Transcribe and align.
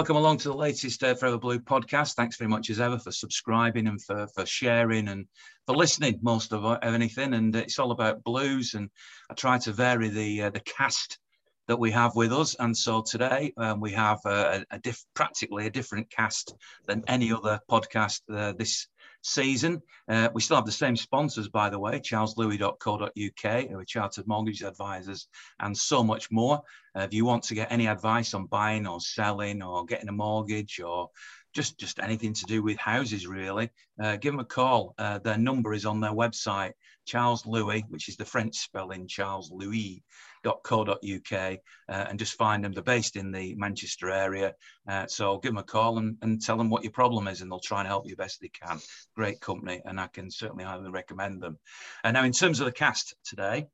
Welcome 0.00 0.16
along 0.16 0.38
to 0.38 0.48
the 0.48 0.54
latest 0.56 1.04
uh, 1.04 1.14
Forever 1.14 1.36
Blue 1.36 1.58
podcast. 1.58 2.14
Thanks 2.14 2.38
very 2.38 2.48
much 2.48 2.70
as 2.70 2.80
ever 2.80 2.98
for 2.98 3.12
subscribing 3.12 3.86
and 3.86 4.00
for, 4.02 4.26
for 4.28 4.46
sharing 4.46 5.08
and 5.08 5.26
for 5.66 5.76
listening 5.76 6.18
most 6.22 6.54
of 6.54 6.78
anything. 6.82 7.34
And 7.34 7.54
it's 7.54 7.78
all 7.78 7.90
about 7.90 8.24
blues. 8.24 8.72
And 8.72 8.88
I 9.30 9.34
try 9.34 9.58
to 9.58 9.72
vary 9.72 10.08
the 10.08 10.44
uh, 10.44 10.50
the 10.50 10.60
cast 10.60 11.18
that 11.68 11.78
we 11.78 11.90
have 11.90 12.16
with 12.16 12.32
us. 12.32 12.56
And 12.58 12.74
so 12.74 13.02
today 13.02 13.52
um, 13.58 13.78
we 13.78 13.92
have 13.92 14.20
a, 14.24 14.64
a 14.70 14.78
diff- 14.78 15.04
practically 15.12 15.66
a 15.66 15.70
different 15.70 16.08
cast 16.08 16.54
than 16.86 17.04
any 17.06 17.30
other 17.30 17.60
podcast 17.70 18.22
uh, 18.34 18.54
this 18.56 18.88
season. 19.22 19.82
Uh, 20.08 20.28
we 20.34 20.40
still 20.40 20.56
have 20.56 20.66
the 20.66 20.72
same 20.72 20.96
sponsors, 20.96 21.48
by 21.48 21.70
the 21.70 21.78
way, 21.78 22.00
charleslewis.co.uk, 22.00 23.68
who 23.68 23.78
are 23.78 23.84
chartered 23.84 24.26
mortgage 24.26 24.62
advisors, 24.62 25.28
and 25.60 25.76
so 25.76 26.02
much 26.02 26.30
more. 26.30 26.62
Uh, 26.96 27.02
if 27.02 27.14
you 27.14 27.24
want 27.24 27.42
to 27.44 27.54
get 27.54 27.70
any 27.70 27.86
advice 27.86 28.34
on 28.34 28.46
buying 28.46 28.86
or 28.86 29.00
selling 29.00 29.62
or 29.62 29.84
getting 29.84 30.08
a 30.08 30.12
mortgage 30.12 30.80
or 30.80 31.08
just 31.52 31.78
just 31.78 31.98
anything 32.00 32.32
to 32.32 32.44
do 32.44 32.62
with 32.62 32.78
houses 32.78 33.26
really 33.26 33.70
uh, 34.00 34.16
give 34.16 34.32
them 34.32 34.40
a 34.40 34.44
call 34.44 34.94
uh, 34.98 35.18
their 35.18 35.38
number 35.38 35.72
is 35.72 35.86
on 35.86 36.00
their 36.00 36.12
website 36.12 36.72
charles 37.06 37.44
louis 37.46 37.84
which 37.88 38.08
is 38.08 38.16
the 38.16 38.24
french 38.24 38.56
spelling 38.56 39.06
charles 39.08 39.50
louis 39.50 40.02
uh, 41.88 42.06
and 42.08 42.18
just 42.18 42.34
find 42.34 42.64
them. 42.64 42.72
They're 42.72 42.82
based 42.82 43.16
in 43.16 43.30
the 43.30 43.54
Manchester 43.56 44.10
area. 44.10 44.54
Uh, 44.88 45.06
so 45.06 45.38
give 45.38 45.50
them 45.50 45.58
a 45.58 45.62
call 45.62 45.98
and, 45.98 46.16
and 46.22 46.40
tell 46.40 46.56
them 46.56 46.70
what 46.70 46.82
your 46.82 46.92
problem 46.92 47.28
is, 47.28 47.40
and 47.40 47.50
they'll 47.50 47.60
try 47.60 47.80
and 47.80 47.88
help 47.88 48.08
you 48.08 48.16
best 48.16 48.40
they 48.40 48.48
can. 48.48 48.78
Great 49.14 49.40
company, 49.40 49.82
and 49.84 50.00
I 50.00 50.06
can 50.06 50.30
certainly 50.30 50.64
highly 50.64 50.90
recommend 50.90 51.42
them. 51.42 51.58
And 52.04 52.14
now, 52.14 52.24
in 52.24 52.32
terms 52.32 52.60
of 52.60 52.66
the 52.66 52.72
cast 52.72 53.14
today, 53.24 53.66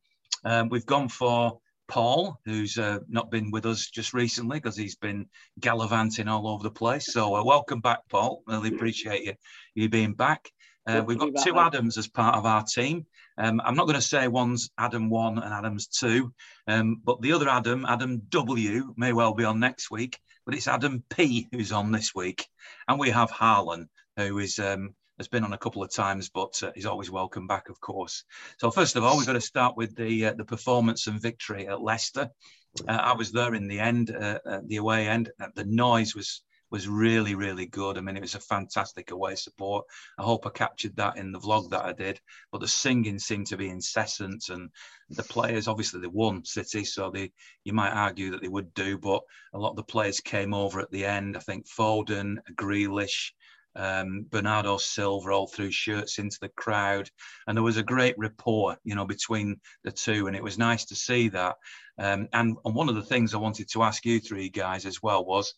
um, 0.44 0.68
we've 0.68 0.86
gone 0.86 1.08
for 1.08 1.58
Paul, 1.88 2.40
who's 2.44 2.78
uh, 2.78 2.98
not 3.08 3.30
been 3.30 3.50
with 3.50 3.66
us 3.66 3.88
just 3.88 4.12
recently 4.12 4.58
because 4.58 4.76
he's 4.76 4.96
been 4.96 5.26
gallivanting 5.60 6.28
all 6.28 6.48
over 6.48 6.62
the 6.62 6.70
place. 6.70 7.12
So, 7.12 7.36
uh, 7.36 7.44
welcome 7.44 7.80
back, 7.80 8.00
Paul. 8.08 8.42
Really 8.46 8.74
appreciate 8.74 9.24
you 9.24 9.34
you 9.74 9.88
being 9.88 10.14
back. 10.14 10.50
Uh, 10.86 11.02
we've 11.04 11.18
got 11.18 11.44
two 11.44 11.58
Adams 11.58 11.98
as 11.98 12.06
part 12.06 12.36
of 12.36 12.46
our 12.46 12.62
team. 12.62 13.06
Um, 13.38 13.60
I'm 13.64 13.74
not 13.74 13.84
going 13.84 13.96
to 13.96 14.02
say 14.02 14.28
one's 14.28 14.70
Adam 14.78 15.10
one 15.10 15.38
and 15.38 15.52
Adam's 15.52 15.86
two, 15.86 16.32
um, 16.66 17.00
but 17.04 17.20
the 17.20 17.32
other 17.32 17.48
Adam, 17.48 17.84
Adam 17.86 18.22
W, 18.30 18.94
may 18.96 19.12
well 19.12 19.34
be 19.34 19.44
on 19.44 19.60
next 19.60 19.90
week, 19.90 20.18
but 20.44 20.54
it's 20.54 20.68
Adam 20.68 21.04
P 21.10 21.48
who's 21.52 21.72
on 21.72 21.92
this 21.92 22.14
week, 22.14 22.46
and 22.88 22.98
we 22.98 23.10
have 23.10 23.30
Harlan 23.30 23.88
who 24.16 24.38
is 24.38 24.58
um, 24.58 24.94
has 25.18 25.28
been 25.28 25.44
on 25.44 25.52
a 25.52 25.58
couple 25.58 25.82
of 25.82 25.92
times, 25.92 26.30
but 26.30 26.62
uh, 26.62 26.70
he's 26.74 26.86
always 26.86 27.10
welcome 27.10 27.46
back, 27.46 27.68
of 27.68 27.80
course. 27.80 28.24
So 28.58 28.70
first 28.70 28.96
of 28.96 29.04
all, 29.04 29.16
we've 29.16 29.26
got 29.26 29.34
to 29.34 29.40
start 29.40 29.76
with 29.76 29.94
the 29.96 30.26
uh, 30.26 30.34
the 30.34 30.44
performance 30.44 31.06
and 31.06 31.20
victory 31.20 31.68
at 31.68 31.82
Leicester. 31.82 32.30
Uh, 32.86 32.92
I 32.92 33.14
was 33.14 33.32
there 33.32 33.54
in 33.54 33.68
the 33.68 33.80
end, 33.80 34.10
uh, 34.10 34.38
at 34.46 34.68
the 34.68 34.76
away 34.76 35.08
end. 35.08 35.30
The 35.54 35.64
noise 35.64 36.14
was 36.14 36.42
was 36.70 36.88
really, 36.88 37.34
really 37.34 37.66
good. 37.66 37.96
I 37.96 38.00
mean, 38.00 38.16
it 38.16 38.22
was 38.22 38.34
a 38.34 38.40
fantastic 38.40 39.10
away 39.10 39.34
support. 39.36 39.86
I 40.18 40.22
hope 40.22 40.46
I 40.46 40.50
captured 40.50 40.96
that 40.96 41.16
in 41.16 41.32
the 41.32 41.38
vlog 41.38 41.70
that 41.70 41.84
I 41.84 41.92
did. 41.92 42.20
But 42.50 42.60
the 42.60 42.68
singing 42.68 43.18
seemed 43.18 43.46
to 43.48 43.56
be 43.56 43.68
incessant, 43.68 44.48
and 44.48 44.70
the 45.10 45.22
players 45.22 45.68
obviously 45.68 46.00
they 46.00 46.08
won 46.08 46.44
City, 46.44 46.84
so 46.84 47.10
they 47.10 47.32
you 47.64 47.72
might 47.72 47.92
argue 47.92 48.30
that 48.30 48.42
they 48.42 48.48
would 48.48 48.74
do, 48.74 48.98
but 48.98 49.22
a 49.54 49.58
lot 49.58 49.70
of 49.70 49.76
the 49.76 49.82
players 49.84 50.20
came 50.20 50.54
over 50.54 50.80
at 50.80 50.90
the 50.90 51.04
end. 51.04 51.36
I 51.36 51.40
think 51.40 51.66
Foden, 51.68 52.36
Grealish. 52.54 53.32
Um, 53.78 54.24
Bernardo 54.30 54.78
Silva 54.78 55.32
all 55.32 55.46
threw 55.46 55.70
shirts 55.70 56.18
into 56.18 56.38
the 56.40 56.48
crowd, 56.48 57.10
and 57.46 57.54
there 57.54 57.62
was 57.62 57.76
a 57.76 57.82
great 57.82 58.14
rapport, 58.16 58.78
you 58.84 58.94
know, 58.94 59.04
between 59.04 59.60
the 59.84 59.92
two, 59.92 60.28
and 60.28 60.34
it 60.34 60.42
was 60.42 60.56
nice 60.56 60.86
to 60.86 60.96
see 60.96 61.28
that. 61.28 61.56
Um, 61.98 62.26
and, 62.32 62.56
and 62.64 62.74
one 62.74 62.88
of 62.88 62.94
the 62.94 63.02
things 63.02 63.34
I 63.34 63.38
wanted 63.38 63.68
to 63.68 63.82
ask 63.82 64.06
you 64.06 64.18
three 64.18 64.48
guys 64.48 64.86
as 64.86 65.02
well 65.02 65.26
was, 65.26 65.52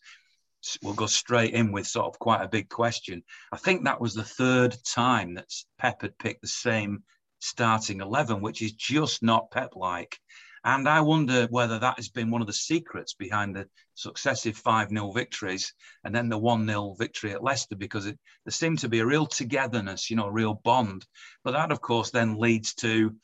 we'll 0.81 0.93
go 0.93 1.05
straight 1.05 1.53
in 1.53 1.71
with 1.71 1.87
sort 1.87 2.07
of 2.07 2.19
quite 2.19 2.43
a 2.43 2.49
big 2.49 2.69
question. 2.69 3.23
I 3.51 3.57
think 3.57 3.83
that 3.83 4.01
was 4.01 4.13
the 4.13 4.23
third 4.23 4.75
time 4.85 5.35
that 5.35 5.51
Pep 5.77 6.01
had 6.01 6.17
picked 6.17 6.41
the 6.41 6.47
same 6.47 7.03
starting 7.39 8.01
11, 8.01 8.41
which 8.41 8.61
is 8.61 8.73
just 8.73 9.23
not 9.23 9.51
Pep 9.51 9.75
like. 9.75 10.19
And 10.63 10.89
I 10.89 10.99
wonder 11.01 11.47
whether 11.49 11.79
that 11.79 11.95
has 11.95 12.09
been 12.09 12.31
one 12.31 12.41
of 12.41 12.47
the 12.47 12.53
secrets 12.53 13.13
behind 13.13 13.55
the 13.55 13.67
successive 13.95 14.57
5 14.57 14.89
0 14.89 15.11
victories 15.11 15.73
and 16.03 16.13
then 16.13 16.27
the 16.27 16.37
1 16.37 16.67
0 16.67 16.95
victory 16.99 17.31
at 17.31 17.43
Leicester, 17.43 17.77
because 17.77 18.05
it, 18.05 18.19
there 18.43 18.51
seemed 18.51 18.79
to 18.79 18.89
be 18.89 18.99
a 18.99 19.05
real 19.05 19.25
togetherness, 19.25 20.09
you 20.09 20.17
know, 20.17 20.25
a 20.25 20.31
real 20.31 20.55
bond. 20.55 21.05
But 21.45 21.51
that, 21.51 21.71
of 21.71 21.79
course, 21.79 22.11
then 22.11 22.37
leads 22.37 22.73
to 22.75 23.15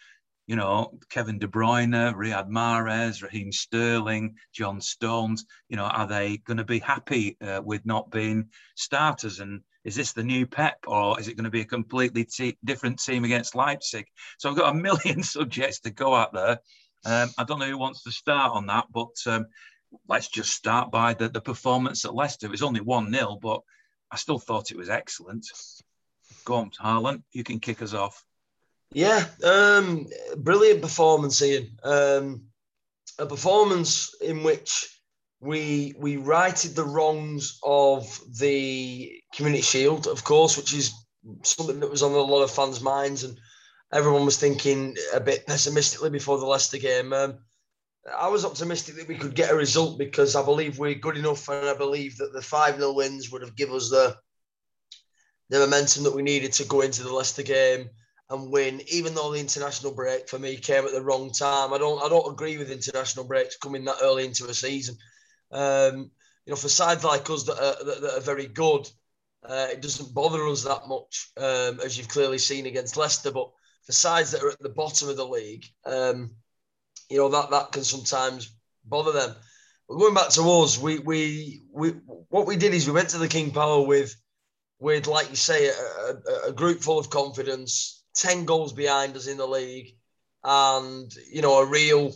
you 0.48 0.56
know, 0.56 1.00
Kevin 1.10 1.40
De 1.40 1.48
Bruyne, 1.48 2.14
Riyad 2.14 2.50
Mahrez, 2.50 3.24
Raheem 3.24 3.52
Sterling, 3.52 4.36
John 4.54 4.80
Stones, 4.80 5.46
you 5.70 5.76
know, 5.76 5.86
are 5.86 6.08
they 6.08 6.38
going 6.38 6.58
to 6.58 6.64
be 6.64 6.80
happy 6.80 7.38
uh, 7.42 7.62
with 7.64 7.86
not 7.86 8.12
being 8.12 8.50
starters? 8.76 9.40
And 9.40 9.62
is 9.84 9.96
this 9.96 10.14
the 10.14 10.24
new 10.24 10.46
Pep 10.46 10.86
or 10.88 11.20
is 11.20 11.28
it 11.28 11.36
going 11.36 11.46
to 11.46 11.50
be 11.50 11.62
a 11.62 11.66
completely 11.66 12.28
different 12.64 13.00
team 13.00 13.24
against 13.24 13.56
Leipzig? 13.56 14.06
So 14.38 14.50
I've 14.50 14.58
got 14.58 14.76
a 14.76 14.78
million 14.80 15.24
subjects 15.24 15.80
to 15.82 15.90
go 15.90 16.14
out 16.14 16.34
there. 16.34 16.60
Um, 17.06 17.30
I 17.38 17.44
don't 17.44 17.60
know 17.60 17.68
who 17.68 17.78
wants 17.78 18.04
to 18.04 18.12
start 18.12 18.52
on 18.54 18.68
that, 18.68 18.86
but 18.92 19.16
um, 19.28 19.48
let's 20.08 20.28
just 20.28 20.52
start 20.52 20.92
by 20.92 21.14
the, 21.14 21.30
the 21.30 21.42
performance 21.42 22.06
at 22.06 22.16
Leicester. 22.16 22.48
It 22.48 22.52
was 22.52 22.64
only 22.64 22.82
1 22.82 23.12
0, 23.12 23.40
but 23.42 23.62
I 24.12 24.18
still 24.18 24.40
thought 24.40 24.72
it 24.72 24.78
was 24.78 24.90
excellent. 24.90 25.48
Go 26.46 26.56
on, 26.56 26.72
Harlan, 26.78 27.24
you 27.32 27.44
can 27.44 27.60
kick 27.60 27.82
us 27.82 27.94
off. 27.94 28.24
Yeah, 28.96 29.26
um, 29.44 30.08
brilliant 30.38 30.82
performance, 30.82 31.42
Ian. 31.42 31.78
Um, 31.84 32.44
a 33.20 33.26
performance 33.26 34.16
in 34.22 34.42
which 34.42 34.88
we 35.42 35.94
we 36.00 36.16
righted 36.16 36.76
the 36.76 36.86
wrongs 36.86 37.60
of 37.62 38.08
the 38.40 39.12
Community 39.36 39.64
Shield, 39.64 40.08
of 40.08 40.24
course, 40.24 40.56
which 40.56 40.74
is 40.74 40.94
something 41.44 41.82
that 41.82 41.92
was 41.92 42.04
on 42.04 42.14
a 42.14 42.20
lot 42.20 42.42
of 42.44 42.52
fans' 42.52 42.80
minds, 42.80 43.26
and 43.26 43.38
everyone 43.92 44.24
was 44.24 44.38
thinking 44.38 44.96
a 45.14 45.20
bit 45.20 45.46
pessimistically 45.46 46.10
before 46.10 46.38
the 46.38 46.46
Leicester 46.46 46.78
game. 46.78 47.12
Um, 47.12 47.40
I 48.18 48.30
was 48.30 48.46
optimistic 48.46 48.96
that 48.96 49.10
we 49.10 49.18
could 49.18 49.36
get 49.36 49.52
a 49.52 49.58
result 49.58 50.00
because 50.00 50.38
I 50.38 50.46
believe 50.46 50.80
we're 50.80 50.96
good 50.96 51.18
enough, 51.18 51.50
and 51.50 51.68
I 51.68 51.76
believe 51.76 52.16
that 52.20 52.32
the 52.32 52.42
five 52.42 52.78
0 52.78 52.94
wins 52.94 53.30
would 53.30 53.42
have 53.42 53.58
given 53.58 53.76
us 53.76 53.90
the 53.90 54.16
the 55.50 55.60
momentum 55.60 56.04
that 56.04 56.16
we 56.16 56.22
needed 56.22 56.54
to 56.54 56.64
go 56.64 56.80
into 56.80 57.04
the 57.04 57.14
Leicester 57.14 57.44
game 57.44 57.90
and 58.30 58.52
win, 58.52 58.82
even 58.92 59.14
though 59.14 59.32
the 59.32 59.40
international 59.40 59.94
break 59.94 60.28
for 60.28 60.40
me 60.40 60.58
came 60.58 60.86
at 60.86 60.92
the 60.92 61.02
wrong 61.02 61.32
time. 61.32 61.74
I 61.74 61.78
don't 61.78 62.04
I 62.04 62.10
don't 62.10 62.32
agree 62.32 62.58
with 62.58 62.72
international 62.72 63.26
breaks 63.26 63.58
coming 63.58 63.86
that 63.86 63.98
early 64.02 64.26
into 64.26 64.46
a 64.46 64.54
season. 64.54 64.98
Um, 65.52 66.12
you 66.46 66.52
know, 66.52 66.56
for 66.56 66.70
sides 66.70 67.04
like 67.04 67.30
us 67.30 67.44
that 67.44 67.54
are, 67.54 67.86
that, 67.86 68.02
that 68.02 68.18
are 68.18 68.22
very 68.22 68.48
good, 68.48 68.90
uh, 69.44 69.68
it 69.72 69.82
doesn't 69.82 70.14
bother 70.14 70.46
us 70.48 70.64
that 70.64 70.88
much, 70.88 71.32
um, 71.38 71.80
as 71.84 71.98
you've 71.98 72.08
clearly 72.08 72.38
seen 72.38 72.66
against 72.66 72.98
Leicester. 72.98 73.32
But 73.32 73.50
for 73.84 73.92
sides 73.92 74.32
that 74.32 74.44
are 74.44 74.50
at 74.50 74.60
the 74.60 74.70
bottom 74.70 75.10
of 75.10 75.18
the 75.18 75.28
league, 75.28 75.66
um, 75.86 76.32
you 77.10 77.18
know 77.18 77.30
that 77.30 77.52
that 77.52 77.72
can 77.72 77.84
sometimes 77.84 78.56
bother 78.84 79.12
them. 79.12 79.36
But 79.88 80.00
going 80.00 80.16
back 80.16 80.30
to 80.32 80.42
us, 80.42 80.80
we 80.80 80.98
we 80.98 81.62
we 81.72 81.90
what 82.30 82.48
we 82.48 82.56
did 82.56 82.74
is 82.74 82.88
we 82.88 82.94
went 82.94 83.10
to 83.10 83.20
the 83.20 83.28
King 83.28 83.52
Power 83.52 83.86
with 83.86 84.16
with 84.80 85.06
like 85.06 85.30
you 85.30 85.36
say 85.36 85.68
a, 85.68 85.72
a, 85.72 86.50
a 86.50 86.52
group 86.52 86.82
full 86.82 86.98
of 86.98 87.12
confidence 87.12 88.04
10 88.16 88.46
goals 88.46 88.74
behind 88.74 89.16
us 89.16 89.28
in 89.28 89.38
the 89.38 89.48
league 89.48 89.96
and, 90.44 91.14
you 91.32 91.42
know, 91.42 91.60
a 91.60 91.66
real 91.66 92.14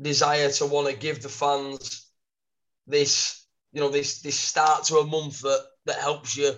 desire 0.00 0.50
to 0.50 0.66
want 0.66 0.88
to 0.88 0.96
give 0.96 1.22
the 1.22 1.28
fans 1.28 2.06
this, 2.86 3.46
you 3.72 3.80
know, 3.80 3.88
this 3.88 4.22
this 4.22 4.38
start 4.38 4.84
to 4.84 4.96
a 4.98 5.06
month 5.06 5.40
that 5.42 5.64
that 5.86 5.96
helps 5.96 6.36
you, 6.36 6.52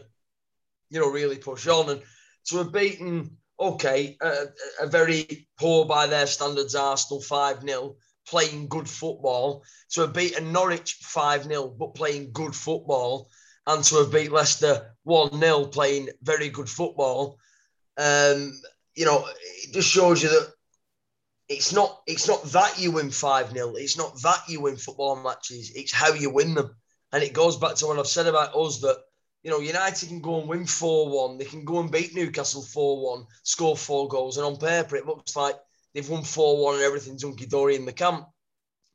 you 0.90 1.00
know, 1.00 1.10
really 1.10 1.38
push 1.38 1.66
on. 1.66 1.90
And 1.90 2.02
to 2.48 2.58
have 2.58 2.72
beaten, 2.72 3.36
okay, 3.58 4.16
a, 4.20 4.46
a 4.80 4.86
very 4.86 5.48
poor 5.58 5.84
by 5.84 6.06
their 6.06 6.26
standards 6.26 6.74
Arsenal 6.74 7.20
5 7.22 7.62
0, 7.62 7.96
playing 8.28 8.68
good 8.68 8.88
football, 8.88 9.64
to 9.90 10.02
have 10.02 10.12
beaten 10.12 10.52
Norwich 10.52 10.98
5 11.00 11.44
0, 11.44 11.68
but 11.78 11.94
playing 11.94 12.30
good 12.32 12.54
football, 12.54 13.28
and 13.66 13.82
to 13.84 13.96
have 13.96 14.12
beat 14.12 14.32
Leicester 14.32 14.94
1 15.04 15.40
0, 15.40 15.66
playing 15.66 16.08
very 16.22 16.48
good 16.48 16.68
football. 16.68 17.38
Um, 17.98 18.52
you 18.96 19.04
know, 19.04 19.24
it 19.62 19.72
just 19.72 19.88
shows 19.88 20.22
you 20.22 20.30
that 20.30 20.52
it's 21.48 21.72
not 21.72 22.00
it's 22.06 22.26
not 22.26 22.42
that 22.44 22.80
you 22.80 22.90
win 22.90 23.10
5 23.10 23.52
0. 23.52 23.74
It's 23.76 23.96
not 23.96 24.20
that 24.22 24.42
you 24.48 24.62
win 24.62 24.76
football 24.76 25.22
matches. 25.22 25.70
It's 25.74 25.92
how 25.92 26.12
you 26.12 26.30
win 26.30 26.54
them. 26.54 26.74
And 27.12 27.22
it 27.22 27.32
goes 27.32 27.56
back 27.56 27.76
to 27.76 27.86
what 27.86 27.98
I've 27.98 28.08
said 28.08 28.26
about 28.26 28.56
us 28.56 28.80
that, 28.80 28.98
you 29.44 29.50
know, 29.50 29.60
United 29.60 30.08
can 30.08 30.20
go 30.20 30.40
and 30.40 30.48
win 30.48 30.66
4 30.66 31.28
1. 31.28 31.38
They 31.38 31.44
can 31.44 31.64
go 31.64 31.78
and 31.78 31.92
beat 31.92 32.14
Newcastle 32.14 32.62
4 32.62 33.16
1, 33.16 33.26
score 33.44 33.76
four 33.76 34.08
goals. 34.08 34.38
And 34.38 34.46
on 34.46 34.56
paper, 34.56 34.96
it 34.96 35.06
looks 35.06 35.36
like 35.36 35.56
they've 35.94 36.08
won 36.08 36.24
4 36.24 36.64
1 36.64 36.74
and 36.76 36.82
everything's 36.82 37.22
hunky 37.22 37.46
dory 37.46 37.76
in 37.76 37.84
the 37.84 37.92
camp. 37.92 38.26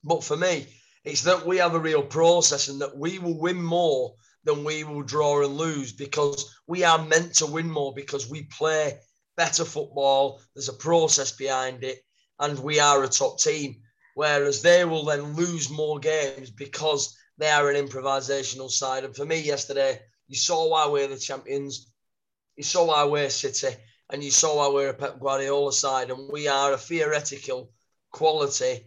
But 0.04 0.24
for 0.24 0.36
me, 0.36 0.66
it's 1.06 1.22
that 1.24 1.46
we 1.46 1.58
have 1.58 1.76
a 1.76 1.80
real 1.80 2.04
process 2.04 2.68
and 2.68 2.82
that 2.82 2.98
we 2.98 3.20
will 3.20 3.40
win 3.40 3.62
more 3.62 4.16
than 4.44 4.64
we 4.64 4.84
will 4.84 5.04
draw 5.04 5.44
and 5.44 5.56
lose 5.56 5.94
because 5.94 6.54
we 6.68 6.84
are 6.84 7.06
meant 7.06 7.36
to 7.36 7.46
win 7.46 7.70
more 7.70 7.94
because 7.94 8.30
we 8.30 8.44
play 8.44 9.00
better 9.36 9.66
football. 9.66 10.42
There's 10.54 10.70
a 10.70 10.74
process 10.74 11.32
behind 11.32 11.84
it, 11.84 12.00
and 12.40 12.60
we 12.60 12.80
are 12.80 13.04
a 13.04 13.08
top 13.08 13.40
team. 13.40 13.82
Whereas 14.16 14.62
they 14.62 14.84
will 14.86 15.06
then 15.06 15.36
lose 15.36 15.70
more 15.70 16.00
games 16.00 16.50
because 16.50 17.16
they 17.38 17.50
are 17.50 17.70
an 17.70 17.88
improvisational 17.88 18.70
side. 18.70 19.04
And 19.04 19.16
for 19.16 19.26
me, 19.26 19.40
yesterday, 19.40 20.00
you 20.28 20.36
saw 20.36 20.70
why 20.70 20.88
we're 20.88 21.08
the 21.08 21.18
champions. 21.18 21.92
You 22.56 22.64
saw 22.64 22.86
why 22.86 23.06
we're 23.06 23.30
City, 23.30 23.76
and 24.10 24.24
you 24.24 24.32
saw 24.32 24.58
why 24.58 24.74
we're 24.74 24.90
a 24.90 24.94
Pep 24.94 25.20
Guardiola 25.20 25.72
side, 25.72 26.12
and 26.12 26.30
we 26.32 26.48
are 26.48 26.74
a 26.74 26.78
theoretical 26.78 27.72
quality, 28.12 28.86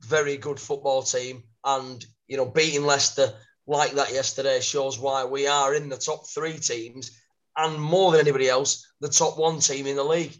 very 0.00 0.36
good 0.36 0.60
football 0.60 1.02
team. 1.02 1.42
And 1.64 2.04
you 2.28 2.36
know, 2.36 2.46
beating 2.46 2.84
Leicester 2.84 3.32
like 3.66 3.92
that 3.92 4.12
yesterday 4.12 4.60
shows 4.60 4.98
why 4.98 5.24
we 5.24 5.46
are 5.46 5.74
in 5.74 5.88
the 5.88 5.96
top 5.96 6.28
three 6.28 6.58
teams, 6.58 7.18
and 7.56 7.80
more 7.80 8.12
than 8.12 8.20
anybody 8.20 8.48
else, 8.48 8.86
the 9.00 9.08
top 9.08 9.38
one 9.38 9.60
team 9.60 9.86
in 9.86 9.96
the 9.96 10.04
league. 10.04 10.34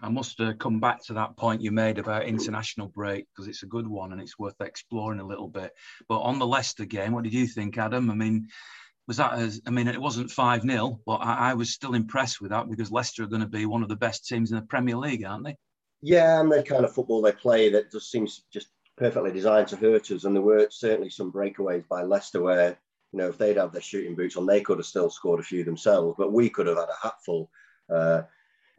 I 0.00 0.08
must 0.08 0.40
uh, 0.40 0.52
come 0.54 0.78
back 0.78 1.02
to 1.06 1.14
that 1.14 1.36
point 1.36 1.60
you 1.60 1.72
made 1.72 1.98
about 1.98 2.24
international 2.24 2.86
break 2.86 3.26
because 3.28 3.48
it's 3.48 3.64
a 3.64 3.66
good 3.66 3.86
one 3.86 4.12
and 4.12 4.20
it's 4.20 4.38
worth 4.38 4.60
exploring 4.60 5.18
a 5.18 5.26
little 5.26 5.48
bit. 5.48 5.72
But 6.08 6.20
on 6.20 6.38
the 6.38 6.46
Leicester 6.46 6.84
game, 6.84 7.12
what 7.12 7.24
did 7.24 7.34
you 7.34 7.48
think, 7.48 7.76
Adam? 7.78 8.08
I 8.08 8.14
mean, 8.14 8.46
was 9.08 9.16
that 9.16 9.32
as 9.32 9.60
I 9.66 9.70
mean, 9.70 9.88
it 9.88 10.00
wasn't 10.00 10.30
5 10.30 10.62
0, 10.62 11.00
but 11.04 11.16
I, 11.16 11.50
I, 11.50 11.54
was 11.54 11.72
still 11.72 11.94
impressed 11.94 12.40
with 12.40 12.50
that 12.50 12.68
because 12.68 12.92
Leicester 12.92 13.24
are 13.24 13.28
going 13.28 13.40
to 13.40 13.48
be 13.48 13.66
one 13.66 13.82
of 13.82 13.88
the 13.88 13.96
best 13.96 14.26
teams 14.26 14.52
in 14.52 14.56
the 14.56 14.62
Premier 14.62 14.96
League, 14.96 15.24
aren't 15.24 15.44
they? 15.44 15.56
Yeah, 16.02 16.40
and 16.40 16.52
the 16.52 16.62
kind 16.62 16.84
of 16.84 16.92
football 16.92 17.22
they 17.22 17.32
play 17.32 17.70
that 17.70 17.90
just 17.90 18.10
seems 18.10 18.44
just 18.52 18.68
perfectly 18.96 19.32
designed 19.32 19.68
to 19.68 19.76
hurt 19.76 20.10
us. 20.10 20.24
And 20.24 20.36
there 20.36 20.42
were 20.42 20.68
certainly 20.70 21.10
some 21.10 21.32
breakaways 21.32 21.88
by 21.88 22.02
Leicester 22.02 22.42
where, 22.42 22.78
you 23.12 23.18
know, 23.18 23.28
if 23.28 23.38
they'd 23.38 23.56
have 23.56 23.72
their 23.72 23.82
shooting 23.82 24.14
boots 24.14 24.36
on, 24.36 24.46
they 24.46 24.60
could 24.60 24.78
have 24.78 24.86
still 24.86 25.10
scored 25.10 25.40
a 25.40 25.44
few 25.44 25.64
themselves, 25.64 26.16
but 26.18 26.32
we 26.32 26.50
could 26.50 26.66
have 26.66 26.76
had 26.76 26.88
a 26.88 27.06
hatful. 27.06 27.50
Uh, 27.88 28.22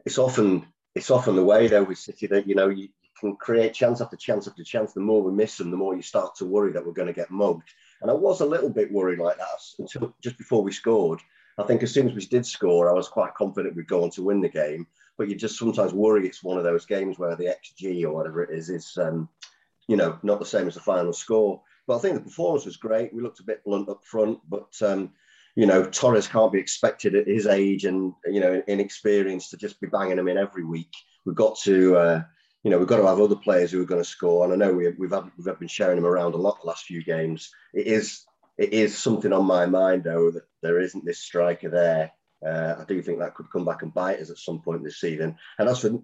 it's 0.04 0.18
often 0.18 0.66
it's 0.94 1.10
often 1.10 1.36
the 1.36 1.44
way 1.44 1.66
though 1.68 1.84
with 1.84 1.98
City 1.98 2.26
that 2.28 2.46
you 2.46 2.54
know 2.54 2.68
you, 2.68 2.84
you, 2.84 2.88
can 3.18 3.36
create 3.36 3.74
chance 3.74 4.00
after 4.00 4.16
chance 4.16 4.48
after 4.48 4.64
chance. 4.64 4.92
The 4.92 5.00
more 5.00 5.22
we 5.22 5.32
miss 5.32 5.58
them, 5.58 5.70
the 5.70 5.76
more 5.76 5.94
you 5.94 6.00
start 6.00 6.36
to 6.36 6.46
worry 6.46 6.72
that 6.72 6.86
we're 6.86 6.92
going 6.92 7.08
to 7.08 7.12
get 7.12 7.30
mugged. 7.30 7.68
And 8.00 8.10
I 8.10 8.14
was 8.14 8.40
a 8.40 8.46
little 8.46 8.70
bit 8.70 8.90
worried 8.90 9.18
like 9.18 9.36
that 9.36 9.60
until 9.78 10.14
just 10.22 10.38
before 10.38 10.62
we 10.62 10.72
scored. 10.72 11.20
I 11.58 11.64
think 11.64 11.82
as 11.82 11.92
soon 11.92 12.08
as 12.08 12.14
we 12.14 12.24
did 12.24 12.46
score, 12.46 12.88
I 12.88 12.94
was 12.94 13.08
quite 13.08 13.34
confident 13.34 13.76
we'd 13.76 13.88
go 13.88 14.04
on 14.04 14.10
to 14.12 14.22
win 14.22 14.40
the 14.40 14.48
game. 14.48 14.86
But 15.18 15.28
you 15.28 15.34
just 15.34 15.58
sometimes 15.58 15.92
worry 15.92 16.26
it's 16.26 16.42
one 16.42 16.56
of 16.56 16.64
those 16.64 16.86
games 16.86 17.18
where 17.18 17.36
the 17.36 17.54
XG 17.54 18.04
or 18.04 18.12
whatever 18.12 18.42
it 18.42 18.56
is 18.56 18.70
is, 18.70 18.96
um, 18.96 19.28
you 19.86 19.96
know, 19.96 20.18
not 20.22 20.38
the 20.38 20.46
same 20.46 20.66
as 20.66 20.74
the 20.74 20.80
final 20.80 21.12
score. 21.12 21.60
But 21.90 21.96
I 21.96 22.00
think 22.02 22.14
the 22.14 22.20
performance 22.20 22.66
was 22.66 22.76
great. 22.76 23.12
We 23.12 23.20
looked 23.20 23.40
a 23.40 23.42
bit 23.42 23.64
blunt 23.64 23.88
up 23.88 24.04
front, 24.04 24.38
but 24.48 24.80
um, 24.80 25.10
you 25.56 25.66
know, 25.66 25.84
Torres 25.84 26.28
can't 26.28 26.52
be 26.52 26.60
expected 26.60 27.16
at 27.16 27.26
his 27.26 27.48
age 27.48 27.84
and 27.84 28.14
you 28.26 28.38
know 28.38 28.62
inexperience 28.68 29.50
to 29.50 29.56
just 29.56 29.80
be 29.80 29.88
banging 29.88 30.14
them 30.14 30.28
in 30.28 30.38
every 30.38 30.62
week. 30.62 30.92
We've 31.26 31.34
got 31.34 31.58
to, 31.62 31.96
uh, 31.96 32.22
you 32.62 32.70
know, 32.70 32.78
we've 32.78 32.86
got 32.86 32.98
to 32.98 33.08
have 33.08 33.18
other 33.18 33.34
players 33.34 33.72
who 33.72 33.82
are 33.82 33.86
going 33.86 34.00
to 34.00 34.08
score. 34.08 34.44
And 34.44 34.52
I 34.52 34.56
know 34.56 34.72
we, 34.72 34.88
we've 34.90 35.10
had, 35.10 35.32
we've 35.36 35.58
been 35.58 35.66
sharing 35.66 35.96
them 35.96 36.06
around 36.06 36.34
a 36.34 36.36
lot 36.36 36.60
the 36.60 36.68
last 36.68 36.84
few 36.84 37.02
games. 37.02 37.52
It 37.74 37.88
is 37.88 38.24
it 38.56 38.72
is 38.72 38.96
something 38.96 39.32
on 39.32 39.44
my 39.44 39.66
mind 39.66 40.04
though 40.04 40.30
that 40.30 40.44
there 40.62 40.78
isn't 40.78 41.04
this 41.04 41.18
striker 41.18 41.70
there. 41.70 42.12
Uh, 42.46 42.76
I 42.78 42.84
do 42.84 43.02
think 43.02 43.18
that 43.18 43.34
could 43.34 43.50
come 43.50 43.64
back 43.64 43.82
and 43.82 43.92
bite 43.92 44.20
us 44.20 44.30
at 44.30 44.38
some 44.38 44.60
point 44.62 44.84
this 44.84 45.00
season. 45.00 45.36
And 45.58 45.68
as 45.68 45.80
for 45.80 46.00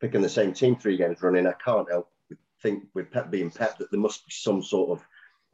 picking 0.00 0.22
the 0.22 0.28
same 0.28 0.52
team 0.52 0.74
three 0.74 0.96
games 0.96 1.22
running, 1.22 1.46
I 1.46 1.54
can't 1.64 1.88
help 1.88 2.10
think 2.62 2.84
with 2.94 3.10
Pep 3.10 3.30
being 3.30 3.50
Pep 3.50 3.78
that 3.78 3.92
there 3.92 4.00
must 4.00 4.26
be 4.26 4.32
some 4.32 4.60
sort 4.62 4.90
of 4.90 5.06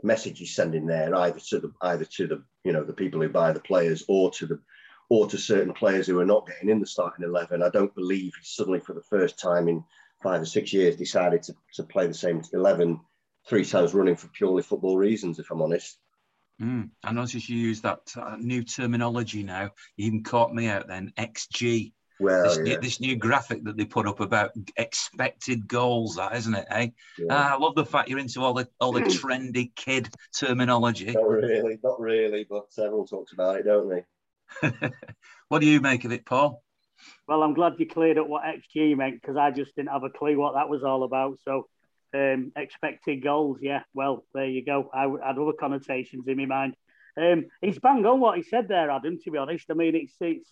message 0.03 0.39
he's 0.39 0.55
sending 0.55 0.87
there, 0.87 1.15
either 1.15 1.41
to 1.49 1.61
the 1.61 1.73
either 1.83 2.05
to 2.05 2.27
the 2.27 2.43
you 2.65 2.73
know 2.73 2.85
the 2.85 2.93
people 2.93 3.21
who 3.21 3.29
buy 3.29 3.53
the 3.53 3.61
players 3.61 4.05
or 4.09 4.31
to 4.33 4.47
the 4.47 4.61
or 5.09 5.27
to 5.29 5.39
certain 5.39 5.73
players 5.73 6.07
who 6.07 6.19
are 6.19 6.27
not 6.27 6.47
getting 6.47 6.69
in 6.69 6.81
the 6.81 6.87
starting 6.87 7.25
eleven. 7.25 7.63
I 7.63 7.71
don't 7.71 7.95
believe 7.95 8.33
he's 8.39 8.51
suddenly 8.51 8.81
for 8.81 8.93
the 8.93 9.03
first 9.03 9.39
time 9.39 9.69
in 9.69 9.85
five 10.23 10.43
or 10.43 10.47
six 10.47 10.73
years 10.73 10.97
decided 10.97 11.43
to, 11.45 11.55
to 11.75 11.83
play 11.85 12.07
the 12.07 12.15
same 12.15 12.43
eleven 12.53 13.01
three 13.49 13.65
times 13.65 13.95
running 13.95 14.17
for 14.17 14.29
purely 14.29 14.63
football 14.63 14.97
reasons. 14.97 15.39
If 15.39 15.51
I'm 15.51 15.63
honest. 15.63 15.99
Mm, 16.61 16.89
I 17.05 17.13
noticed 17.13 17.51
you 17.51 17.59
use 17.59 17.83
that 17.83 18.01
uh, 18.17 18.37
new 18.39 18.65
terminology 18.65 19.43
now. 19.43 19.71
You 19.97 20.07
even 20.07 20.23
caught 20.23 20.55
me 20.55 20.69
out 20.69 20.89
then. 20.89 21.13
XG. 21.19 21.93
Well, 22.19 22.45
this, 22.45 22.57
yeah. 22.57 22.63
new, 22.63 22.81
this, 22.81 23.01
new, 23.01 23.17
graphic 23.17 23.65
that 23.65 23.77
they 23.77 23.85
put 23.85 24.07
up 24.07 24.21
about 24.21 24.53
expected 24.77 25.69
goals, 25.69 26.17
that 26.17 26.35
isn't 26.35 26.55
it? 26.55 26.67
Eh? 26.71 26.89
Yeah. 27.19 27.35
Uh, 27.35 27.55
I 27.55 27.59
love 27.59 27.75
the 27.75 27.85
fact 27.85 28.09
you're 28.09 28.19
into 28.19 28.43
all 28.43 28.55
the 28.55 28.69
all 28.81 28.93
the 28.93 29.01
trendy 29.03 29.75
kid 29.75 30.09
terminology. 30.35 31.13
Not 31.13 31.29
really, 31.29 31.79
not 31.83 32.01
really, 32.01 32.47
but 32.49 32.67
everyone 32.79 33.07
talks 33.07 33.33
about 33.33 33.57
it, 33.57 33.65
don't 33.65 33.89
they? 33.91 34.91
what 35.49 35.61
do 35.61 35.67
you 35.67 35.81
make 35.81 36.05
of 36.05 36.13
it, 36.13 36.25
Paul? 36.25 36.63
Well, 37.29 37.43
I'm 37.43 37.55
glad 37.55 37.75
you 37.79 37.87
cleared 37.87 38.19
up 38.19 38.29
what 38.29 38.45
XG 38.45 38.97
meant 38.97 39.21
because 39.21 39.37
I 39.37 39.51
just 39.51 39.75
didn't 39.77 39.91
have 39.91 40.05
a 40.05 40.11
clue 40.11 40.39
what 40.39 40.55
that 40.55 40.69
was 40.69 40.83
all 40.85 41.03
about. 41.03 41.39
So, 41.45 41.69
um, 42.15 42.53
expected 42.57 43.23
goals, 43.23 43.59
yeah. 43.61 43.83
Well, 43.93 44.25
there 44.33 44.47
you 44.47 44.65
go. 44.65 44.91
I 44.95 45.03
had 45.03 45.39
other 45.39 45.53
connotations 45.59 46.27
in 46.27 46.37
my 46.39 46.47
mind. 46.47 46.77
Um, 47.19 47.47
he's 47.61 47.79
bang 47.79 48.05
on 48.07 48.21
what 48.21 48.37
he 48.37 48.43
said 48.43 48.69
there, 48.69 48.91
Adam. 48.91 49.19
To 49.23 49.31
be 49.31 49.39
honest, 49.39 49.67
I 49.71 49.75
mean, 49.75 49.95
it's 49.95 50.15
it's 50.21 50.51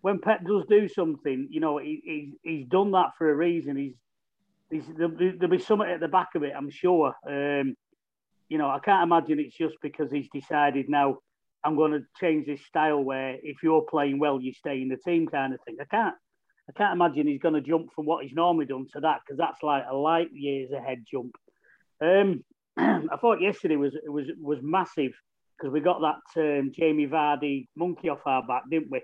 when 0.00 0.20
Pep 0.20 0.44
does 0.46 0.64
do 0.68 0.88
something, 0.88 1.48
you 1.50 1.60
know, 1.60 1.78
he, 1.78 2.00
he's 2.04 2.34
he's 2.42 2.66
done 2.68 2.92
that 2.92 3.10
for 3.18 3.30
a 3.30 3.34
reason. 3.34 3.76
He's, 3.76 3.94
he's 4.70 4.84
there'll, 4.96 5.48
be 5.48 5.58
something 5.58 5.88
at 5.88 6.00
the 6.00 6.08
back 6.08 6.28
of 6.34 6.42
it, 6.42 6.52
I'm 6.56 6.70
sure. 6.70 7.14
Um, 7.26 7.74
you 8.48 8.58
know, 8.58 8.68
I 8.70 8.78
can't 8.78 9.02
imagine 9.02 9.40
it's 9.40 9.56
just 9.56 9.76
because 9.82 10.10
he's 10.10 10.28
decided 10.32 10.88
now 10.88 11.18
I'm 11.64 11.76
going 11.76 11.92
to 11.92 12.00
change 12.20 12.46
this 12.46 12.64
style 12.64 13.02
where 13.02 13.36
if 13.42 13.62
you're 13.62 13.82
playing 13.82 14.18
well, 14.18 14.40
you 14.40 14.52
stay 14.52 14.80
in 14.80 14.88
the 14.88 14.96
team 14.96 15.26
kind 15.26 15.52
of 15.52 15.60
thing. 15.64 15.76
I 15.80 15.84
can't. 15.84 16.14
I 16.68 16.72
can't 16.72 16.92
imagine 16.92 17.26
he's 17.26 17.40
going 17.40 17.54
to 17.54 17.62
jump 17.62 17.94
from 17.94 18.04
what 18.04 18.24
he's 18.24 18.34
normally 18.34 18.66
done 18.66 18.86
to 18.92 19.00
that 19.00 19.20
because 19.24 19.38
that's 19.38 19.62
like 19.62 19.84
a 19.90 19.96
light 19.96 20.28
years 20.32 20.70
ahead 20.70 21.02
jump. 21.10 21.34
Um, 22.00 22.44
I 22.76 23.16
thought 23.20 23.40
yesterday 23.40 23.76
was 23.76 23.96
was 24.06 24.26
was 24.40 24.58
massive 24.62 25.12
because 25.56 25.72
we 25.72 25.80
got 25.80 26.00
that 26.00 26.40
um, 26.40 26.72
Jamie 26.74 27.06
Vardy 27.06 27.68
monkey 27.74 28.10
off 28.10 28.20
our 28.26 28.46
back, 28.46 28.64
didn't 28.70 28.90
we? 28.90 29.00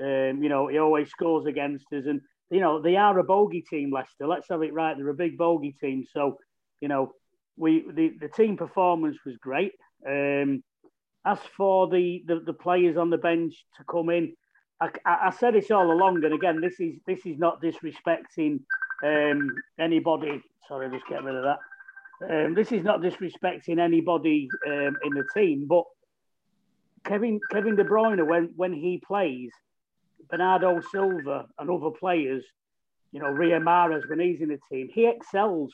Um, 0.00 0.42
you 0.42 0.48
know, 0.48 0.68
he 0.68 0.78
always 0.78 1.10
scores 1.10 1.46
against 1.46 1.86
us, 1.92 2.04
and 2.06 2.20
you 2.50 2.60
know 2.60 2.80
they 2.80 2.96
are 2.96 3.18
a 3.18 3.24
bogey 3.24 3.62
team, 3.62 3.92
Leicester. 3.92 4.26
Let's 4.26 4.48
have 4.48 4.62
it 4.62 4.72
right; 4.72 4.96
they're 4.96 5.08
a 5.08 5.14
big 5.14 5.36
bogey 5.36 5.74
team. 5.80 6.04
So, 6.12 6.38
you 6.80 6.88
know, 6.88 7.12
we 7.56 7.84
the, 7.92 8.12
the 8.20 8.28
team 8.28 8.56
performance 8.56 9.18
was 9.24 9.36
great. 9.36 9.72
Um, 10.06 10.62
as 11.24 11.38
for 11.56 11.88
the, 11.88 12.22
the, 12.26 12.40
the 12.40 12.52
players 12.52 12.96
on 12.96 13.10
the 13.10 13.18
bench 13.18 13.54
to 13.76 13.84
come 13.84 14.10
in, 14.10 14.34
I, 14.80 14.90
I, 15.06 15.30
said 15.30 15.54
this 15.54 15.70
all 15.70 15.92
along, 15.92 16.24
and 16.24 16.34
again, 16.34 16.60
this 16.60 16.80
is 16.80 16.96
this 17.06 17.24
is 17.24 17.38
not 17.38 17.62
disrespecting 17.62 18.60
um, 19.04 19.54
anybody. 19.78 20.42
Sorry, 20.66 20.90
just 20.90 21.06
get 21.06 21.22
rid 21.22 21.36
of 21.36 21.44
that. 21.44 21.58
Um, 22.28 22.54
this 22.54 22.72
is 22.72 22.82
not 22.82 23.00
disrespecting 23.00 23.78
anybody 23.78 24.48
um, 24.66 24.96
in 25.04 25.14
the 25.14 25.24
team, 25.34 25.66
but 25.68 25.84
Kevin 27.04 27.38
Kevin 27.52 27.76
De 27.76 27.84
Bruyne, 27.84 28.26
when 28.26 28.50
when 28.56 28.72
he 28.72 29.00
plays, 29.06 29.52
Bernardo 30.30 30.80
Silva 30.80 31.46
and 31.58 31.70
other 31.70 31.90
players, 31.90 32.44
you 33.12 33.20
know, 33.20 33.26
Riyad 33.26 33.62
Mahrez 33.62 34.08
when 34.08 34.20
he's 34.20 34.40
in 34.40 34.48
the 34.48 34.58
team, 34.70 34.88
he 34.92 35.06
excels 35.06 35.72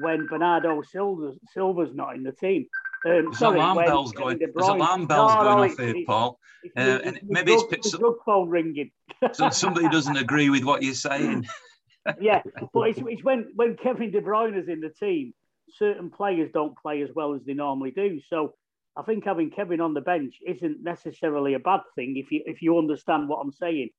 when 0.00 0.26
Bernardo 0.26 0.82
Silva's, 0.82 1.38
Silva's 1.52 1.94
not 1.94 2.14
in 2.14 2.22
the 2.22 2.32
team. 2.32 2.66
Um, 3.04 3.24
there's 3.24 3.38
sorry, 3.38 3.58
alarm 3.58 3.78
bells 3.78 4.12
going. 4.12 4.38
There's 4.38 4.54
alarm 4.56 5.06
bells 5.06 5.32
no, 5.34 5.42
going 5.42 5.56
no, 5.56 5.72
off 5.72 5.78
here, 5.78 6.04
Paul. 6.06 6.38
It's, 6.62 6.76
uh, 6.76 7.00
and 7.04 7.20
maybe 7.24 7.52
drug, 7.52 7.72
it's 7.72 7.92
the 7.92 7.98
drug 7.98 8.16
phone 8.26 8.48
ringing. 8.48 8.90
so 9.32 9.50
somebody 9.50 9.88
doesn't 9.88 10.16
agree 10.16 10.50
with 10.50 10.64
what 10.64 10.82
you're 10.82 10.94
saying. 10.94 11.46
yeah, 12.20 12.42
but 12.72 12.80
it's, 12.88 12.98
it's 13.06 13.22
when 13.22 13.52
when 13.54 13.76
Kevin 13.76 14.10
De 14.10 14.20
Bruyne 14.20 14.60
is 14.60 14.68
in 14.68 14.80
the 14.80 14.90
team, 14.90 15.32
certain 15.76 16.10
players 16.10 16.50
don't 16.52 16.76
play 16.76 17.02
as 17.02 17.10
well 17.14 17.34
as 17.34 17.42
they 17.46 17.54
normally 17.54 17.92
do. 17.92 18.20
So 18.28 18.54
I 18.98 19.02
think 19.02 19.24
having 19.24 19.50
Kevin 19.50 19.80
on 19.80 19.94
the 19.94 20.00
bench 20.00 20.34
isn't 20.44 20.82
necessarily 20.82 21.54
a 21.54 21.60
bad 21.60 21.80
thing 21.94 22.16
if 22.16 22.32
you 22.32 22.42
if 22.46 22.62
you 22.62 22.76
understand 22.78 23.28
what 23.28 23.38
I'm 23.38 23.52
saying. 23.52 23.90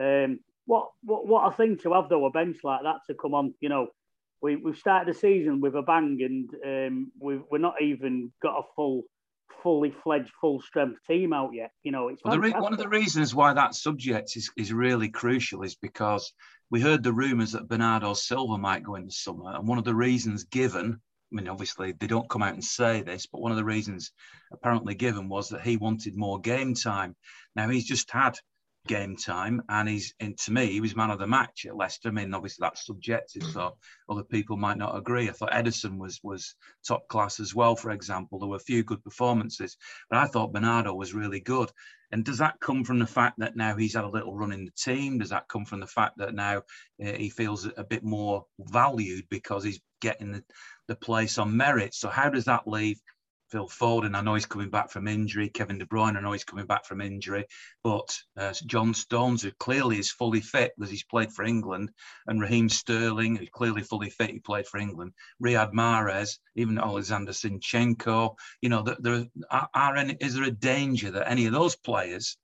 Um, 0.00 0.40
what 0.66 0.90
what 1.02 1.26
what 1.26 1.52
I 1.52 1.54
think 1.54 1.82
to 1.82 1.92
have 1.92 2.08
though 2.08 2.26
a 2.26 2.30
bench 2.30 2.58
like 2.64 2.82
that 2.82 3.00
to 3.06 3.14
come 3.14 3.34
on, 3.34 3.54
you 3.60 3.68
know, 3.68 3.86
we 4.42 4.56
we've 4.56 4.76
started 4.76 5.14
the 5.14 5.18
season 5.18 5.60
with 5.60 5.76
a 5.76 5.82
bang 5.82 6.18
and 6.20 6.50
um, 6.66 7.12
we've 7.20 7.42
we're 7.50 7.58
not 7.58 7.80
even 7.80 8.32
got 8.42 8.58
a 8.58 8.62
full 8.74 9.04
fully 9.62 9.92
fledged 10.02 10.32
full 10.40 10.60
strength 10.60 10.98
team 11.06 11.32
out 11.32 11.50
yet. 11.54 11.70
You 11.84 11.92
know, 11.92 12.08
it's 12.08 12.22
well, 12.24 12.38
re- 12.38 12.50
one 12.50 12.72
of 12.72 12.80
the 12.80 12.88
reasons 12.88 13.34
why 13.34 13.52
that 13.54 13.76
subject 13.76 14.36
is, 14.36 14.50
is 14.56 14.72
really 14.72 15.08
crucial 15.08 15.62
is 15.62 15.76
because 15.76 16.32
we 16.70 16.80
heard 16.80 17.04
the 17.04 17.12
rumours 17.12 17.52
that 17.52 17.68
Bernardo 17.68 18.12
Silva 18.14 18.58
might 18.58 18.82
go 18.82 18.96
in 18.96 19.06
the 19.06 19.12
summer, 19.12 19.54
and 19.54 19.68
one 19.68 19.78
of 19.78 19.84
the 19.84 19.94
reasons 19.94 20.44
given 20.44 21.00
I 21.30 21.36
mean, 21.36 21.48
obviously 21.48 21.92
they 21.92 22.06
don't 22.06 22.28
come 22.30 22.42
out 22.42 22.54
and 22.54 22.64
say 22.64 23.02
this, 23.02 23.26
but 23.26 23.40
one 23.40 23.50
of 23.50 23.58
the 23.58 23.64
reasons 23.64 24.12
apparently 24.52 24.94
given 24.94 25.28
was 25.28 25.50
that 25.50 25.62
he 25.62 25.76
wanted 25.76 26.16
more 26.16 26.40
game 26.40 26.74
time. 26.74 27.16
Now 27.54 27.68
he's 27.68 27.84
just 27.86 28.10
had 28.10 28.38
game 28.86 29.16
time, 29.16 29.62
and 29.68 29.88
he's 29.88 30.14
and 30.20 30.36
to 30.38 30.52
me 30.52 30.66
he 30.66 30.80
was 30.80 30.96
man 30.96 31.10
of 31.10 31.18
the 31.18 31.26
match 31.26 31.66
at 31.66 31.76
Leicester. 31.76 32.08
I 32.08 32.12
mean, 32.12 32.34
obviously 32.34 32.64
that's 32.64 32.86
subjective, 32.86 33.42
so 33.44 33.76
other 34.08 34.22
people 34.22 34.56
might 34.56 34.78
not 34.78 34.96
agree. 34.96 35.28
I 35.28 35.32
thought 35.32 35.52
Ederson 35.52 35.98
was 35.98 36.20
was 36.22 36.54
top 36.86 37.08
class 37.08 37.40
as 37.40 37.54
well. 37.54 37.76
For 37.76 37.90
example, 37.90 38.38
there 38.38 38.48
were 38.48 38.56
a 38.56 38.60
few 38.60 38.82
good 38.82 39.02
performances, 39.02 39.76
but 40.10 40.18
I 40.18 40.26
thought 40.26 40.52
Bernardo 40.52 40.94
was 40.94 41.14
really 41.14 41.40
good. 41.40 41.70
And 42.10 42.24
does 42.24 42.38
that 42.38 42.60
come 42.60 42.84
from 42.84 42.98
the 42.98 43.06
fact 43.06 43.38
that 43.38 43.56
now 43.56 43.76
he's 43.76 43.94
had 43.94 44.04
a 44.04 44.08
little 44.08 44.34
run 44.34 44.52
in 44.52 44.64
the 44.64 44.72
team? 44.72 45.18
Does 45.18 45.30
that 45.30 45.48
come 45.48 45.66
from 45.66 45.80
the 45.80 45.86
fact 45.86 46.14
that 46.18 46.34
now 46.34 46.62
uh, 47.04 47.12
he 47.12 47.28
feels 47.28 47.68
a 47.76 47.84
bit 47.84 48.02
more 48.02 48.46
valued 48.58 49.26
because 49.28 49.62
he's 49.62 49.80
getting 50.00 50.32
the, 50.32 50.42
the 50.86 50.96
place 50.96 51.36
on 51.36 51.56
merit? 51.56 51.94
So 51.94 52.08
how 52.08 52.30
does 52.30 52.46
that 52.46 52.66
leave 52.66 52.98
Phil 53.50 53.68
Foden, 53.68 54.14
I 54.14 54.20
know 54.20 54.34
he's 54.34 54.46
coming 54.46 54.70
back 54.70 54.90
from 54.90 55.08
injury. 55.08 55.48
Kevin 55.48 55.78
De 55.78 55.86
Bruyne, 55.86 56.16
I 56.16 56.20
know 56.20 56.32
he's 56.32 56.44
coming 56.44 56.66
back 56.66 56.84
from 56.84 57.00
injury. 57.00 57.46
But 57.82 58.16
uh, 58.36 58.52
John 58.66 58.92
Stones, 58.94 59.42
who 59.42 59.50
clearly 59.52 59.98
is 59.98 60.10
fully 60.10 60.40
fit 60.40 60.72
because 60.76 60.90
he's 60.90 61.04
played 61.04 61.32
for 61.32 61.44
England, 61.44 61.90
and 62.26 62.40
Raheem 62.40 62.68
Sterling, 62.68 63.36
who's 63.36 63.48
clearly 63.50 63.82
fully 63.82 64.10
fit, 64.10 64.30
he 64.30 64.38
played 64.38 64.66
for 64.66 64.78
England. 64.78 65.12
Riyad 65.42 65.72
Mahrez, 65.72 66.38
even 66.56 66.78
Alexander 66.78 67.32
Zinchenko. 67.32 68.34
You 68.60 68.68
know, 68.68 68.82
there 68.82 69.26
are, 69.50 69.68
are 69.74 69.96
any, 69.96 70.16
is 70.20 70.34
there 70.34 70.44
a 70.44 70.50
danger 70.50 71.10
that 71.12 71.30
any 71.30 71.46
of 71.46 71.52
those 71.52 71.76
players, 71.76 72.36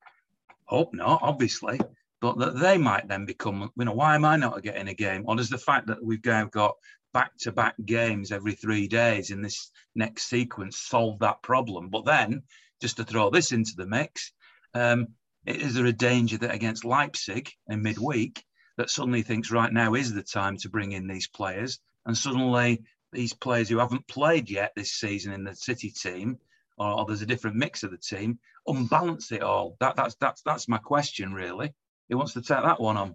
hope 0.64 0.94
not, 0.94 1.20
obviously, 1.22 1.78
but 2.24 2.38
that 2.38 2.58
they 2.58 2.78
might 2.78 3.06
then 3.06 3.26
become, 3.26 3.70
you 3.76 3.84
know, 3.84 3.92
why 3.92 4.14
am 4.14 4.24
I 4.24 4.36
not 4.36 4.62
getting 4.62 4.88
a 4.88 4.94
game? 4.94 5.24
Or 5.26 5.36
does 5.36 5.50
the 5.50 5.58
fact 5.58 5.88
that 5.88 6.02
we've 6.02 6.22
got 6.22 6.74
back 7.12 7.36
to 7.40 7.52
back 7.52 7.74
games 7.84 8.32
every 8.32 8.54
three 8.54 8.88
days 8.88 9.30
in 9.30 9.42
this 9.42 9.70
next 9.94 10.30
sequence 10.30 10.78
solve 10.78 11.18
that 11.18 11.42
problem? 11.42 11.90
But 11.90 12.06
then, 12.06 12.44
just 12.80 12.96
to 12.96 13.04
throw 13.04 13.28
this 13.28 13.52
into 13.52 13.72
the 13.76 13.84
mix, 13.84 14.32
um, 14.72 15.08
is 15.44 15.74
there 15.74 15.84
a 15.84 15.92
danger 15.92 16.38
that 16.38 16.54
against 16.54 16.86
Leipzig 16.86 17.50
in 17.68 17.82
midweek, 17.82 18.42
that 18.78 18.88
suddenly 18.88 19.20
thinks 19.20 19.50
right 19.50 19.70
now 19.70 19.92
is 19.92 20.14
the 20.14 20.22
time 20.22 20.56
to 20.56 20.70
bring 20.70 20.92
in 20.92 21.06
these 21.06 21.28
players, 21.28 21.78
and 22.06 22.16
suddenly 22.16 22.84
these 23.12 23.34
players 23.34 23.68
who 23.68 23.76
haven't 23.76 24.08
played 24.08 24.48
yet 24.48 24.72
this 24.74 24.92
season 24.92 25.34
in 25.34 25.44
the 25.44 25.54
City 25.54 25.90
team, 25.90 26.38
or, 26.78 27.00
or 27.00 27.04
there's 27.04 27.20
a 27.20 27.26
different 27.26 27.58
mix 27.58 27.82
of 27.82 27.90
the 27.90 27.98
team, 27.98 28.38
unbalance 28.66 29.30
it 29.30 29.42
all? 29.42 29.76
That, 29.80 29.94
that's 29.94 30.14
that's 30.14 30.40
that's 30.40 30.68
my 30.68 30.78
question 30.78 31.34
really. 31.34 31.74
Who 32.08 32.18
wants 32.18 32.34
to 32.34 32.42
take 32.42 32.62
that 32.62 32.80
one 32.80 32.96
on? 32.96 33.14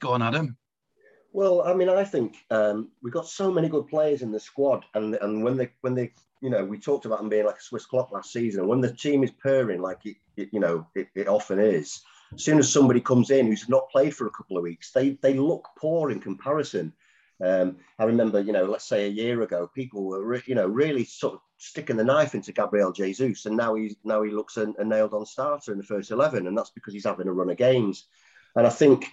Go 0.00 0.10
on, 0.10 0.22
Adam. 0.22 0.56
Well, 1.32 1.62
I 1.62 1.72
mean, 1.72 1.88
I 1.88 2.04
think 2.04 2.36
um, 2.50 2.90
we've 3.02 3.12
got 3.12 3.26
so 3.26 3.50
many 3.50 3.68
good 3.68 3.88
players 3.88 4.20
in 4.20 4.32
the 4.32 4.40
squad, 4.40 4.84
and 4.94 5.14
and 5.14 5.42
when 5.42 5.56
they 5.56 5.70
when 5.80 5.94
they 5.94 6.12
you 6.42 6.50
know 6.50 6.64
we 6.64 6.78
talked 6.78 7.06
about 7.06 7.18
them 7.18 7.30
being 7.30 7.46
like 7.46 7.56
a 7.56 7.62
Swiss 7.62 7.86
clock 7.86 8.12
last 8.12 8.32
season, 8.32 8.60
and 8.60 8.68
when 8.68 8.82
the 8.82 8.92
team 8.92 9.24
is 9.24 9.30
purring 9.30 9.80
like 9.80 10.04
it, 10.04 10.16
it 10.36 10.50
you 10.52 10.60
know 10.60 10.86
it, 10.94 11.08
it, 11.14 11.28
often 11.28 11.58
is, 11.58 12.02
as 12.34 12.44
soon 12.44 12.58
as 12.58 12.70
somebody 12.70 13.00
comes 13.00 13.30
in 13.30 13.46
who's 13.46 13.68
not 13.68 13.88
played 13.90 14.14
for 14.14 14.26
a 14.26 14.30
couple 14.30 14.58
of 14.58 14.62
weeks, 14.62 14.92
they 14.92 15.12
they 15.22 15.34
look 15.34 15.68
poor 15.78 16.10
in 16.10 16.20
comparison. 16.20 16.92
Um, 17.42 17.78
I 17.98 18.04
remember, 18.04 18.40
you 18.40 18.52
know, 18.52 18.64
let's 18.64 18.86
say 18.86 19.06
a 19.06 19.10
year 19.10 19.42
ago, 19.42 19.68
people 19.74 20.04
were, 20.04 20.24
re- 20.24 20.42
you 20.46 20.54
know, 20.54 20.66
really 20.66 21.04
sort 21.04 21.34
of 21.34 21.40
sticking 21.58 21.96
the 21.96 22.04
knife 22.04 22.34
into 22.34 22.52
Gabriel 22.52 22.92
Jesus, 22.92 23.46
and 23.46 23.56
now 23.56 23.74
he's 23.74 23.96
now 24.04 24.22
he 24.22 24.30
looks 24.30 24.56
a, 24.56 24.72
a 24.78 24.84
nailed-on 24.84 25.26
starter 25.26 25.72
in 25.72 25.78
the 25.78 25.84
first 25.84 26.10
eleven, 26.10 26.46
and 26.46 26.56
that's 26.56 26.70
because 26.70 26.94
he's 26.94 27.04
having 27.04 27.28
a 27.28 27.32
run 27.32 27.50
of 27.50 27.56
games. 27.56 28.06
And 28.54 28.66
I 28.66 28.70
think 28.70 29.06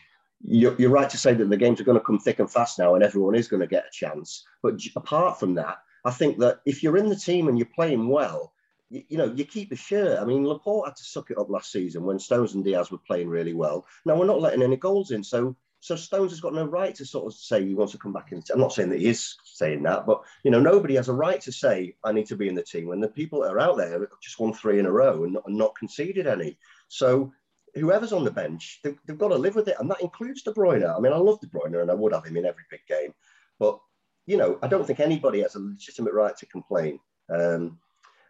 you're, 0.44 0.76
you're 0.78 0.90
right 0.90 1.10
to 1.10 1.18
say 1.18 1.34
that 1.34 1.50
the 1.50 1.58
games 1.58 1.82
are 1.82 1.86
going 1.86 1.98
to 1.98 2.04
come 2.04 2.20
thick 2.20 2.40
and 2.40 2.52
fast 2.52 2.78
now, 2.78 2.96
and 2.96 3.04
everyone 3.04 3.36
is 3.36 3.48
going 3.48 3.62
to 3.62 3.68
get 3.68 3.86
a 3.86 3.92
chance. 3.92 4.46
But 4.62 4.80
apart 4.96 5.40
from 5.40 5.56
that, 5.56 5.78
I 6.06 6.12
think 6.12 6.38
that 6.40 6.60
if 6.66 6.84
you're 6.84 6.98
in 6.98 7.10
the 7.10 7.16
team 7.16 7.48
and 7.48 7.58
you're 7.58 7.68
playing 7.74 8.08
well, 8.08 8.54
you, 8.90 9.04
you, 9.10 9.18
know, 9.18 9.34
you 9.34 9.46
keep 9.46 9.70
the 9.70 9.76
shirt. 9.76 10.20
I 10.20 10.26
mean, 10.26 10.46
Laporte 10.46 10.90
had 10.90 10.96
to 10.96 11.04
suck 11.04 11.32
it 11.32 11.38
up 11.38 11.50
last 11.50 11.72
season 11.72 12.04
when 12.04 12.20
Stones 12.20 12.54
and 12.54 12.64
Dias 12.64 12.92
were 12.92 13.00
playing 13.00 13.30
really 13.30 13.54
well. 13.54 13.86
Now 14.06 14.18
we're 14.18 14.26
not 14.26 14.42
letting 14.42 14.64
any 14.64 14.78
goals 14.78 15.12
in, 15.12 15.24
so 15.24 15.56
so 15.82 15.96
Stones 15.96 16.32
has 16.32 16.42
got 16.42 16.54
no 16.54 16.66
right 16.66 16.94
to 16.96 17.06
sort 17.06 17.26
of 17.26 17.40
say 17.40 17.66
he 17.66 17.74
wants 17.74 17.94
to 17.94 17.98
come 17.98 18.12
back 18.12 18.32
in. 18.32 18.44
I'm 18.52 18.60
not 18.60 18.74
saying 18.74 18.90
that 18.90 19.00
he 19.00 19.08
is 19.08 19.38
saying 19.44 19.84
that, 19.84 20.06
but 20.06 20.22
you 20.44 20.52
know, 20.52 20.60
nobody 20.60 20.96
has 20.96 21.10
a 21.10 21.14
right 21.14 21.40
to 21.42 21.52
say 21.52 21.96
I 22.04 22.12
need 22.12 22.28
to 22.28 22.36
be 22.36 22.50
in 22.50 22.56
the 22.56 22.64
team 22.64 22.88
when 22.88 23.00
the 23.00 23.08
people 23.08 23.42
that 23.42 23.52
are 23.52 23.60
out 23.60 23.78
there 23.78 24.08
just 24.22 24.40
won 24.40 24.54
three 24.54 24.80
in 24.80 24.86
a 24.86 24.92
row 24.92 25.24
and 25.24 25.34
not, 25.34 25.44
and 25.48 25.58
not 25.58 25.78
conceded 25.78 26.28
any. 26.28 26.58
So 26.90 27.32
whoever's 27.76 28.14
on 28.14 28.26
the 28.26 28.32
bench, 28.32 28.82
they've, 28.84 28.98
they've, 29.06 29.18
got 29.18 29.30
to 29.30 29.36
live 29.36 29.56
with 29.56 29.68
it, 29.68 29.78
and 29.80 29.90
that 29.90 30.02
includes 30.02 30.44
De 30.44 30.52
Bruyne. 30.52 30.84
I 30.84 31.00
mean, 31.00 31.14
I 31.14 31.18
love 31.18 31.40
De 31.40 31.48
Bruyne, 31.48 31.82
and 31.82 31.92
I 31.92 31.94
would 31.94 32.14
have 32.14 32.26
him 32.26 32.38
in 32.38 32.46
every 32.46 32.64
big 32.70 32.82
game, 32.88 33.14
but 33.58 33.80
you 34.26 34.38
know, 34.38 34.60
I 34.62 34.68
don't 34.68 34.86
think 34.86 35.00
anybody 35.00 35.42
has 35.42 35.56
a 35.56 35.60
legitimate 35.60 36.14
right 36.14 36.36
to 36.38 36.46
complain. 36.46 37.00
Um, 37.30 37.80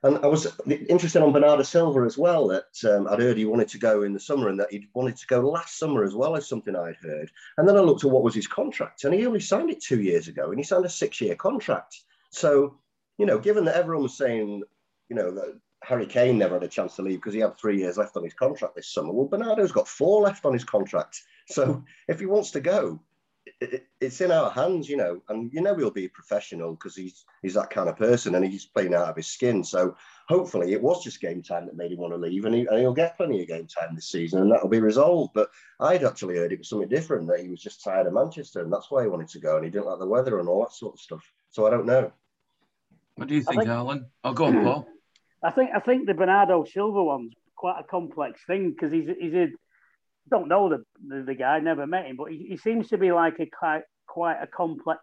and 0.03 0.18
I 0.20 0.27
was 0.27 0.48
interested 0.68 1.22
on 1.22 1.34
Bernardo 1.34 1.63
Silva 1.63 2.01
as 2.01 2.18
well. 2.18 2.48
That 2.48 2.89
um, 2.89 3.08
I'd 3.08 3.20
heard 3.20 3.38
he 3.38 3.46
wanted 3.46 3.68
to 3.70 3.77
go 3.77 4.03
in 4.03 4.13
the 4.13 4.20
summer, 4.20 4.50
and 4.50 4.60
that 4.60 4.72
he 4.72 4.88
wanted 4.94 5.18
to 5.18 5.27
go 5.27 5.41
last 5.41 5.77
summer 5.77 6.03
as 6.03 6.15
well 6.15 6.36
as 6.36 6.48
something 6.48 6.75
I'd 6.75 6.96
heard. 6.96 7.29
And 7.58 7.68
then 7.68 7.75
I 7.75 7.82
looked 7.82 8.06
at 8.06 8.12
what 8.12 8.24
was 8.24 8.36
his 8.36 8.48
contract, 8.48 9.03
and 9.03 9.13
he 9.13 9.25
only 9.25 9.39
signed 9.39 9.70
it 9.70 9.82
two 9.82 10.01
years 10.01 10.27
ago, 10.27 10.50
and 10.50 10.60
he 10.60 10.63
signed 10.63 10.86
a 10.86 10.89
six-year 10.89 11.36
contract. 11.36 11.98
So, 12.32 12.77
you 13.18 13.25
know, 13.25 13.39
given 13.39 13.65
that 13.65 13.75
everyone 13.75 14.03
was 14.03 14.18
saying, 14.18 14.63
you 15.10 15.15
know, 15.15 15.32
that 15.32 15.60
Harry 15.84 16.06
Kane 16.06 16.38
never 16.38 16.56
had 16.56 16.63
a 16.63 16.68
chance 16.68 16.96
to 16.96 17.01
leave 17.01 17.20
because 17.20 17.34
he 17.34 17.39
had 17.39 17.58
three 17.58 17.79
years 17.79 17.98
left 17.98 18.15
on 18.15 18.24
his 18.24 18.34
contract 18.34 18.75
this 18.75 18.91
summer. 18.94 19.12
Well, 19.12 19.27
Bernardo's 19.27 19.72
got 19.72 19.88
four 19.88 20.22
left 20.22 20.46
on 20.46 20.53
his 20.53 20.63
contract. 20.63 21.22
So 21.48 21.84
if 22.08 22.20
he 22.20 22.25
wants 22.25 22.51
to 22.51 22.60
go, 22.60 23.00
it, 23.62 23.88
it's 24.00 24.22
in 24.22 24.31
our 24.31 24.50
hands, 24.50 24.89
you 24.89 24.98
know, 24.98 25.22
and 25.29 25.51
you 25.53 25.62
know 25.62 25.75
he'll 25.75 25.91
be 25.91 26.05
a 26.05 26.10
professional 26.10 26.74
because 26.74 26.96
he's 26.96 27.25
he's 27.41 27.53
that 27.53 27.69
kind 27.69 27.89
of 27.89 27.98
person 27.98 28.36
and 28.36 28.46
he's 28.46 28.65
playing 28.65 28.93
out 28.93 29.10
of 29.10 29.15
his 29.15 29.27
skin. 29.27 29.63
So 29.63 29.96
hopefully 30.27 30.74
it 30.74 30.81
was 30.81 31.03
just 31.03 31.22
game 31.22 31.41
time 31.41 31.65
that 31.65 31.75
made 31.75 31.91
him 31.91 32.00
want 32.00 32.13
to 32.13 32.17
leave, 32.17 32.46
and, 32.46 32.55
he, 32.55 32.65
and 32.67 32.79
he'll 32.79 32.93
get 32.93 33.17
plenty 33.17 33.41
of 33.41 33.48
game 33.48 33.67
time 33.67 33.96
this 33.96 34.10
season, 34.10 34.41
and 34.41 34.51
that'll 34.51 34.69
be 34.69 34.79
resolved. 34.79 35.31
But 35.34 35.50
I'd 35.79 36.03
actually 36.03 36.38
heard 36.38 36.51
it 36.51 36.60
was 36.60 36.69
something 36.69 36.89
different 36.89 37.27
that 37.27 37.39
he 37.39 37.50
was 37.50 37.62
just 37.62 37.84
tired 37.84 38.08
of 38.08 38.13
Manchester, 38.13 38.62
and 38.62 38.72
that's 38.72 38.89
why 38.91 39.03
he 39.03 39.10
wanted 39.10 39.29
to 39.29 39.39
go, 39.39 39.55
and 39.55 39.65
he 39.65 39.72
didn't 39.72 39.88
like 39.88 40.00
the 40.00 40.08
weather 40.08 40.39
and 40.39 40.48
all 40.48 40.62
that 40.62 40.74
sort 40.74 40.96
of 40.96 41.00
stuff. 41.00 41.24
So 41.50 41.67
I 41.67 41.69
don't 41.69 41.86
know. 41.86 42.12
What 43.15 43.27
do 43.27 43.36
you 43.36 43.43
think, 43.43 43.62
think 43.62 43.69
Alan? 43.69 44.05
I'll 44.24 44.31
oh, 44.31 44.34
go 44.34 44.46
on, 44.46 44.63
Paul. 44.63 44.88
I 45.43 45.51
think 45.51 45.69
I 45.75 45.79
think 45.79 46.05
the 46.05 46.13
Bernardo 46.13 46.65
Silva 46.65 47.03
one's 47.03 47.34
quite 47.55 47.79
a 47.79 47.84
complex 47.84 48.41
thing 48.46 48.72
because 48.72 48.91
he's 48.91 49.10
he's 49.19 49.34
a 49.34 49.48
don't 50.29 50.48
know 50.48 50.69
the, 50.69 50.83
the, 51.07 51.24
the 51.24 51.36
guy, 51.36 51.59
never 51.59 51.88
met 51.88 52.05
him, 52.05 52.15
but 52.17 52.31
he, 52.31 52.48
he, 52.50 52.57
seems 52.57 52.89
to 52.89 52.98
be 52.98 53.12
like 53.12 53.39
a 53.39 53.45
quite 53.45 53.83
quite 54.07 54.41
a 54.41 54.48
complex, 54.48 55.01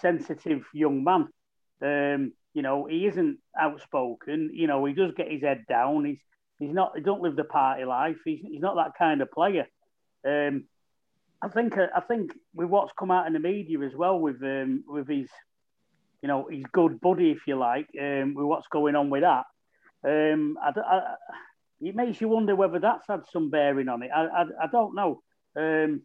sensitive 0.00 0.64
young 0.72 1.04
man. 1.04 1.28
Um, 1.82 2.32
you 2.54 2.62
know, 2.62 2.86
he 2.86 3.06
isn't 3.06 3.38
outspoken. 3.58 4.50
You 4.52 4.66
know, 4.66 4.84
he 4.84 4.94
does 4.94 5.12
get 5.16 5.30
his 5.30 5.42
head 5.42 5.64
down. 5.68 6.04
He's 6.04 6.20
he's 6.58 6.72
not. 6.72 6.92
He 6.96 7.02
don't 7.02 7.22
live 7.22 7.36
the 7.36 7.44
party 7.44 7.84
life. 7.84 8.16
He's 8.24 8.40
he's 8.40 8.60
not 8.60 8.76
that 8.76 8.98
kind 8.98 9.22
of 9.22 9.30
player. 9.30 9.66
Um, 10.26 10.64
I 11.40 11.48
think 11.48 11.74
I 11.78 12.00
think 12.00 12.32
with 12.54 12.68
what's 12.68 12.92
come 12.98 13.10
out 13.10 13.26
in 13.26 13.32
the 13.32 13.38
media 13.38 13.80
as 13.80 13.94
well 13.94 14.18
with 14.18 14.42
um, 14.42 14.84
with 14.88 15.08
his, 15.08 15.28
you 16.22 16.28
know, 16.28 16.48
his 16.50 16.64
good 16.72 17.00
buddy, 17.00 17.30
if 17.30 17.46
you 17.46 17.56
like, 17.56 17.88
um, 18.00 18.34
with 18.34 18.46
what's 18.46 18.66
going 18.68 18.96
on 18.96 19.10
with 19.10 19.22
that. 19.22 19.44
Um, 20.04 20.56
I, 20.62 20.72
I, 20.80 21.14
it 21.80 21.94
makes 21.94 22.20
you 22.20 22.28
wonder 22.28 22.56
whether 22.56 22.78
that's 22.78 23.06
had 23.08 23.22
some 23.32 23.50
bearing 23.50 23.88
on 23.88 24.02
it. 24.02 24.10
I, 24.14 24.24
I, 24.24 24.42
I 24.62 24.66
don't 24.70 24.94
know. 24.94 25.22
Um, 25.56 26.02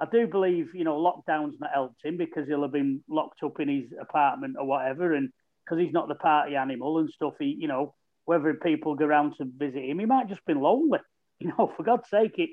I 0.00 0.06
do 0.10 0.26
believe, 0.26 0.74
you 0.74 0.84
know, 0.84 0.96
lockdown's 0.96 1.58
not 1.58 1.72
helped 1.74 2.04
him 2.04 2.16
because 2.16 2.46
he'll 2.46 2.62
have 2.62 2.72
been 2.72 3.02
locked 3.08 3.42
up 3.42 3.58
in 3.58 3.68
his 3.68 3.92
apartment 4.00 4.56
or 4.58 4.66
whatever. 4.66 5.12
And 5.14 5.30
because 5.64 5.82
he's 5.82 5.92
not 5.92 6.08
the 6.08 6.14
party 6.14 6.54
animal 6.54 6.98
and 6.98 7.10
stuff, 7.10 7.34
he, 7.38 7.56
you 7.58 7.66
know, 7.66 7.94
whether 8.24 8.54
people 8.54 8.94
go 8.94 9.06
around 9.06 9.34
to 9.38 9.44
visit 9.44 9.84
him, 9.84 9.98
he 9.98 10.06
might 10.06 10.28
just 10.28 10.44
been 10.44 10.60
lonely. 10.60 11.00
You 11.40 11.52
know, 11.56 11.72
for 11.76 11.84
God's 11.84 12.10
sake, 12.10 12.34
it, 12.38 12.50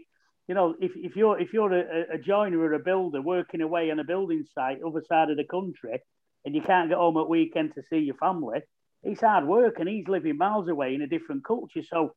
you 0.47 0.53
know, 0.53 0.75
if, 0.79 0.91
if 0.95 1.15
you're 1.15 1.39
if 1.39 1.53
you're 1.53 1.73
a, 1.73 2.13
a 2.13 2.17
joiner 2.19 2.59
or 2.59 2.73
a 2.73 2.79
builder 2.79 3.19
working 3.19 3.61
away 3.61 3.89
on 3.89 3.97
a 3.97 4.03
building 4.03 4.45
site 4.53 4.77
other 4.85 5.01
side 5.09 5.31
of 5.31 5.37
the 5.37 5.43
country, 5.43 6.03
and 6.45 6.53
you 6.53 6.61
can't 6.61 6.89
get 6.89 6.99
home 6.99 7.17
at 7.17 7.27
weekend 7.27 7.73
to 7.73 7.81
see 7.89 7.97
your 7.97 8.13
family, 8.17 8.59
it's 9.01 9.21
hard 9.21 9.47
work, 9.47 9.79
and 9.79 9.89
he's 9.89 10.07
living 10.07 10.37
miles 10.37 10.69
away 10.69 10.93
in 10.93 11.01
a 11.01 11.07
different 11.07 11.43
culture. 11.43 11.81
So 11.81 12.13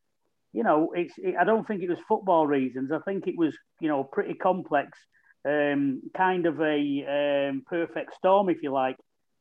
you 0.53 0.63
know, 0.63 0.93
it's. 0.95 1.15
It, 1.19 1.35
I 1.39 1.45
don't 1.45 1.67
think 1.67 1.83
it 1.83 1.91
was 1.91 1.99
football 2.09 2.47
reasons. 2.47 2.91
I 2.93 2.99
think 3.01 3.27
it 3.27 3.37
was, 3.37 3.55
you 3.81 3.89
know, 3.89 4.05
pretty 4.05 4.35
complex, 4.35 4.99
um, 5.45 6.03
kind 6.17 6.47
of 6.47 6.61
a 6.61 7.49
um, 7.51 7.63
perfect 7.67 8.15
storm, 8.15 8.49
if 8.49 8.63
you 8.63 8.73
like. 8.73 8.97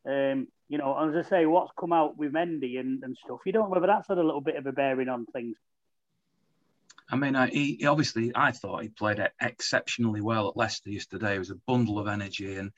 Um, 0.06 0.48
you 0.68 0.78
know, 0.78 0.96
as 0.98 1.26
I 1.26 1.28
say, 1.28 1.46
what's 1.46 1.72
come 1.78 1.92
out 1.92 2.16
with 2.18 2.32
Mendy 2.32 2.78
and, 2.78 3.02
and 3.02 3.16
stuff, 3.24 3.40
you 3.46 3.52
don't 3.52 3.64
know 3.64 3.74
whether 3.74 3.86
that's 3.86 4.08
had 4.08 4.18
a 4.18 4.22
little 4.22 4.40
bit 4.40 4.56
of 4.56 4.66
a 4.66 4.72
bearing 4.72 5.08
on 5.08 5.26
things. 5.26 5.56
I 7.10 7.16
mean, 7.16 7.36
I, 7.36 7.48
he 7.48 7.86
obviously, 7.86 8.32
I 8.34 8.52
thought 8.52 8.82
he 8.82 8.90
played 8.90 9.26
exceptionally 9.40 10.20
well 10.20 10.48
at 10.48 10.58
Leicester 10.58 10.90
yesterday. 10.90 11.36
It 11.36 11.38
was 11.38 11.50
a 11.50 11.60
bundle 11.66 11.98
of 11.98 12.06
energy, 12.06 12.56
and 12.56 12.70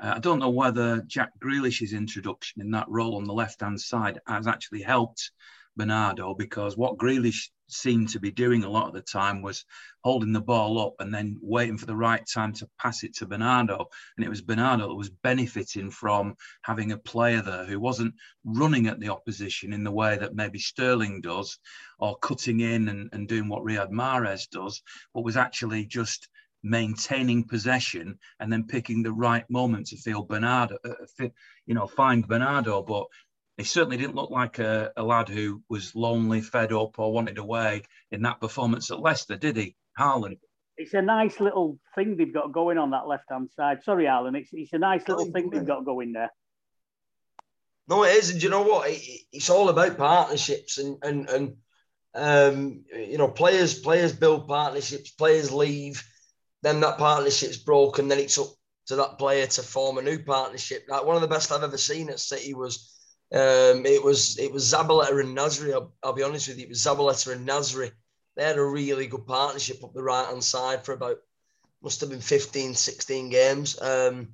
uh, 0.00 0.14
I 0.16 0.18
don't 0.18 0.40
know 0.40 0.50
whether 0.50 1.02
Jack 1.02 1.30
Grealish's 1.38 1.92
introduction 1.92 2.62
in 2.62 2.72
that 2.72 2.88
role 2.88 3.16
on 3.16 3.24
the 3.24 3.32
left-hand 3.32 3.80
side 3.80 4.18
has 4.26 4.48
actually 4.48 4.82
helped 4.82 5.30
Bernardo 5.76 6.34
because 6.34 6.76
what 6.76 6.98
Grealish 6.98 7.50
seemed 7.68 8.08
to 8.10 8.20
be 8.20 8.30
doing 8.30 8.64
a 8.64 8.70
lot 8.70 8.88
of 8.88 8.94
the 8.94 9.02
time 9.02 9.42
was 9.42 9.64
holding 10.04 10.32
the 10.32 10.40
ball 10.40 10.78
up 10.80 10.94
and 11.00 11.12
then 11.12 11.36
waiting 11.40 11.76
for 11.76 11.86
the 11.86 11.96
right 11.96 12.24
time 12.32 12.52
to 12.52 12.68
pass 12.78 13.02
it 13.02 13.14
to 13.16 13.26
Bernardo. 13.26 13.86
And 14.16 14.24
it 14.24 14.28
was 14.28 14.40
Bernardo 14.40 14.88
that 14.88 14.94
was 14.94 15.10
benefiting 15.10 15.90
from 15.90 16.36
having 16.62 16.92
a 16.92 16.98
player 16.98 17.42
there 17.42 17.64
who 17.64 17.80
wasn't 17.80 18.14
running 18.44 18.86
at 18.86 19.00
the 19.00 19.08
opposition 19.08 19.72
in 19.72 19.84
the 19.84 19.90
way 19.90 20.16
that 20.16 20.34
maybe 20.34 20.58
Sterling 20.58 21.20
does 21.20 21.58
or 21.98 22.16
cutting 22.18 22.60
in 22.60 22.88
and, 22.88 23.08
and 23.12 23.28
doing 23.28 23.48
what 23.48 23.64
Riyad 23.64 23.90
Mahrez 23.90 24.48
does, 24.48 24.82
but 25.12 25.24
was 25.24 25.36
actually 25.36 25.86
just 25.86 26.28
maintaining 26.62 27.44
possession 27.44 28.18
and 28.40 28.52
then 28.52 28.66
picking 28.66 29.02
the 29.02 29.12
right 29.12 29.48
moment 29.48 29.86
to 29.86 29.96
feel 29.96 30.24
Bernardo, 30.24 30.76
uh, 30.84 31.28
you 31.66 31.74
know, 31.74 31.86
find 31.86 32.26
Bernardo. 32.26 32.82
But 32.82 33.06
he 33.56 33.64
certainly 33.64 33.96
didn't 33.96 34.14
look 34.14 34.30
like 34.30 34.58
a, 34.58 34.92
a, 34.96 35.02
lad 35.02 35.28
who 35.28 35.62
was 35.68 35.94
lonely, 35.94 36.40
fed 36.40 36.72
up, 36.72 36.98
or 36.98 37.12
wanted 37.12 37.38
away 37.38 37.82
in 38.10 38.22
that 38.22 38.40
performance 38.40 38.90
at 38.90 39.00
Leicester, 39.00 39.36
did 39.36 39.56
he, 39.56 39.76
Harlan? 39.96 40.36
It's 40.76 40.92
a 40.92 41.00
nice 41.00 41.40
little 41.40 41.78
thing 41.94 42.16
they've 42.16 42.34
got 42.34 42.52
going 42.52 42.76
on 42.76 42.90
that 42.90 43.08
left 43.08 43.24
hand 43.30 43.48
side. 43.56 43.82
Sorry, 43.82 44.06
Alan. 44.06 44.36
It's, 44.36 44.50
it's 44.52 44.74
a 44.74 44.78
nice 44.78 45.08
little 45.08 45.30
thing 45.32 45.48
they've 45.48 45.66
got 45.66 45.86
going 45.86 46.12
there. 46.12 46.30
No, 47.88 48.04
it 48.04 48.16
is, 48.16 48.30
and 48.30 48.42
you 48.42 48.50
know 48.50 48.62
what? 48.62 48.90
It, 48.90 49.00
it's 49.32 49.48
all 49.48 49.70
about 49.70 49.96
partnerships, 49.96 50.76
and 50.76 50.98
and 51.02 51.28
and 51.30 51.56
um, 52.14 52.84
you 52.92 53.16
know, 53.16 53.28
players 53.28 53.78
players 53.78 54.12
build 54.12 54.48
partnerships, 54.48 55.10
players 55.10 55.52
leave, 55.52 56.02
then 56.62 56.80
that 56.80 56.98
partnership's 56.98 57.58
broken, 57.58 58.08
then 58.08 58.18
it's 58.18 58.38
up 58.38 58.48
to 58.86 58.96
that 58.96 59.18
player 59.18 59.46
to 59.46 59.62
form 59.62 59.98
a 59.98 60.02
new 60.02 60.18
partnership. 60.18 60.84
Like 60.88 61.04
one 61.04 61.16
of 61.16 61.22
the 61.22 61.28
best 61.28 61.52
I've 61.52 61.62
ever 61.62 61.78
seen 61.78 62.10
at 62.10 62.20
City 62.20 62.54
was 62.54 62.95
um, 63.32 63.84
it 63.84 64.02
was 64.02 64.38
it 64.38 64.52
was 64.52 64.72
Zabaleta 64.72 65.20
and 65.20 65.36
Nasri. 65.36 65.72
I'll, 65.72 65.92
I'll, 66.02 66.12
be 66.12 66.22
honest 66.22 66.48
with 66.48 66.58
you, 66.58 66.64
it 66.64 66.68
was 66.68 66.84
Zabaleta 66.84 67.32
and 67.32 67.48
Nasri. 67.48 67.90
They 68.36 68.44
had 68.44 68.58
a 68.58 68.64
really 68.64 69.06
good 69.06 69.26
partnership 69.26 69.82
up 69.82 69.94
the 69.94 70.02
right 70.02 70.26
hand 70.26 70.44
side 70.44 70.84
for 70.84 70.92
about 70.92 71.18
must 71.82 72.00
have 72.00 72.10
been 72.10 72.20
15, 72.20 72.74
16 72.74 73.28
games. 73.28 73.80
Um, 73.80 74.28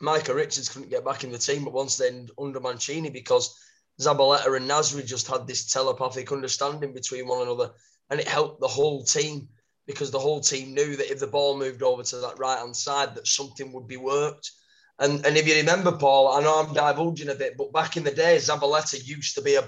Micah 0.00 0.34
Richards 0.34 0.68
couldn't 0.68 0.90
get 0.90 1.04
back 1.04 1.24
in 1.24 1.32
the 1.32 1.38
team, 1.38 1.64
but 1.64 1.72
once 1.72 1.96
then 1.96 2.28
under 2.38 2.60
Mancini 2.60 3.10
because 3.10 3.56
Zabaleta 4.00 4.56
and 4.56 4.68
Nasri 4.68 5.06
just 5.06 5.28
had 5.28 5.46
this 5.46 5.72
telepathic 5.72 6.32
understanding 6.32 6.92
between 6.92 7.28
one 7.28 7.42
another, 7.42 7.70
and 8.10 8.18
it 8.18 8.28
helped 8.28 8.60
the 8.60 8.68
whole 8.68 9.04
team 9.04 9.48
because 9.86 10.10
the 10.10 10.18
whole 10.18 10.40
team 10.40 10.74
knew 10.74 10.96
that 10.96 11.10
if 11.10 11.20
the 11.20 11.26
ball 11.26 11.56
moved 11.56 11.82
over 11.82 12.02
to 12.02 12.16
that 12.16 12.38
right 12.38 12.58
hand 12.58 12.76
side, 12.76 13.14
that 13.14 13.26
something 13.26 13.72
would 13.72 13.86
be 13.86 13.96
worked. 13.96 14.50
And 14.98 15.26
and 15.26 15.36
if 15.36 15.46
you 15.48 15.56
remember, 15.56 15.92
Paul, 15.92 16.28
I 16.28 16.42
know 16.42 16.60
I'm 16.60 16.74
divulging 16.74 17.28
a 17.28 17.34
bit, 17.34 17.56
but 17.56 17.72
back 17.72 17.96
in 17.96 18.04
the 18.04 18.12
day, 18.12 18.36
Zabaleta 18.36 19.04
used 19.04 19.34
to 19.34 19.42
be 19.42 19.56
a, 19.56 19.62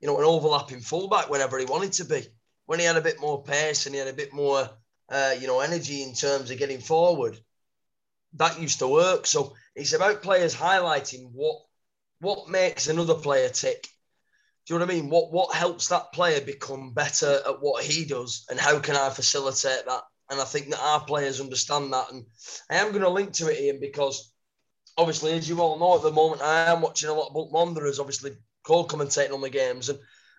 you 0.00 0.08
know, 0.08 0.18
an 0.18 0.24
overlapping 0.24 0.80
fullback 0.80 1.30
whenever 1.30 1.58
he 1.58 1.64
wanted 1.64 1.92
to 1.94 2.04
be. 2.04 2.22
When 2.66 2.80
he 2.80 2.84
had 2.84 2.96
a 2.96 3.02
bit 3.02 3.20
more 3.20 3.42
pace 3.42 3.86
and 3.86 3.94
he 3.94 3.98
had 3.98 4.08
a 4.08 4.12
bit 4.12 4.32
more, 4.32 4.68
uh, 5.08 5.34
you 5.40 5.46
know, 5.46 5.60
energy 5.60 6.02
in 6.02 6.12
terms 6.12 6.50
of 6.50 6.58
getting 6.58 6.80
forward, 6.80 7.38
that 8.34 8.60
used 8.60 8.80
to 8.80 8.88
work. 8.88 9.26
So 9.26 9.54
it's 9.74 9.92
about 9.92 10.22
players 10.22 10.54
highlighting 10.54 11.30
what 11.32 11.56
what 12.20 12.48
makes 12.48 12.88
another 12.88 13.14
player 13.14 13.48
tick. 13.48 13.86
Do 14.66 14.74
you 14.74 14.80
know 14.80 14.86
what 14.86 14.92
I 14.92 14.96
mean? 14.96 15.08
What 15.08 15.32
what 15.32 15.54
helps 15.54 15.88
that 15.88 16.12
player 16.12 16.40
become 16.40 16.92
better 16.92 17.40
at 17.46 17.60
what 17.62 17.84
he 17.84 18.04
does, 18.04 18.44
and 18.50 18.58
how 18.58 18.80
can 18.80 18.96
I 18.96 19.08
facilitate 19.10 19.86
that? 19.86 20.02
And 20.30 20.40
I 20.40 20.44
think 20.44 20.68
that 20.70 20.82
our 20.82 21.04
players 21.04 21.40
understand 21.40 21.92
that. 21.92 22.10
And 22.12 22.26
I 22.70 22.76
am 22.76 22.90
going 22.90 23.02
to 23.02 23.08
link 23.08 23.32
to 23.34 23.48
it, 23.48 23.60
Ian, 23.60 23.80
because 23.80 24.30
obviously, 24.98 25.32
as 25.32 25.48
you 25.48 25.60
all 25.60 25.78
know, 25.78 25.96
at 25.96 26.02
the 26.02 26.10
moment, 26.10 26.42
I 26.42 26.70
am 26.70 26.82
watching 26.82 27.08
a 27.08 27.14
lot 27.14 27.28
of 27.28 27.34
Bolton 27.34 27.54
Wanderers, 27.54 28.00
obviously, 28.00 28.32
co-commentating 28.64 29.32
on 29.32 29.40
the 29.40 29.48
games, 29.48 29.88
and 29.88 29.98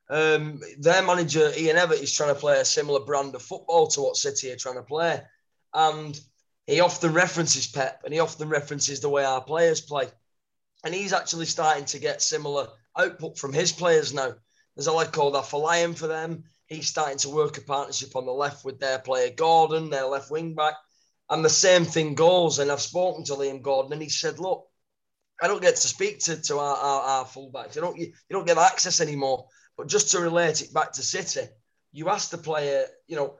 um, 0.09 0.61
their 0.77 1.01
manager 1.01 1.51
Ian 1.57 1.77
Evatt 1.77 2.03
is 2.03 2.13
trying 2.13 2.33
to 2.33 2.39
play 2.39 2.59
a 2.59 2.65
similar 2.65 2.99
brand 2.99 3.33
of 3.33 3.41
football 3.41 3.87
to 3.87 4.01
what 4.01 4.17
City 4.17 4.51
are 4.51 4.57
trying 4.57 4.75
to 4.75 4.83
play, 4.83 5.21
and 5.73 6.19
he 6.67 6.81
often 6.81 7.13
references 7.13 7.67
Pep, 7.67 8.01
and 8.03 8.13
he 8.13 8.19
often 8.19 8.49
references 8.49 8.99
the 8.99 9.09
way 9.09 9.23
our 9.23 9.41
players 9.41 9.81
play, 9.81 10.07
and 10.83 10.93
he's 10.93 11.13
actually 11.13 11.45
starting 11.45 11.85
to 11.85 11.99
get 11.99 12.21
similar 12.21 12.67
output 12.97 13.37
from 13.37 13.53
his 13.53 13.71
players 13.71 14.13
now. 14.13 14.33
There's 14.75 14.87
a 14.87 14.93
lad 14.93 15.11
called 15.11 15.33
Afolayan 15.33 15.97
for 15.97 16.07
them. 16.07 16.43
He's 16.67 16.87
starting 16.87 17.17
to 17.19 17.29
work 17.29 17.57
a 17.57 17.61
partnership 17.61 18.15
on 18.15 18.25
the 18.25 18.31
left 18.31 18.63
with 18.63 18.79
their 18.79 18.99
player 18.99 19.31
Gordon, 19.35 19.89
their 19.89 20.05
left 20.05 20.29
wing 20.29 20.53
back. 20.53 20.75
And 21.29 21.45
the 21.45 21.49
same 21.49 21.85
thing 21.85 22.15
goes. 22.15 22.59
And 22.59 22.71
I've 22.71 22.81
spoken 22.81 23.23
to 23.25 23.33
Liam 23.33 23.61
Gordon 23.61 23.93
and 23.93 24.01
he 24.01 24.09
said, 24.09 24.39
look, 24.39 24.65
I 25.41 25.47
don't 25.47 25.61
get 25.61 25.75
to 25.75 25.87
speak 25.87 26.19
to, 26.21 26.41
to 26.41 26.57
our, 26.57 26.75
our, 26.75 27.01
our 27.01 27.25
fullbacks. 27.25 27.75
You 27.75 27.81
don't, 27.81 27.97
you, 27.97 28.07
you 28.07 28.13
don't 28.31 28.47
get 28.47 28.57
access 28.57 28.99
anymore. 28.99 29.45
But 29.77 29.87
just 29.87 30.11
to 30.11 30.19
relate 30.19 30.61
it 30.61 30.73
back 30.73 30.91
to 30.93 31.01
City, 31.01 31.47
you 31.93 32.09
ask 32.09 32.31
the 32.31 32.37
player, 32.37 32.85
you 33.07 33.15
know, 33.15 33.35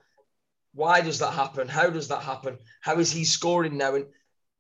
why 0.74 1.02
does 1.02 1.20
that 1.20 1.34
happen? 1.34 1.68
How 1.68 1.90
does 1.90 2.08
that 2.10 2.22
happen? 2.22 2.58
How 2.82 3.00
is 3.00 3.12
he 3.12 3.26
scoring 3.26 3.78
now? 3.78 3.96
And 3.96 4.06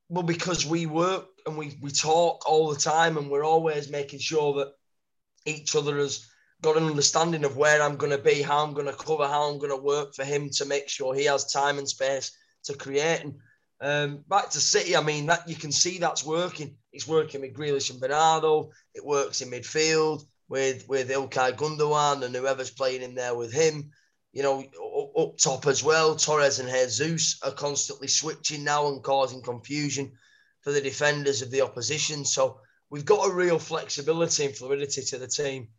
well, 0.09 0.23
because 0.23 0.65
we 0.65 0.87
work 0.87 1.27
and 1.45 1.55
we, 1.55 1.77
we 1.81 1.91
talk 1.91 2.49
all 2.49 2.73
the 2.73 2.79
time 2.79 3.17
and 3.17 3.29
we're 3.29 3.45
always 3.45 3.91
making 3.91 4.19
sure 4.19 4.55
that 4.55 4.73
each 5.45 5.75
other 5.75 5.97
has 5.97 6.27
got 6.61 6.77
an 6.77 6.83
understanding 6.83 7.45
of 7.45 7.55
where 7.55 7.81
I'm 7.81 7.95
going 7.95 8.11
to 8.11 8.17
be, 8.17 8.41
how 8.41 8.65
I'm 8.65 8.73
going 8.73 8.87
to 8.87 8.93
cover, 8.93 9.27
how 9.27 9.49
I'm 9.49 9.59
going 9.59 9.71
to 9.71 9.81
work 9.81 10.15
for 10.15 10.25
him 10.25 10.49
to 10.55 10.65
make 10.65 10.89
sure 10.89 11.13
he 11.13 11.25
has 11.25 11.51
time 11.51 11.77
and 11.77 11.87
space 11.87 12.35
to 12.63 12.73
create. 12.73 13.21
And 13.23 13.35
um, 13.81 14.23
back 14.27 14.49
to 14.51 14.59
City, 14.59 14.95
I 14.95 15.01
mean 15.01 15.27
that 15.27 15.47
you 15.47 15.55
can 15.55 15.71
see 15.71 15.97
that's 15.97 16.25
working. 16.25 16.75
It's 16.91 17.07
working 17.07 17.41
with 17.41 17.53
Grealish 17.53 17.91
and 17.91 17.99
Bernardo. 17.99 18.71
It 18.93 19.05
works 19.05 19.41
in 19.41 19.51
midfield 19.51 20.23
with 20.49 20.87
with 20.87 21.09
Ilkay 21.09 21.55
Gundogan 21.55 22.23
and 22.23 22.35
whoever's 22.35 22.71
playing 22.71 23.03
in 23.03 23.15
there 23.15 23.35
with 23.35 23.53
him. 23.53 23.91
You 24.33 24.43
know, 24.43 24.63
up 25.17 25.37
top 25.37 25.65
as 25.65 25.83
well, 25.83 26.15
Torres 26.15 26.59
and 26.59 26.69
Jesus 26.69 27.39
are 27.41 27.51
constantly 27.51 28.07
switching 28.07 28.63
now 28.63 28.87
and 28.87 29.01
causing 29.01 29.41
confusion 29.41 30.11
for 30.61 30.71
the 30.71 30.81
defenders 30.81 31.41
of 31.41 31.49
the 31.49 31.61
opposition. 31.61 32.25
So 32.25 32.59
we've 32.91 33.05
got 33.05 33.27
a 33.27 33.33
real 33.33 33.57
flexibility 33.57 34.45
and 34.45 34.55
fluidity 34.55 35.01
to 35.01 35.17
the 35.17 35.27
team. 35.27 35.69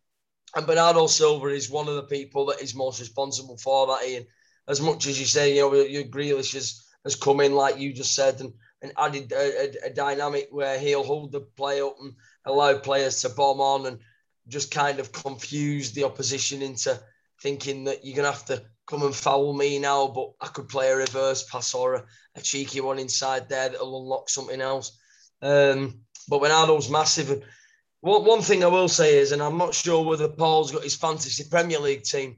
And 0.56 0.66
Bernardo 0.66 1.06
Silva 1.06 1.48
is 1.48 1.70
one 1.70 1.86
of 1.86 1.94
the 1.94 2.02
people 2.04 2.46
that 2.46 2.60
is 2.60 2.74
most 2.74 2.98
responsible 2.98 3.56
for 3.56 3.86
that, 3.86 4.08
Ian 4.08 4.26
as 4.70 4.80
much 4.80 5.08
as 5.08 5.18
you 5.18 5.26
say, 5.26 5.56
you 5.56 5.62
know, 5.62 5.74
your 5.74 6.04
Grealish 6.04 6.54
has, 6.54 6.84
has 7.04 7.16
come 7.16 7.40
in, 7.40 7.52
like 7.52 7.78
you 7.78 7.92
just 7.92 8.14
said, 8.14 8.40
and, 8.40 8.52
and 8.80 8.92
added 8.96 9.32
a, 9.32 9.86
a, 9.86 9.88
a 9.88 9.90
dynamic 9.90 10.46
where 10.52 10.78
he'll 10.78 11.02
hold 11.02 11.32
the 11.32 11.40
play 11.40 11.80
up 11.80 11.96
and 12.00 12.14
allow 12.46 12.78
players 12.78 13.20
to 13.20 13.28
bomb 13.30 13.60
on 13.60 13.86
and 13.86 13.98
just 14.46 14.70
kind 14.70 15.00
of 15.00 15.10
confuse 15.10 15.90
the 15.92 16.04
opposition 16.04 16.62
into 16.62 16.98
thinking 17.42 17.84
that 17.84 18.04
you're 18.04 18.16
going 18.16 18.30
to 18.30 18.32
have 18.32 18.46
to 18.46 18.62
come 18.86 19.02
and 19.02 19.14
foul 19.14 19.52
me 19.52 19.80
now, 19.80 20.06
but 20.06 20.30
I 20.40 20.46
could 20.46 20.68
play 20.68 20.88
a 20.90 20.96
reverse 20.96 21.42
pass 21.50 21.74
or 21.74 21.94
a, 21.94 22.04
a 22.36 22.40
cheeky 22.40 22.80
one 22.80 23.00
inside 23.00 23.48
there 23.48 23.70
that'll 23.70 24.02
unlock 24.02 24.28
something 24.28 24.60
else. 24.60 24.96
Um, 25.42 26.02
but 26.28 26.40
Bernardo's 26.40 26.88
massive. 26.88 27.30
And 27.30 27.42
one, 28.02 28.24
one 28.24 28.42
thing 28.42 28.62
I 28.62 28.68
will 28.68 28.88
say 28.88 29.18
is, 29.18 29.32
and 29.32 29.42
I'm 29.42 29.58
not 29.58 29.74
sure 29.74 30.04
whether 30.04 30.28
Paul's 30.28 30.70
got 30.70 30.84
his 30.84 30.96
fantasy 30.96 31.44
Premier 31.50 31.80
League 31.80 32.04
team, 32.04 32.36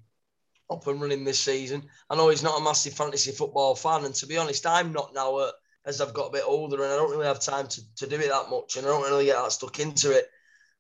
up 0.72 0.86
and 0.86 1.00
running 1.00 1.24
this 1.24 1.40
season. 1.40 1.84
I 2.10 2.16
know 2.16 2.28
he's 2.28 2.42
not 2.42 2.60
a 2.60 2.64
massive 2.64 2.94
fantasy 2.94 3.32
football 3.32 3.74
fan, 3.74 4.04
and 4.04 4.14
to 4.16 4.26
be 4.26 4.36
honest, 4.36 4.66
I'm 4.66 4.92
not 4.92 5.14
now 5.14 5.36
uh, 5.36 5.50
as 5.84 6.00
I've 6.00 6.14
got 6.14 6.28
a 6.28 6.32
bit 6.32 6.44
older 6.46 6.82
and 6.82 6.92
I 6.92 6.96
don't 6.96 7.10
really 7.10 7.26
have 7.26 7.40
time 7.40 7.66
to, 7.68 7.94
to 7.96 8.06
do 8.06 8.16
it 8.16 8.28
that 8.28 8.50
much, 8.50 8.76
and 8.76 8.86
I 8.86 8.90
don't 8.90 9.02
really 9.02 9.26
get 9.26 9.40
that 9.40 9.52
stuck 9.52 9.80
into 9.80 10.12
it. 10.12 10.28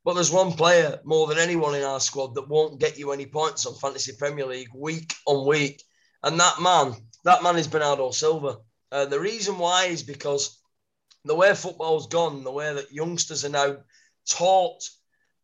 But 0.04 0.14
there's 0.14 0.32
one 0.32 0.52
player 0.52 0.98
more 1.04 1.26
than 1.28 1.38
anyone 1.38 1.74
in 1.74 1.84
our 1.84 2.00
squad 2.00 2.34
that 2.34 2.48
won't 2.48 2.80
get 2.80 2.98
you 2.98 3.12
any 3.12 3.26
points 3.26 3.66
on 3.66 3.74
Fantasy 3.74 4.12
Premier 4.18 4.46
League 4.46 4.70
week 4.74 5.14
on 5.26 5.46
week, 5.46 5.82
and 6.22 6.38
that 6.40 6.60
man, 6.60 6.94
that 7.24 7.42
man 7.42 7.56
is 7.56 7.68
Bernardo 7.68 8.10
Silva. 8.10 8.58
Uh, 8.90 9.06
the 9.06 9.20
reason 9.20 9.58
why 9.58 9.86
is 9.86 10.02
because 10.02 10.58
the 11.24 11.34
way 11.34 11.54
football's 11.54 12.08
gone, 12.08 12.44
the 12.44 12.50
way 12.50 12.74
that 12.74 12.92
youngsters 12.92 13.44
are 13.44 13.50
now 13.50 13.76
taught 14.28 14.82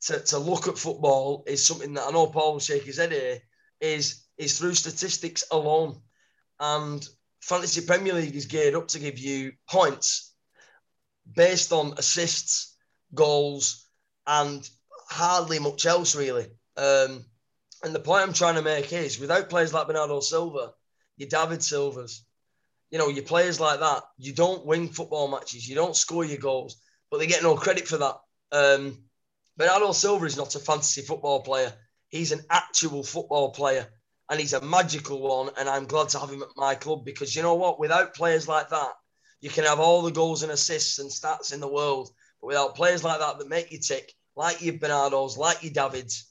to, 0.03 0.21
to 0.21 0.39
look 0.39 0.69
at 0.69 0.79
football 0.79 1.45
is 1.47 1.65
something 1.65 1.95
that 1.95 2.07
I 2.07 2.11
know 2.11 2.27
Paul 2.27 2.55
will 2.55 2.61
shake 2.61 2.85
his 2.85 2.99
head 2.99 3.13
here, 3.13 3.39
is 3.81 4.25
is 4.38 4.59
through 4.59 4.74
statistics 4.74 5.44
alone. 5.51 6.01
And 6.61 7.07
Fantasy 7.42 7.83
Premier 7.85 8.14
League 8.14 8.37
is 8.37 8.46
geared 8.46 8.74
up 8.74 8.88
to 8.88 8.98
give 8.98 9.18
you 9.18 9.53
points 9.68 10.35
based 11.35 11.72
on 11.72 11.94
assists, 11.98 12.77
goals, 13.14 13.87
and 14.27 14.68
hardly 15.09 15.59
much 15.59 15.87
else, 15.87 16.14
really. 16.14 16.46
Um, 16.77 17.24
and 17.83 17.94
the 17.94 18.01
point 18.01 18.22
I'm 18.22 18.33
trying 18.33 18.57
to 18.57 18.62
make 18.62 18.92
is 18.92 19.20
without 19.20 19.51
players 19.51 19.72
like 19.72 19.87
Bernardo 19.87 20.20
Silva, 20.20 20.72
your 21.16 21.29
David 21.29 21.62
Silvas, 21.62 22.24
you 22.90 22.98
know, 22.98 23.09
your 23.09 23.24
players 23.24 23.61
like 23.61 23.81
that, 23.81 24.03
you 24.16 24.33
don't 24.33 24.64
win 24.64 24.88
football 24.88 25.29
matches, 25.29 25.68
you 25.68 25.74
don't 25.74 25.96
score 25.96 26.24
your 26.24 26.38
goals, 26.38 26.81
but 27.11 27.18
they 27.18 27.27
get 27.27 27.42
no 27.42 27.55
credit 27.57 27.87
for 27.87 27.98
that. 27.98 28.16
Um, 28.51 29.05
Bernardo 29.57 29.92
Silva 29.92 30.24
is 30.24 30.37
not 30.37 30.55
a 30.55 30.61
fantasy 30.61 31.03
football 31.03 31.42
player. 31.42 31.72
He's 32.09 32.33
an 32.33 32.40
actual 32.51 33.03
football 33.03 33.51
player 33.51 33.87
and 34.31 34.41
he's 34.41 34.53
a 34.53 34.61
magical 34.61 35.21
one. 35.21 35.51
And 35.59 35.69
I'm 35.69 35.87
glad 35.87 36.09
to 36.11 36.19
have 36.19 36.31
him 36.31 36.43
at 36.43 36.49
my 36.57 36.75
club 36.75 37.05
because 37.05 37.35
you 37.35 37.43
know 37.43 37.55
what? 37.55 37.81
Without 37.81 38.14
players 38.14 38.49
like 38.49 38.69
that, 38.71 38.93
you 39.41 39.51
can 39.51 39.64
have 39.64 39.81
all 39.81 40.03
the 40.03 40.11
goals 40.11 40.43
and 40.43 40.53
assists 40.53 40.99
and 40.99 41.11
stats 41.11 41.53
in 41.53 41.61
the 41.61 41.69
world, 41.69 42.11
but 42.41 42.49
without 42.49 42.75
players 42.75 43.05
like 43.05 43.21
that 43.21 43.38
that 43.38 43.49
make 43.49 43.71
you 43.71 43.79
tick, 43.79 44.12
like 44.37 44.62
your 44.62 44.75
Bernardos, 44.75 45.37
like 45.37 45.62
your 45.62 45.73
Davids, 45.73 46.27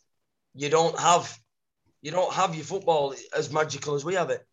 you 0.54 0.70
don't 0.70 0.98
have 1.00 1.38
you 2.02 2.12
don't 2.12 2.34
have 2.34 2.54
your 2.56 2.64
football 2.64 3.16
as 3.36 3.52
magical 3.52 3.96
as 3.96 4.06
we 4.06 4.14
have 4.16 4.30
it. 4.30 4.46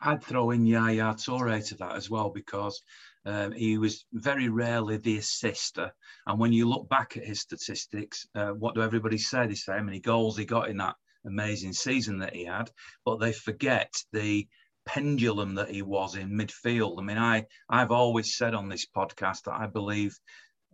I'd 0.00 0.24
throw 0.24 0.50
in 0.50 0.66
Yaya 0.66 1.14
Toure 1.14 1.66
to 1.68 1.74
that 1.76 1.94
as 1.94 2.10
well 2.10 2.30
because 2.30 2.82
um, 3.24 3.52
he 3.52 3.78
was 3.78 4.06
very 4.12 4.48
rarely 4.48 4.96
the 4.96 5.18
assister. 5.18 5.92
And 6.26 6.38
when 6.38 6.52
you 6.52 6.68
look 6.68 6.88
back 6.88 7.16
at 7.16 7.24
his 7.24 7.40
statistics, 7.40 8.26
uh, 8.34 8.50
what 8.50 8.74
do 8.74 8.82
everybody 8.82 9.18
say? 9.18 9.46
They 9.46 9.54
say 9.54 9.76
how 9.76 9.82
many 9.82 10.00
goals 10.00 10.36
he 10.36 10.44
got 10.44 10.68
in 10.68 10.78
that 10.78 10.96
amazing 11.26 11.72
season 11.72 12.18
that 12.18 12.34
he 12.34 12.44
had, 12.44 12.70
but 13.04 13.16
they 13.16 13.32
forget 13.32 13.92
the 14.12 14.46
pendulum 14.86 15.56
that 15.56 15.70
he 15.70 15.82
was 15.82 16.14
in 16.14 16.30
midfield. 16.30 16.98
I 16.98 17.02
mean, 17.02 17.18
I 17.18 17.46
I've 17.68 17.90
always 17.90 18.36
said 18.36 18.54
on 18.54 18.68
this 18.68 18.86
podcast 18.86 19.44
that 19.44 19.54
I 19.54 19.66
believe. 19.66 20.18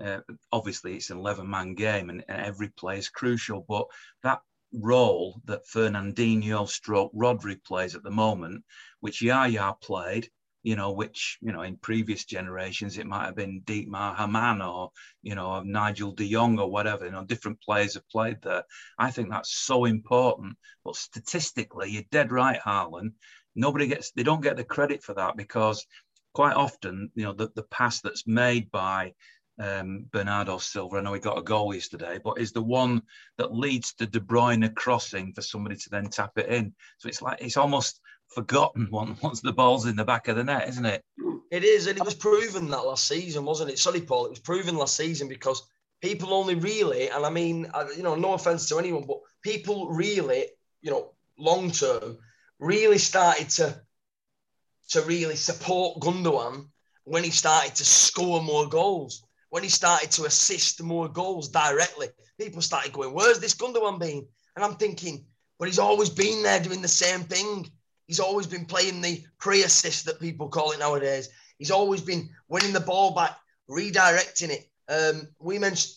Uh, 0.01 0.21
obviously, 0.51 0.97
it's 0.97 1.11
an 1.11 1.19
11 1.19 1.49
man 1.49 1.75
game 1.75 2.11
and, 2.11 2.25
and 2.27 2.41
every 2.41 2.69
play 2.71 2.99
is 2.99 3.09
crucial, 3.09 3.65
but 3.69 3.87
that 4.25 4.41
role 4.73 5.41
that 5.45 5.67
Fernandinho 5.73 6.67
stroke 6.69 7.12
Rodri 7.15 7.62
plays 7.62 7.95
at 7.95 8.03
the 8.03 8.11
moment, 8.11 8.65
which 9.01 9.23
Yaya 9.23 9.75
played 9.81 10.29
you 10.62 10.77
know, 10.77 10.92
which, 10.92 11.38
you 11.40 11.53
know, 11.53 11.62
in 11.62 11.77
previous 11.77 12.25
generations, 12.25 12.98
it 12.98 13.07
might 13.07 13.27
have 13.27 13.37
been 13.37 13.62
Dietmar 13.64 14.16
Hamann 14.16 14.62
or, 14.62 14.90
you 15.22 15.35
know, 15.35 15.61
Nigel 15.62 16.12
de 16.12 16.31
Jong 16.31 16.59
or 16.59 16.70
whatever, 16.70 17.05
you 17.05 17.11
know, 17.11 17.25
different 17.25 17.61
players 17.61 17.94
have 17.94 18.09
played 18.09 18.38
there. 18.42 18.62
I 18.98 19.11
think 19.11 19.31
that's 19.31 19.53
so 19.53 19.85
important. 19.85 20.57
But 20.85 20.96
statistically, 20.96 21.90
you're 21.90 22.03
dead 22.11 22.33
right, 22.33 22.59
Harlan. 22.59 23.14
Nobody 23.55 23.87
gets, 23.87 24.12
they 24.12 24.22
don't 24.22 24.42
get 24.42 24.57
the 24.57 24.64
credit 24.64 25.03
for 25.03 25.14
that 25.14 25.37
because 25.37 25.85
quite 26.33 26.55
often, 26.55 27.11
you 27.14 27.25
know, 27.25 27.33
the, 27.33 27.51
the 27.55 27.64
pass 27.64 28.01
that's 28.01 28.27
made 28.27 28.70
by 28.70 29.12
um, 29.59 30.07
Bernardo 30.12 30.59
Silva, 30.59 30.96
I 30.96 31.01
know 31.03 31.12
he 31.12 31.20
got 31.20 31.38
a 31.38 31.42
goal 31.42 31.75
yesterday, 31.75 32.18
but 32.25 32.38
is 32.38 32.53
the 32.53 32.62
one 32.62 33.03
that 33.37 33.55
leads 33.55 33.94
to 33.94 34.07
De 34.07 34.20
Bruyne 34.20 34.75
crossing 34.75 35.33
for 35.35 35.42
somebody 35.42 35.77
to 35.77 35.90
then 35.90 36.07
tap 36.07 36.33
it 36.37 36.46
in. 36.46 36.75
So 36.98 37.09
it's 37.09 37.20
like, 37.20 37.40
it's 37.42 37.57
almost, 37.57 38.01
forgotten 38.35 38.87
hmm. 38.87 39.14
once 39.23 39.40
the 39.40 39.53
ball's 39.53 39.87
in 39.87 39.97
the 39.97 40.05
back 40.05 40.29
of 40.29 40.37
the 40.37 40.45
net, 40.45 40.68
isn't 40.68 40.87
it? 40.87 41.05
It 41.51 41.64
is, 41.64 41.87
and 41.87 41.99
it 41.99 42.05
was 42.05 42.14
proven 42.14 42.71
that 42.71 42.87
last 42.87 43.07
season, 43.07 43.45
wasn't 43.45 43.71
it? 43.71 43.79
Sorry, 43.79 44.01
Paul, 44.01 44.27
it 44.27 44.31
was 44.31 44.38
proven 44.38 44.77
last 44.77 44.97
season 44.97 45.29
because 45.29 45.62
people 46.01 46.33
only 46.33 46.55
really, 46.55 47.11
and 47.11 47.27
I 47.27 47.31
mean, 47.31 47.66
you 47.97 48.03
know, 48.03 48.14
no 48.14 48.33
offense 48.33 48.68
to 48.68 48.79
anyone, 48.79 49.05
but 49.07 49.18
people 49.42 49.90
really, 49.90 50.47
you 50.81 50.90
know, 50.90 51.12
long 51.38 51.71
term, 51.71 52.18
really 52.59 52.99
started 52.99 53.51
to 53.51 53.81
to 54.90 55.03
really 55.03 55.37
support 55.37 56.01
Gundogan 56.01 56.68
when 57.05 57.25
he 57.25 57.31
started 57.31 57.75
to 57.77 57.85
score 57.85 58.42
more 58.42 58.68
goals, 58.68 59.25
when 59.51 59.62
he 59.62 59.68
started 59.68 60.11
to 60.12 60.25
assist 60.25 60.83
more 60.83 61.09
goals 61.09 61.49
directly. 61.49 62.09
People 62.38 62.62
started 62.62 62.92
going, 62.92 63.12
"Where's 63.12 63.40
this 63.40 63.55
Gundogan 63.55 63.99
been?" 63.99 64.27
And 64.57 64.64
I'm 64.64 64.77
thinking, 64.77 65.27
but 65.59 65.68
he's 65.68 65.79
always 65.79 66.11
been 66.11 66.42
there 66.42 66.61
doing 66.61 66.83
the 66.83 66.88
same 66.88 67.23
thing. 67.23 67.71
He's 68.12 68.20
always 68.20 68.46
been 68.46 68.66
playing 68.66 69.01
the 69.01 69.25
pre-assist 69.38 70.05
that 70.05 70.20
people 70.20 70.51
call 70.51 70.72
it 70.72 70.81
nowadays. 70.81 71.31
He's 71.57 71.70
always 71.70 72.03
been 72.03 72.29
winning 72.46 72.75
the 72.75 72.81
ball 72.81 73.14
back, 73.14 73.38
redirecting 73.70 74.51
it. 74.51 74.68
Um, 74.87 75.29
we 75.38 75.59
mentioned 75.59 75.94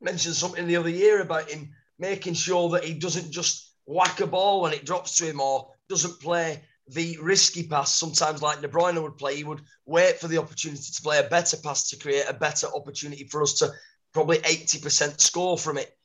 mentioned 0.00 0.34
something 0.34 0.66
the 0.66 0.76
other 0.76 0.88
year 0.88 1.20
about 1.20 1.50
him 1.50 1.68
making 1.98 2.32
sure 2.32 2.70
that 2.70 2.84
he 2.84 2.94
doesn't 2.94 3.30
just 3.30 3.74
whack 3.84 4.18
a 4.20 4.26
ball 4.26 4.62
when 4.62 4.72
it 4.72 4.86
drops 4.86 5.18
to 5.18 5.26
him 5.26 5.42
or 5.42 5.70
doesn't 5.90 6.18
play 6.20 6.62
the 6.86 7.18
risky 7.20 7.68
pass. 7.68 7.94
Sometimes, 7.94 8.40
like 8.40 8.62
De 8.62 8.68
Bruyne 8.68 9.02
would 9.02 9.18
play, 9.18 9.36
he 9.36 9.44
would 9.44 9.60
wait 9.84 10.18
for 10.18 10.28
the 10.28 10.38
opportunity 10.38 10.90
to 10.90 11.02
play 11.02 11.18
a 11.18 11.28
better 11.28 11.58
pass 11.58 11.90
to 11.90 11.98
create 11.98 12.24
a 12.30 12.32
better 12.32 12.66
opportunity 12.74 13.24
for 13.24 13.42
us 13.42 13.52
to 13.58 13.70
probably 14.14 14.38
80% 14.38 15.20
score 15.20 15.58
from 15.58 15.76
it. 15.76 15.97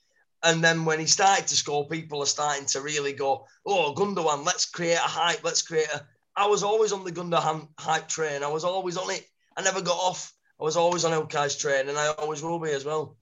And 0.44 0.64
then 0.64 0.84
when 0.84 1.00
he 1.00 1.06
started 1.06 1.48
to 1.48 1.56
score, 1.56 1.88
people 1.88 2.22
are 2.22 2.28
starting 2.28 2.66
to 2.68 2.82
really 2.82 3.14
go, 3.14 3.46
oh, 3.66 3.94
Gundogan, 3.96 4.46
let's 4.46 4.66
create 4.66 4.96
a 4.96 5.00
hype. 5.00 5.44
Let's 5.44 5.62
create 5.62 5.88
a. 5.94 6.06
I 6.36 6.48
was 6.48 6.64
always 6.64 6.92
on 6.92 7.04
the 7.04 7.12
Gundogan 7.12 7.70
hype 7.80 8.08
train. 8.08 8.44
I 8.44 8.50
was 8.50 8.64
always 8.64 8.98
on 8.98 9.10
it. 9.12 9.26
I 9.56 9.62
never 9.62 9.82
got 9.82 9.98
off. 9.98 10.34
I 10.60 10.64
was 10.64 10.78
always 10.78 11.06
on 11.06 11.12
Ilkay's 11.12 11.56
train, 11.56 11.90
and 11.90 11.98
I 11.98 12.08
always 12.18 12.42
will 12.42 12.60
be 12.60 12.72
as 12.72 12.86
well. 12.86 13.18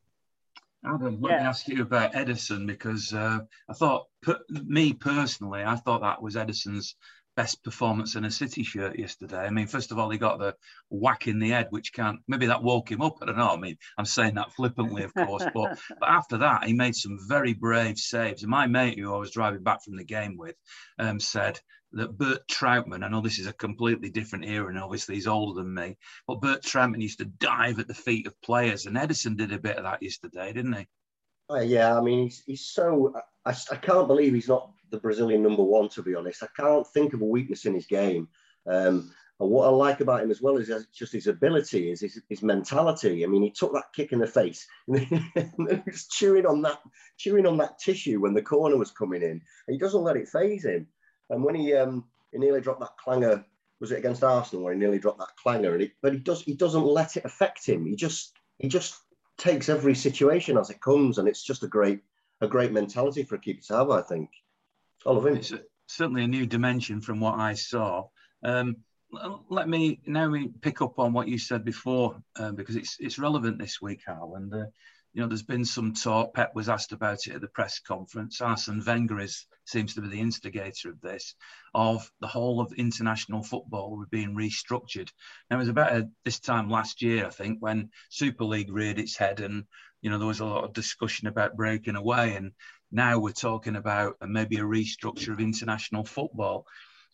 Adam, 0.83 1.21
let 1.21 1.31
yeah. 1.31 1.37
me 1.39 1.43
ask 1.43 1.67
you 1.67 1.81
about 1.83 2.13
Ederson 2.13 2.65
because 2.65 3.13
uh, 3.13 3.39
I 3.69 3.73
thought, 3.73 4.07
me 4.49 4.93
personally, 4.93 5.63
I 5.63 5.75
thought 5.75 6.01
that 6.01 6.21
was 6.21 6.35
Ederson's 6.35 6.95
best 7.41 7.63
performance 7.63 8.15
in 8.15 8.23
a 8.23 8.29
City 8.29 8.61
shirt 8.61 8.99
yesterday. 8.99 9.39
I 9.39 9.49
mean, 9.49 9.65
first 9.65 9.91
of 9.91 9.97
all, 9.97 10.11
he 10.11 10.19
got 10.19 10.37
the 10.37 10.55
whack 10.91 11.27
in 11.27 11.39
the 11.39 11.49
head, 11.49 11.67
which 11.71 11.91
can't 11.91 12.19
maybe 12.27 12.45
that 12.45 12.61
woke 12.61 12.91
him 12.91 13.01
up. 13.01 13.17
I 13.19 13.25
don't 13.25 13.37
know. 13.37 13.49
I 13.49 13.57
mean, 13.57 13.77
I'm 13.97 14.05
saying 14.05 14.35
that 14.35 14.53
flippantly, 14.53 15.01
of 15.01 15.13
course, 15.15 15.43
but 15.51 15.79
but 15.99 16.07
after 16.07 16.37
that, 16.37 16.65
he 16.65 16.73
made 16.73 16.95
some 16.95 17.17
very 17.27 17.53
brave 17.53 17.97
saves. 17.97 18.43
And 18.43 18.51
my 18.51 18.67
mate, 18.67 18.99
who 18.99 19.11
I 19.11 19.17
was 19.17 19.31
driving 19.31 19.63
back 19.63 19.83
from 19.83 19.95
the 19.95 20.03
game 20.03 20.37
with, 20.37 20.55
um, 20.99 21.19
said 21.19 21.59
that 21.93 22.15
Bert 22.15 22.47
Trautmann. 22.47 23.03
I 23.03 23.07
know 23.07 23.21
this 23.21 23.39
is 23.39 23.47
a 23.47 23.53
completely 23.53 24.11
different 24.11 24.45
era, 24.45 24.67
and 24.67 24.77
obviously 24.77 25.15
he's 25.15 25.25
older 25.25 25.63
than 25.63 25.73
me, 25.73 25.97
but 26.27 26.41
Bert 26.41 26.61
Trautmann 26.61 27.01
used 27.01 27.17
to 27.19 27.25
dive 27.25 27.79
at 27.79 27.87
the 27.87 27.95
feet 27.95 28.27
of 28.27 28.39
players, 28.43 28.85
and 28.85 28.95
Ederson 28.95 29.35
did 29.35 29.51
a 29.51 29.57
bit 29.57 29.77
of 29.77 29.83
that 29.85 30.03
yesterday, 30.03 30.53
didn't 30.53 30.73
he? 30.73 30.87
Uh, 31.49 31.61
yeah, 31.61 31.97
I 31.97 32.01
mean, 32.01 32.25
he's, 32.25 32.43
he's 32.45 32.65
so. 32.67 33.13
I, 33.45 33.55
I 33.71 33.75
can't 33.75 34.07
believe 34.07 34.33
he's 34.33 34.47
not 34.47 34.71
the 34.91 34.99
Brazilian 34.99 35.41
number 35.41 35.63
one, 35.63 35.89
to 35.89 36.03
be 36.03 36.15
honest. 36.15 36.43
I 36.43 36.47
can't 36.55 36.85
think 36.87 37.13
of 37.13 37.21
a 37.21 37.25
weakness 37.25 37.65
in 37.65 37.73
his 37.73 37.87
game. 37.87 38.27
Um, 38.67 39.11
and 39.39 39.49
what 39.49 39.65
I 39.65 39.71
like 39.71 40.01
about 40.01 40.21
him 40.21 40.29
as 40.29 40.39
well 40.39 40.57
is 40.57 40.71
just 40.93 41.13
his 41.13 41.25
ability, 41.25 41.89
is 41.89 42.01
his, 42.01 42.21
his 42.29 42.43
mentality. 42.43 43.23
I 43.23 43.27
mean, 43.27 43.41
he 43.41 43.49
took 43.49 43.73
that 43.73 43.91
kick 43.91 44.11
in 44.11 44.19
the 44.19 44.27
face 44.27 44.67
and 44.87 45.83
was 45.85 46.07
chewing 46.07 46.45
on 46.45 46.61
that, 46.61 46.79
chewing 47.17 47.47
on 47.47 47.57
that 47.57 47.79
tissue 47.79 48.19
when 48.19 48.35
the 48.35 48.41
corner 48.43 48.77
was 48.77 48.91
coming 48.91 49.23
in. 49.23 49.41
He 49.67 49.79
doesn't 49.79 50.03
let 50.03 50.17
it 50.17 50.29
phase 50.29 50.65
him. 50.65 50.85
And 51.31 51.43
when 51.43 51.55
he 51.55 51.73
um, 51.73 52.05
he 52.31 52.37
nearly 52.37 52.61
dropped 52.61 52.81
that 52.81 52.97
clanger, 53.03 53.43
was 53.79 53.91
it 53.91 53.97
against 53.97 54.23
Arsenal 54.23 54.63
where 54.63 54.73
he 54.73 54.79
nearly 54.79 54.99
dropped 54.99 55.19
that 55.19 55.35
clanger? 55.41 55.73
And 55.73 55.81
he, 55.81 55.91
but 56.03 56.13
he 56.13 56.19
does 56.19 56.43
he 56.43 56.53
doesn't 56.53 56.85
let 56.85 57.17
it 57.17 57.25
affect 57.25 57.65
him. 57.65 57.85
He 57.87 57.95
just 57.95 58.33
he 58.59 58.67
just 58.67 58.95
takes 59.37 59.69
every 59.69 59.95
situation 59.95 60.55
as 60.55 60.69
it 60.69 60.81
comes, 60.81 61.17
and 61.17 61.27
it's 61.27 61.41
just 61.41 61.63
a 61.63 61.67
great 61.67 62.01
a 62.41 62.47
great 62.47 62.71
mentality 62.71 63.23
for 63.23 63.35
a 63.35 63.39
keeper 63.39 63.61
to 63.67 63.77
have, 63.77 63.89
I 63.89 64.01
think. 64.01 64.29
All 65.05 65.17
of 65.17 65.25
him. 65.25 65.37
It's 65.37 65.53
certainly 65.87 66.23
a 66.23 66.27
new 66.27 66.45
dimension 66.45 67.01
from 67.01 67.19
what 67.19 67.39
I 67.39 67.53
saw. 67.53 68.07
Um, 68.43 68.77
let 69.49 69.67
me 69.67 69.99
now 70.05 70.29
we 70.29 70.47
pick 70.47 70.81
up 70.81 70.97
on 70.97 71.11
what 71.11 71.27
you 71.27 71.37
said 71.37 71.65
before 71.65 72.21
uh, 72.37 72.51
because 72.51 72.75
it's 72.75 72.97
it's 72.99 73.19
relevant 73.19 73.59
this 73.59 73.81
week, 73.81 74.01
Hal. 74.05 74.33
And 74.35 74.53
uh, 74.53 74.65
you 75.13 75.21
know, 75.21 75.27
there's 75.27 75.43
been 75.43 75.65
some 75.65 75.93
talk. 75.93 76.33
Pep 76.33 76.55
was 76.55 76.69
asked 76.69 76.93
about 76.93 77.27
it 77.27 77.35
at 77.35 77.41
the 77.41 77.47
press 77.47 77.79
conference. 77.79 78.39
Arsene 78.39 78.81
Wenger 78.85 79.19
is, 79.19 79.45
seems 79.65 79.93
to 79.95 80.01
be 80.01 80.07
the 80.07 80.21
instigator 80.21 80.89
of 80.89 81.01
this, 81.01 81.35
of 81.73 82.09
the 82.21 82.27
whole 82.27 82.61
of 82.61 82.71
international 82.73 83.43
football 83.43 84.05
being 84.09 84.35
restructured. 84.35 85.09
Now, 85.49 85.57
it 85.57 85.59
was 85.59 85.67
about 85.67 85.91
a, 85.91 86.09
this 86.23 86.39
time 86.39 86.69
last 86.69 87.01
year, 87.01 87.25
I 87.25 87.29
think, 87.29 87.57
when 87.59 87.89
Super 88.09 88.45
League 88.45 88.71
reared 88.71 88.99
its 88.99 89.17
head, 89.17 89.41
and 89.41 89.65
you 90.01 90.09
know, 90.09 90.17
there 90.17 90.27
was 90.27 90.39
a 90.39 90.45
lot 90.45 90.63
of 90.63 90.73
discussion 90.73 91.27
about 91.27 91.55
breaking 91.55 91.95
away. 91.95 92.35
And 92.35 92.51
now 92.91 93.19
we're 93.19 93.31
talking 93.31 93.75
about 93.75 94.15
maybe 94.27 94.57
a 94.57 94.63
restructure 94.63 95.33
of 95.33 95.39
international 95.39 96.03
football. 96.03 96.65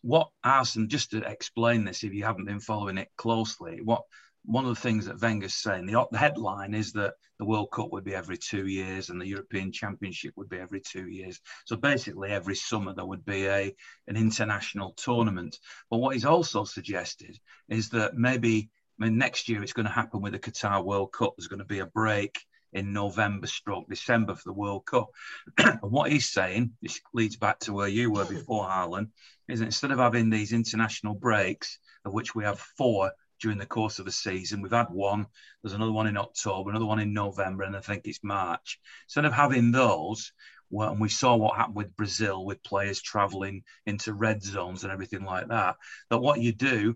What 0.02 0.30
Arsene, 0.44 0.90
just 0.90 1.12
to 1.12 1.18
explain 1.18 1.84
this, 1.84 2.04
if 2.04 2.14
you 2.14 2.24
haven't 2.24 2.46
been 2.46 2.60
following 2.60 2.98
it 2.98 3.10
closely, 3.18 3.82
what 3.84 4.04
one 4.46 4.64
of 4.64 4.74
the 4.74 4.82
things 4.82 5.06
that 5.06 5.22
Wenger's 5.22 5.56
saying, 5.56 5.86
the, 5.86 6.08
the 6.10 6.18
headline 6.18 6.74
is 6.74 6.94
that 6.94 7.16
the 7.38 7.46
World 7.46 7.70
Cup 7.72 7.92
would 7.92 8.06
be 8.06 8.16
every 8.16 8.38
two 8.38 8.66
years 8.66 9.10
and 9.10 9.20
the 9.20 9.28
European 9.28 9.72
Championship 9.74 10.34
would 10.38 10.48
be 10.48 10.58
every 10.58 10.80
two 10.80 11.08
years. 11.08 11.42
So 11.66 11.76
basically, 11.76 12.30
every 12.30 12.56
summer 12.56 12.94
there 12.94 13.06
would 13.06 13.26
be 13.26 13.48
a 13.48 13.76
an 14.08 14.16
international 14.16 14.94
tournament. 14.94 15.60
But 15.90 15.98
what 15.98 16.14
he's 16.14 16.26
also 16.26 16.64
suggested 16.64 17.38
is 17.68 17.90
that 17.90 18.16
maybe 18.16 18.70
I 19.00 19.06
mean, 19.06 19.18
next 19.18 19.50
year 19.50 19.62
it's 19.62 19.74
going 19.74 19.86
to 19.86 19.92
happen 19.92 20.22
with 20.22 20.34
the 20.34 20.40
Qatar 20.40 20.84
World 20.84 21.12
Cup. 21.12 21.34
There's 21.38 21.48
going 21.48 21.60
to 21.60 21.66
be 21.66 21.80
a 21.80 21.86
break 21.86 22.40
in 22.74 22.94
November 22.94 23.48
stroke 23.48 23.88
December 23.90 24.36
for 24.36 24.44
the 24.46 24.54
World 24.54 24.86
Cup. 24.86 25.10
and 25.58 25.80
what 25.82 26.12
he's 26.12 26.30
saying, 26.30 26.74
this 26.82 27.00
leads 27.14 27.38
back 27.38 27.60
to 27.60 27.74
where 27.74 27.88
you 27.88 28.12
were 28.12 28.26
before, 28.26 28.66
Harlan, 28.66 29.12
is 29.48 29.62
instead 29.62 29.92
of 29.92 30.00
having 30.00 30.30
these 30.30 30.54
international 30.54 31.14
breaks, 31.14 31.80
of 32.06 32.14
which 32.14 32.36
we 32.36 32.44
have 32.44 32.60
four 32.60 33.12
during 33.40 33.58
the 33.58 33.66
course 33.66 34.00
of 34.00 34.06
the 34.06 34.12
season, 34.12 34.62
we've 34.62 34.72
had 34.72 34.90
one, 34.90 35.28
there's 35.62 35.74
another 35.74 35.92
one 35.92 36.08
in 36.08 36.18
October, 36.18 36.70
another 36.70 36.86
one 36.86 37.00
in 37.00 37.14
November, 37.14 37.64
and 37.64 37.76
I 37.76 37.82
think 37.82 38.06
it's 38.06 38.24
March. 38.24 38.80
Instead 39.06 39.26
of 39.26 39.34
having 39.34 39.72
those, 39.72 40.32
well, 40.70 40.92
and 40.92 41.00
we 41.00 41.10
saw 41.10 41.36
what 41.36 41.56
happened 41.56 41.76
with 41.76 41.96
Brazil 41.96 42.46
with 42.46 42.64
players 42.64 43.02
traveling 43.02 43.64
into 43.86 44.14
red 44.14 44.44
zones 44.44 44.84
and 44.84 44.92
everything 44.92 45.24
like 45.24 45.48
that, 45.50 45.76
that 46.10 46.20
what 46.20 46.42
you 46.42 46.52
do 46.52 46.96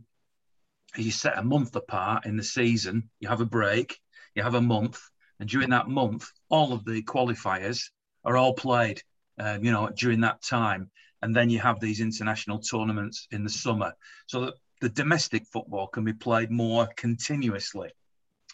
is 0.98 1.06
you 1.06 1.12
set 1.12 1.38
a 1.38 1.44
month 1.44 1.76
apart 1.76 2.26
in 2.26 2.38
the 2.38 2.44
season, 2.44 3.10
you 3.20 3.30
have 3.30 3.42
a 3.42 3.46
break, 3.46 4.00
you 4.36 4.44
have 4.44 4.56
a 4.56 4.62
month, 4.62 5.00
and 5.42 5.50
during 5.50 5.72
that 5.72 5.90
month, 5.90 6.32
all 6.50 6.72
of 6.72 6.86
the 6.86 7.02
qualifiers 7.02 7.90
are 8.24 8.38
all 8.38 8.54
played, 8.54 9.02
um, 9.40 9.64
you 9.66 9.72
know, 9.72 9.90
during 9.90 10.22
that 10.22 10.44
time. 10.44 10.92
And 11.24 11.36
then 11.36 11.50
you 11.50 11.58
have 11.58 11.80
these 11.80 12.00
international 12.00 12.60
tournaments 12.60 13.28
in 13.32 13.44
the 13.44 13.50
summer 13.50 13.94
so 14.28 14.46
that 14.46 14.54
the 14.82 14.90
domestic 14.90 15.48
football 15.48 15.88
can 15.88 16.04
be 16.04 16.14
played 16.14 16.52
more 16.52 16.88
continuously. 16.96 17.90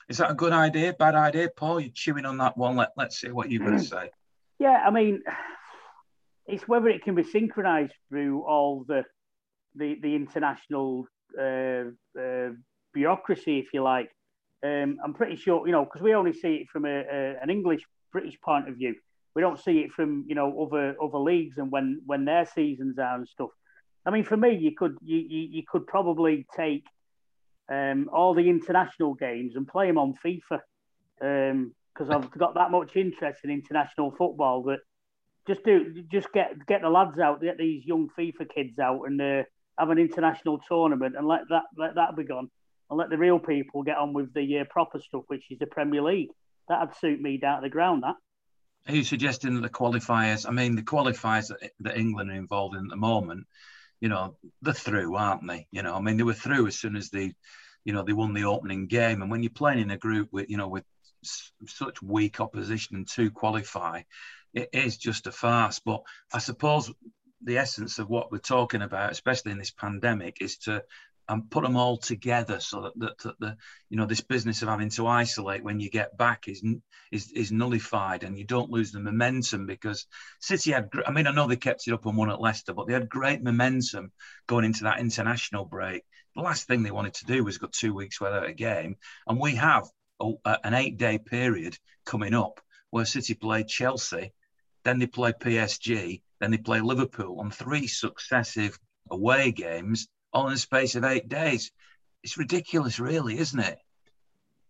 Is 0.07 0.17
that 0.19 0.31
a 0.31 0.33
good 0.33 0.53
idea? 0.53 0.93
Bad 0.93 1.15
idea? 1.15 1.49
Paul, 1.53 1.81
you're 1.81 1.91
chewing 1.93 2.25
on 2.25 2.37
that 2.37 2.57
one. 2.57 2.77
Let, 2.77 2.93
let's 2.95 3.19
see 3.19 3.31
what 3.31 3.51
you're 3.51 3.65
going 3.65 3.77
to 3.77 3.83
say. 3.83 4.09
Yeah, 4.59 4.83
I 4.83 4.89
mean, 4.89 5.21
it's 6.47 6.67
whether 6.67 6.87
it 6.87 7.03
can 7.03 7.13
be 7.13 7.23
synchronized 7.23 7.93
through 8.09 8.41
all 8.41 8.85
the 8.87 9.03
the, 9.75 9.97
the 10.01 10.15
international 10.15 11.05
uh, 11.39 11.91
uh, 12.19 12.53
bureaucracy, 12.91 13.59
if 13.59 13.67
you 13.71 13.83
like. 13.83 14.09
Um, 14.63 14.97
I'm 15.03 15.13
pretty 15.13 15.35
sure, 15.35 15.65
you 15.67 15.71
know, 15.71 15.85
because 15.85 16.01
we 16.01 16.15
only 16.15 16.33
see 16.33 16.55
it 16.55 16.69
from 16.69 16.85
a, 16.85 17.03
a, 17.11 17.35
an 17.41 17.49
English 17.49 17.81
British 18.11 18.39
point 18.41 18.67
of 18.67 18.75
view. 18.75 18.95
We 19.35 19.41
don't 19.41 19.59
see 19.59 19.79
it 19.79 19.91
from 19.91 20.25
you 20.27 20.33
know 20.33 20.65
other 20.65 20.95
other 21.01 21.19
leagues 21.19 21.57
and 21.59 21.71
when 21.71 22.01
when 22.05 22.25
their 22.25 22.45
seasons 22.45 22.97
are 22.97 23.15
and 23.15 23.27
stuff. 23.27 23.49
I 24.05 24.09
mean, 24.09 24.23
for 24.23 24.37
me, 24.37 24.55
you 24.55 24.71
could 24.75 24.97
you 25.03 25.17
you, 25.17 25.47
you 25.51 25.63
could 25.67 25.85
probably 25.85 26.47
take 26.55 26.85
um, 27.69 28.09
all 28.11 28.33
the 28.33 28.49
international 28.49 29.13
games 29.13 29.55
and 29.55 29.67
play 29.67 29.87
them 29.87 29.97
on 29.97 30.15
FIFA 30.25 30.61
because 31.19 32.09
um, 32.09 32.11
I've 32.11 32.31
got 32.31 32.55
that 32.55 32.71
much 32.71 32.95
interest 32.95 33.41
in 33.43 33.51
international 33.51 34.11
football 34.11 34.63
that 34.63 34.79
just 35.47 35.63
do 35.63 36.03
just 36.11 36.31
get 36.33 36.65
get 36.65 36.81
the 36.81 36.89
lads 36.89 37.19
out, 37.19 37.41
get 37.41 37.57
these 37.57 37.85
young 37.85 38.09
FIFA 38.17 38.53
kids 38.53 38.79
out, 38.79 39.03
and 39.05 39.21
uh, 39.21 39.43
have 39.77 39.89
an 39.89 39.97
international 39.97 40.59
tournament 40.67 41.15
and 41.17 41.27
let 41.27 41.41
that 41.49 41.63
let 41.77 41.95
that 41.95 42.15
be 42.15 42.23
gone, 42.23 42.49
and 42.89 42.97
let 42.97 43.09
the 43.09 43.17
real 43.17 43.39
people 43.39 43.83
get 43.83 43.97
on 43.97 44.13
with 44.13 44.33
the 44.33 44.59
uh, 44.59 44.63
proper 44.69 44.99
stuff, 44.99 45.23
which 45.27 45.45
is 45.49 45.59
the 45.59 45.67
Premier 45.67 46.01
League. 46.01 46.29
That'd 46.69 46.95
suit 46.95 47.21
me 47.21 47.37
down 47.37 47.61
to 47.61 47.65
the 47.65 47.69
ground. 47.69 48.03
That. 48.03 48.15
Are 48.87 48.95
you 48.95 49.03
suggesting 49.03 49.55
that 49.55 49.61
the 49.61 49.69
qualifiers? 49.69 50.47
I 50.47 50.51
mean, 50.51 50.75
the 50.75 50.81
qualifiers 50.81 51.51
that, 51.79 51.97
England 51.97 52.31
are 52.31 52.35
involved 52.35 52.75
in 52.75 52.85
at 52.85 52.89
the 52.89 52.95
moment, 52.95 53.45
you 53.99 54.09
know, 54.09 54.37
they're 54.61 54.73
through, 54.73 55.15
aren't 55.15 55.47
they? 55.47 55.67
You 55.71 55.81
know, 55.81 55.95
I 55.95 56.01
mean, 56.01 56.17
they 56.17 56.23
were 56.23 56.33
through 56.33 56.67
as 56.67 56.77
soon 56.77 56.95
as 56.95 57.09
they, 57.09 57.33
you 57.83 57.93
know, 57.93 58.03
they 58.03 58.13
won 58.13 58.33
the 58.33 58.45
opening 58.45 58.87
game. 58.87 59.21
And 59.21 59.29
when 59.29 59.43
you're 59.43 59.49
playing 59.49 59.79
in 59.79 59.91
a 59.91 59.97
group 59.97 60.29
with, 60.31 60.49
you 60.49 60.57
know, 60.57 60.69
with 60.69 60.85
such 61.65 62.01
weak 62.01 62.39
opposition 62.39 62.95
and 62.95 63.07
to 63.09 63.31
qualify, 63.31 64.03
it 64.53 64.69
is 64.71 64.97
just 64.97 65.27
a 65.27 65.31
farce. 65.31 65.79
But 65.79 66.03
I 66.33 66.39
suppose 66.39 66.91
the 67.41 67.57
essence 67.57 67.99
of 67.99 68.09
what 68.09 68.31
we're 68.31 68.37
talking 68.37 68.81
about, 68.81 69.11
especially 69.11 69.51
in 69.51 69.57
this 69.57 69.71
pandemic, 69.71 70.37
is 70.41 70.57
to 70.59 70.83
and 71.29 71.49
put 71.49 71.63
them 71.63 71.75
all 71.75 71.97
together 71.97 72.59
so 72.59 72.81
that, 72.81 72.99
that, 72.99 73.17
that, 73.19 73.39
the 73.39 73.57
you 73.89 73.97
know 73.97 74.05
this 74.05 74.21
business 74.21 74.61
of 74.61 74.69
having 74.69 74.89
to 74.89 75.07
isolate 75.07 75.63
when 75.63 75.79
you 75.79 75.89
get 75.89 76.17
back 76.17 76.47
is 76.47 76.63
is 77.11 77.31
is 77.31 77.51
nullified 77.51 78.23
and 78.23 78.37
you 78.37 78.45
don't 78.45 78.69
lose 78.69 78.91
the 78.91 78.99
momentum 78.99 79.65
because 79.65 80.07
City 80.39 80.71
had 80.71 80.89
I 81.05 81.11
mean 81.11 81.27
I 81.27 81.31
know 81.31 81.47
they 81.47 81.57
kept 81.57 81.87
it 81.87 81.93
up 81.93 82.05
and 82.05 82.17
won 82.17 82.29
at 82.29 82.41
Leicester 82.41 82.73
but 82.73 82.87
they 82.87 82.93
had 82.93 83.09
great 83.09 83.43
momentum 83.43 84.11
going 84.47 84.65
into 84.65 84.83
that 84.83 84.99
international 84.99 85.65
break. 85.65 86.03
The 86.35 86.41
last 86.41 86.67
thing 86.67 86.83
they 86.83 86.91
wanted 86.91 87.15
to 87.15 87.25
do 87.25 87.43
was 87.43 87.57
go 87.57 87.67
two 87.71 87.93
weeks 87.93 88.21
without 88.21 88.47
a 88.47 88.53
game. 88.53 88.95
And 89.27 89.39
we 89.39 89.55
have 89.55 89.87
a, 90.19 90.33
an 90.63 90.73
eight 90.73 90.97
day 90.97 91.17
period 91.17 91.77
coming 92.05 92.33
up 92.33 92.61
where 92.89 93.05
City 93.05 93.33
play 93.33 93.63
Chelsea 93.63 94.33
then 94.83 94.99
they 94.99 95.07
play 95.07 95.33
PSG 95.33 96.21
then 96.39 96.51
they 96.51 96.57
play 96.57 96.79
Liverpool 96.79 97.39
on 97.41 97.51
three 97.51 97.87
successive 97.87 98.79
away 99.09 99.51
games 99.51 100.07
all 100.33 100.47
in 100.47 100.53
the 100.53 100.59
space 100.59 100.95
of 100.95 101.03
eight 101.03 101.27
days. 101.27 101.71
It's 102.23 102.37
ridiculous, 102.37 102.99
really, 102.99 103.37
isn't 103.37 103.59
it? 103.59 103.77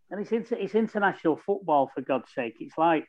And 0.10 0.22
it's 0.22 0.32
inter- 0.32 0.58
it's 0.60 0.76
international 0.76 1.40
football 1.46 1.90
for 1.94 2.02
God's 2.02 2.32
sake. 2.34 2.56
It's 2.60 2.78
like 2.78 3.08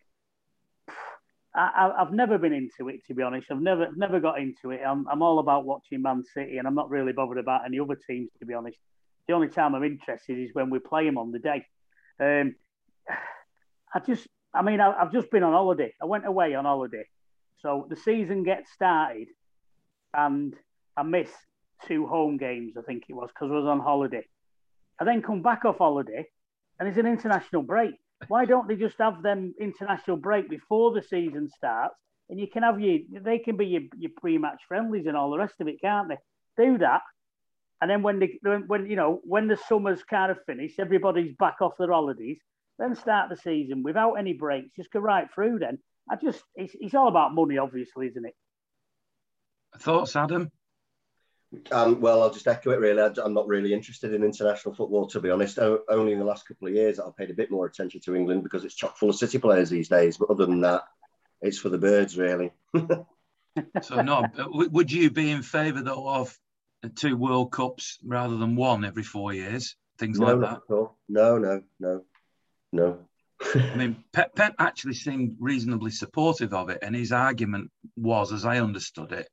I, 1.54 1.92
have 1.98 2.12
never 2.12 2.38
been 2.38 2.52
into 2.52 2.88
it 2.88 3.04
to 3.06 3.14
be 3.14 3.22
honest. 3.22 3.50
I've 3.50 3.60
never 3.60 3.88
never 3.96 4.20
got 4.20 4.38
into 4.38 4.70
it. 4.70 4.80
I'm, 4.86 5.06
I'm 5.08 5.22
all 5.22 5.38
about 5.38 5.64
watching 5.64 6.02
Man 6.02 6.24
City, 6.34 6.58
and 6.58 6.66
I'm 6.66 6.74
not 6.74 6.90
really 6.90 7.12
bothered 7.12 7.38
about 7.38 7.64
any 7.66 7.80
other 7.80 7.98
teams 8.08 8.30
to 8.38 8.46
be 8.46 8.54
honest. 8.54 8.78
The 9.26 9.34
only 9.34 9.48
time 9.48 9.74
I'm 9.74 9.84
interested 9.84 10.38
is 10.38 10.50
when 10.52 10.70
we 10.70 10.78
play 10.78 11.04
them 11.04 11.18
on 11.18 11.32
the 11.32 11.38
day. 11.38 11.66
Um, 12.20 12.54
I 13.94 14.00
just, 14.00 14.26
I 14.54 14.62
mean, 14.62 14.80
I, 14.80 14.92
I've 14.92 15.12
just 15.12 15.30
been 15.30 15.42
on 15.42 15.52
holiday. 15.52 15.94
I 16.00 16.06
went 16.06 16.26
away 16.26 16.54
on 16.54 16.64
holiday, 16.64 17.04
so 17.60 17.86
the 17.88 17.96
season 17.96 18.42
gets 18.42 18.70
started, 18.72 19.28
and 20.14 20.54
I 20.96 21.02
missed 21.02 21.34
two 21.86 22.06
home 22.06 22.36
games, 22.36 22.74
I 22.76 22.82
think 22.82 23.04
it 23.08 23.14
was, 23.14 23.28
because 23.28 23.50
I 23.50 23.54
was 23.54 23.66
on 23.66 23.80
holiday. 23.80 24.26
I 25.00 25.04
then 25.04 25.22
come 25.22 25.42
back 25.42 25.64
off 25.64 25.78
holiday 25.78 26.26
and 26.78 26.88
it's 26.88 26.98
an 26.98 27.06
international 27.06 27.62
break. 27.62 27.94
Why 28.26 28.44
don't 28.44 28.66
they 28.66 28.74
just 28.74 28.96
have 28.98 29.22
them 29.22 29.54
international 29.60 30.16
break 30.16 30.50
before 30.50 30.92
the 30.92 31.02
season 31.02 31.48
starts? 31.56 31.94
And 32.28 32.38
you 32.38 32.46
can 32.46 32.62
have 32.62 32.80
your, 32.80 32.98
they 33.22 33.38
can 33.38 33.56
be 33.56 33.66
your, 33.66 33.82
your 33.96 34.10
pre-match 34.16 34.60
friendlies 34.66 35.06
and 35.06 35.16
all 35.16 35.30
the 35.30 35.38
rest 35.38 35.54
of 35.60 35.68
it, 35.68 35.80
can't 35.80 36.08
they? 36.08 36.18
Do 36.62 36.78
that. 36.78 37.02
And 37.80 37.88
then 37.88 38.02
when 38.02 38.18
they, 38.18 38.38
when 38.42 38.86
you 38.86 38.96
know, 38.96 39.20
when 39.22 39.46
the 39.46 39.56
summer's 39.56 40.02
kind 40.02 40.32
of 40.32 40.38
finished, 40.46 40.80
everybody's 40.80 41.34
back 41.38 41.58
off 41.60 41.74
their 41.78 41.92
holidays, 41.92 42.38
then 42.78 42.96
start 42.96 43.30
the 43.30 43.36
season 43.36 43.82
without 43.82 44.14
any 44.14 44.32
breaks. 44.32 44.70
Just 44.76 44.90
go 44.90 44.98
right 44.98 45.28
through. 45.32 45.60
Then 45.60 45.78
I 46.10 46.16
just, 46.16 46.42
it's, 46.56 46.74
it's 46.80 46.94
all 46.94 47.08
about 47.08 47.34
money, 47.34 47.56
obviously, 47.56 48.08
isn't 48.08 48.26
it? 48.26 48.34
Thoughts, 49.78 50.16
Adam? 50.16 50.50
Um, 51.70 52.00
well, 52.00 52.22
I'll 52.22 52.32
just 52.32 52.46
echo 52.46 52.70
it 52.72 52.80
really. 52.80 53.02
I'm 53.02 53.32
not 53.32 53.48
really 53.48 53.72
interested 53.72 54.12
in 54.12 54.22
international 54.22 54.74
football, 54.74 55.06
to 55.08 55.20
be 55.20 55.30
honest. 55.30 55.58
only 55.58 56.12
in 56.12 56.18
the 56.18 56.24
last 56.24 56.46
couple 56.46 56.68
of 56.68 56.74
years 56.74 57.00
I've 57.00 57.16
paid 57.16 57.30
a 57.30 57.34
bit 57.34 57.50
more 57.50 57.66
attention 57.66 58.00
to 58.02 58.14
England 58.14 58.42
because 58.42 58.64
it's 58.64 58.74
chock 58.74 58.98
full 58.98 59.08
of 59.08 59.16
City 59.16 59.38
players 59.38 59.70
these 59.70 59.88
days. 59.88 60.18
But 60.18 60.30
other 60.30 60.44
than 60.44 60.60
that, 60.60 60.82
it's 61.40 61.58
for 61.58 61.70
the 61.70 61.78
birds, 61.78 62.18
really. 62.18 62.52
so, 63.82 64.02
no, 64.02 64.24
would 64.46 64.92
you 64.92 65.10
be 65.10 65.30
in 65.30 65.42
favour, 65.42 65.82
though, 65.82 66.08
of 66.08 66.36
two 66.96 67.16
World 67.16 67.52
Cups 67.52 67.98
rather 68.04 68.36
than 68.36 68.54
one 68.54 68.84
every 68.84 69.02
four 69.02 69.32
years? 69.32 69.76
Things 69.98 70.18
no, 70.18 70.34
like 70.34 70.50
that? 70.50 70.60
No, 70.68 71.38
no, 71.38 71.62
no, 71.80 72.04
no. 72.72 72.98
I 73.54 73.74
mean, 73.76 74.04
Pep, 74.12 74.34
Pep 74.34 74.54
actually 74.58 74.94
seemed 74.94 75.36
reasonably 75.40 75.90
supportive 75.92 76.52
of 76.52 76.68
it, 76.70 76.78
and 76.82 76.94
his 76.94 77.12
argument 77.12 77.70
was, 77.96 78.32
as 78.32 78.44
I 78.44 78.58
understood 78.58 79.12
it, 79.12 79.28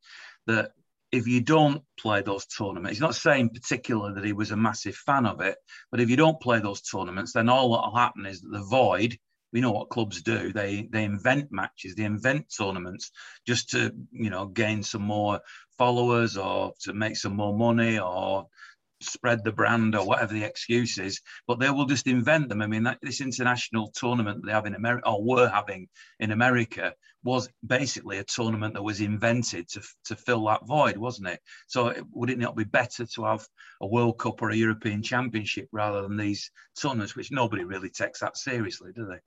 that 0.48 0.72
if 1.16 1.28
you 1.28 1.42
don't 1.42 1.82
play 1.98 2.22
those 2.22 2.46
tournaments, 2.46 2.98
he's 2.98 3.02
not 3.02 3.16
saying 3.16 3.50
particularly 3.50 4.14
that 4.16 4.26
he 4.26 4.34
was 4.34 4.52
a 4.52 4.58
massive 4.58 4.96
fan 4.96 5.26
of 5.26 5.40
it, 5.40 5.56
but 5.90 6.02
if 6.02 6.10
you 6.10 6.18
don't 6.18 6.42
play 6.42 6.60
those 6.60 6.82
tournaments, 6.82 7.32
then 7.34 7.48
all 7.48 7.72
that 7.74 7.88
will 7.88 7.96
happen 7.96 8.26
is 8.26 8.42
that 8.42 8.52
the 8.52 8.64
void. 8.64 9.18
We 9.54 9.62
know 9.62 9.72
what 9.72 9.90
clubs 9.90 10.22
do. 10.22 10.52
They 10.52 10.90
they 10.92 11.06
invent 11.06 11.50
matches, 11.50 11.96
they 11.96 12.04
invent 12.04 12.54
tournaments 12.56 13.12
just 13.48 13.70
to 13.70 13.94
you 14.12 14.30
know 14.30 14.48
gain 14.48 14.84
some 14.84 15.04
more 15.04 15.40
followers 15.78 16.36
or 16.36 16.74
to 16.82 16.94
make 16.94 17.16
some 17.16 17.38
more 17.38 17.58
money 17.58 17.98
or 17.98 18.48
spread 19.06 19.44
the 19.44 19.52
brand 19.52 19.96
or 19.96 20.06
whatever 20.06 20.34
the 20.34 20.44
excuse 20.44 20.98
is, 20.98 21.22
but 21.48 21.60
they 21.60 21.70
will 21.70 21.86
just 21.86 22.08
invent 22.08 22.50
them. 22.50 22.62
I 22.62 22.68
mean, 22.68 22.84
that, 22.84 23.00
this 23.02 23.22
international 23.22 23.92
tournament 23.96 24.46
they 24.46 24.52
have 24.52 24.66
in 24.66 24.76
America 24.76 25.08
or 25.10 25.24
were 25.24 25.50
having 25.50 25.88
in 26.20 26.32
America 26.32 26.94
was 27.24 27.50
basically 27.66 28.20
a 28.20 28.24
tournament 28.24 28.76
that 28.76 28.84
was 28.84 29.02
invented 29.02 29.68
to, 29.70 29.82
to 30.06 30.16
fill 30.16 30.46
that 30.46 30.66
void, 30.66 30.98
wasn't 30.98 31.28
it? 31.28 31.40
So 31.68 31.94
would 32.12 32.30
it 32.30 32.38
not 32.38 32.56
be 32.56 32.64
better 32.64 33.06
to 33.06 33.26
have 33.26 33.48
a 33.82 33.88
World 33.88 34.20
Cup 34.20 34.42
or 34.42 34.52
a 34.52 34.56
European 34.56 35.02
Championship 35.02 35.68
rather 35.72 36.04
than 36.04 36.18
these 36.18 36.52
tournaments, 36.80 37.16
which 37.16 37.32
nobody 37.32 37.64
really 37.64 37.90
takes 37.90 38.20
that 38.20 38.38
seriously, 38.38 38.92
do 38.96 39.06
they? 39.08 39.20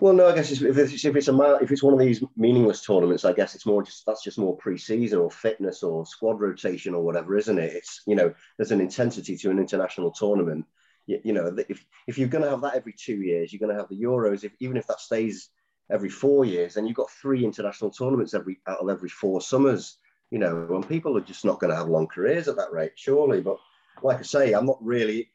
Well, 0.00 0.14
no, 0.14 0.28
I 0.28 0.34
guess 0.34 0.50
if 0.50 0.78
it's 0.78 1.04
if 1.04 1.16
it's 1.16 1.28
a 1.28 1.58
if 1.60 1.72
it's 1.72 1.82
one 1.82 1.92
of 1.92 1.98
these 1.98 2.22
meaningless 2.36 2.84
tournaments, 2.84 3.24
I 3.24 3.32
guess 3.32 3.54
it's 3.54 3.66
more 3.66 3.82
just 3.82 4.06
that's 4.06 4.22
just 4.22 4.38
more 4.38 4.56
pre-season 4.56 5.18
or 5.18 5.30
fitness 5.30 5.82
or 5.82 6.06
squad 6.06 6.40
rotation 6.40 6.94
or 6.94 7.02
whatever, 7.02 7.36
isn't 7.36 7.58
it? 7.58 7.72
It's 7.74 8.02
you 8.06 8.14
know 8.14 8.32
there's 8.56 8.70
an 8.70 8.80
intensity 8.80 9.36
to 9.38 9.50
an 9.50 9.58
international 9.58 10.12
tournament. 10.12 10.66
You, 11.06 11.20
you 11.24 11.32
know 11.32 11.54
if 11.68 11.84
if 12.06 12.16
you're 12.16 12.28
going 12.28 12.44
to 12.44 12.50
have 12.50 12.60
that 12.62 12.76
every 12.76 12.94
two 12.96 13.20
years, 13.22 13.52
you're 13.52 13.60
going 13.60 13.74
to 13.74 13.80
have 13.80 13.88
the 13.88 14.00
Euros. 14.00 14.44
If 14.44 14.52
even 14.60 14.76
if 14.76 14.86
that 14.86 15.00
stays 15.00 15.50
every 15.90 16.10
four 16.10 16.44
years, 16.44 16.74
then 16.74 16.86
you've 16.86 16.96
got 16.96 17.10
three 17.10 17.44
international 17.44 17.90
tournaments 17.90 18.34
every 18.34 18.60
out 18.68 18.78
of 18.78 18.88
every 18.88 19.08
four 19.08 19.40
summers. 19.40 19.98
You 20.30 20.38
know, 20.38 20.68
and 20.70 20.88
people 20.88 21.16
are 21.16 21.22
just 21.22 21.44
not 21.44 21.58
going 21.58 21.70
to 21.70 21.76
have 21.76 21.88
long 21.88 22.06
careers 22.06 22.48
at 22.48 22.56
that 22.56 22.72
rate, 22.72 22.92
surely. 22.94 23.40
But 23.40 23.56
like 24.02 24.18
I 24.18 24.22
say, 24.22 24.52
I'm 24.52 24.66
not 24.66 24.78
really 24.80 25.30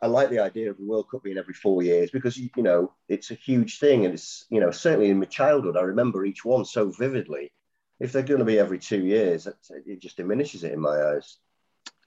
I 0.00 0.06
like 0.06 0.30
the 0.30 0.38
idea 0.38 0.70
of 0.70 0.78
the 0.78 0.84
World 0.84 1.10
Cup 1.10 1.22
being 1.22 1.38
every 1.38 1.54
four 1.54 1.82
years 1.82 2.10
because 2.10 2.36
you 2.38 2.50
know 2.56 2.92
it's 3.08 3.30
a 3.30 3.34
huge 3.34 3.78
thing, 3.78 4.04
and 4.04 4.14
it's 4.14 4.46
you 4.50 4.60
know 4.60 4.70
certainly 4.70 5.10
in 5.10 5.18
my 5.18 5.26
childhood 5.26 5.76
I 5.76 5.82
remember 5.82 6.24
each 6.24 6.44
one 6.44 6.64
so 6.64 6.90
vividly. 6.90 7.52
If 8.00 8.12
they're 8.12 8.22
going 8.22 8.40
to 8.40 8.44
be 8.44 8.58
every 8.58 8.78
two 8.78 9.04
years, 9.04 9.46
it 9.46 10.00
just 10.00 10.16
diminishes 10.16 10.64
it 10.64 10.72
in 10.72 10.80
my 10.80 11.00
eyes. 11.00 11.38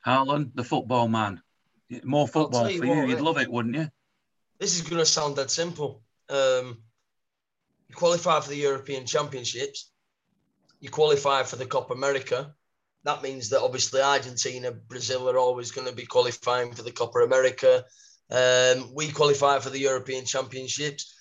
Harlan, 0.02 0.52
the 0.54 0.64
football 0.64 1.08
man, 1.08 1.42
more 2.04 2.28
football 2.28 2.70
you 2.70 2.80
for 2.80 2.88
what, 2.88 2.96
you. 2.96 3.08
You'd 3.08 3.22
love 3.22 3.38
it, 3.38 3.50
wouldn't 3.50 3.76
you? 3.76 3.90
This 4.60 4.76
is 4.76 4.82
going 4.82 5.00
to 5.00 5.06
sound 5.06 5.36
that 5.38 5.52
simple. 5.52 6.02
Um, 6.30 6.80
you 7.88 7.96
qualify 7.96 8.40
for 8.42 8.50
the 8.50 8.58
European 8.58 9.06
Championships, 9.06 9.90
you 10.80 10.90
qualify 10.90 11.44
for 11.44 11.56
the 11.56 11.66
Copa 11.66 11.94
America, 11.94 12.54
that 13.04 13.22
means 13.22 13.50
that 13.50 13.62
obviously 13.62 14.02
Argentina, 14.02 14.72
Brazil 14.72 15.30
are 15.30 15.38
always 15.38 15.72
going 15.72 15.88
to 15.88 15.94
be 15.94 16.06
qualifying 16.06 16.74
for 16.74 16.84
the 16.84 16.92
Copa 16.92 17.20
America. 17.20 17.84
Um, 18.30 18.94
we 18.94 19.12
qualify 19.12 19.60
for 19.60 19.70
the 19.70 19.80
European 19.80 20.26
Championships. 20.26 21.14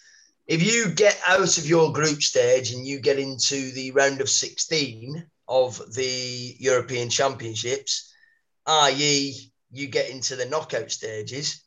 If 0.46 0.62
you 0.62 0.88
get 0.88 1.18
out 1.26 1.58
of 1.58 1.66
your 1.66 1.92
group 1.92 2.22
stage 2.22 2.72
and 2.72 2.86
you 2.86 3.00
get 3.00 3.18
into 3.18 3.72
the 3.72 3.90
round 3.92 4.20
of 4.20 4.28
16 4.28 5.26
of 5.48 5.80
the 5.94 6.56
European 6.58 7.10
Championships, 7.10 8.12
i.e., 8.66 9.52
you 9.70 9.88
get 9.88 10.10
into 10.10 10.36
the 10.36 10.46
knockout 10.46 10.90
stages, 10.90 11.62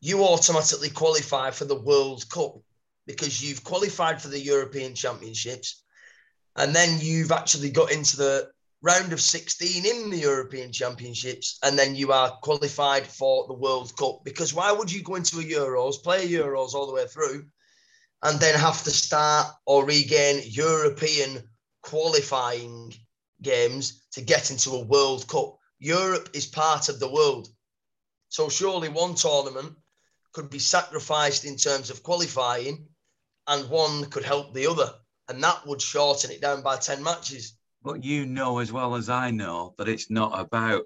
you 0.00 0.24
automatically 0.24 0.90
qualify 0.90 1.50
for 1.50 1.64
the 1.64 1.80
World 1.80 2.28
Cup 2.30 2.56
because 3.06 3.42
you've 3.42 3.64
qualified 3.64 4.20
for 4.20 4.28
the 4.28 4.40
European 4.40 4.94
Championships 4.94 5.82
and 6.56 6.74
then 6.74 6.98
you've 7.00 7.32
actually 7.32 7.70
got 7.70 7.92
into 7.92 8.16
the 8.16 8.50
round 8.82 9.12
of 9.12 9.20
16 9.20 9.84
in 9.84 10.10
the 10.10 10.16
European 10.16 10.72
Championships, 10.72 11.58
and 11.62 11.78
then 11.78 11.94
you 11.94 12.12
are 12.12 12.38
qualified 12.42 13.06
for 13.06 13.46
the 13.46 13.54
World 13.54 13.94
Cup. 13.96 14.24
Because 14.24 14.54
why 14.54 14.72
would 14.72 14.90
you 14.90 15.02
go 15.02 15.16
into 15.16 15.38
a 15.38 15.42
Euros, 15.42 16.02
play 16.02 16.26
Euros 16.26 16.72
all 16.72 16.86
the 16.86 16.94
way 16.94 17.06
through, 17.06 17.44
and 18.22 18.40
then 18.40 18.58
have 18.58 18.82
to 18.84 18.90
start 18.90 19.48
or 19.66 19.84
regain 19.84 20.42
European 20.46 21.42
qualifying 21.82 22.94
games 23.42 24.02
to 24.12 24.22
get 24.22 24.50
into 24.50 24.70
a 24.70 24.84
World 24.84 25.28
Cup? 25.28 25.58
Europe 25.78 26.30
is 26.32 26.46
part 26.46 26.88
of 26.88 26.98
the 27.00 27.10
world. 27.10 27.48
So 28.30 28.48
surely 28.48 28.88
one 28.88 29.14
tournament 29.14 29.74
could 30.32 30.48
be 30.48 30.58
sacrificed 30.58 31.44
in 31.44 31.56
terms 31.56 31.90
of 31.90 32.02
qualifying, 32.02 32.86
and 33.46 33.68
one 33.68 34.06
could 34.06 34.24
help 34.24 34.54
the 34.54 34.68
other. 34.68 34.90
And 35.28 35.42
that 35.44 35.66
would 35.66 35.82
shorten 35.82 36.30
it 36.30 36.40
down 36.40 36.62
by 36.62 36.76
10 36.76 37.02
matches 37.02 37.59
But 37.82 38.04
you 38.04 38.26
know 38.26 38.58
as 38.58 38.72
well 38.72 38.94
as 38.94 39.08
I 39.08 39.30
know 39.30 39.74
that 39.78 39.88
it's 39.88 40.10
not 40.10 40.38
about 40.38 40.84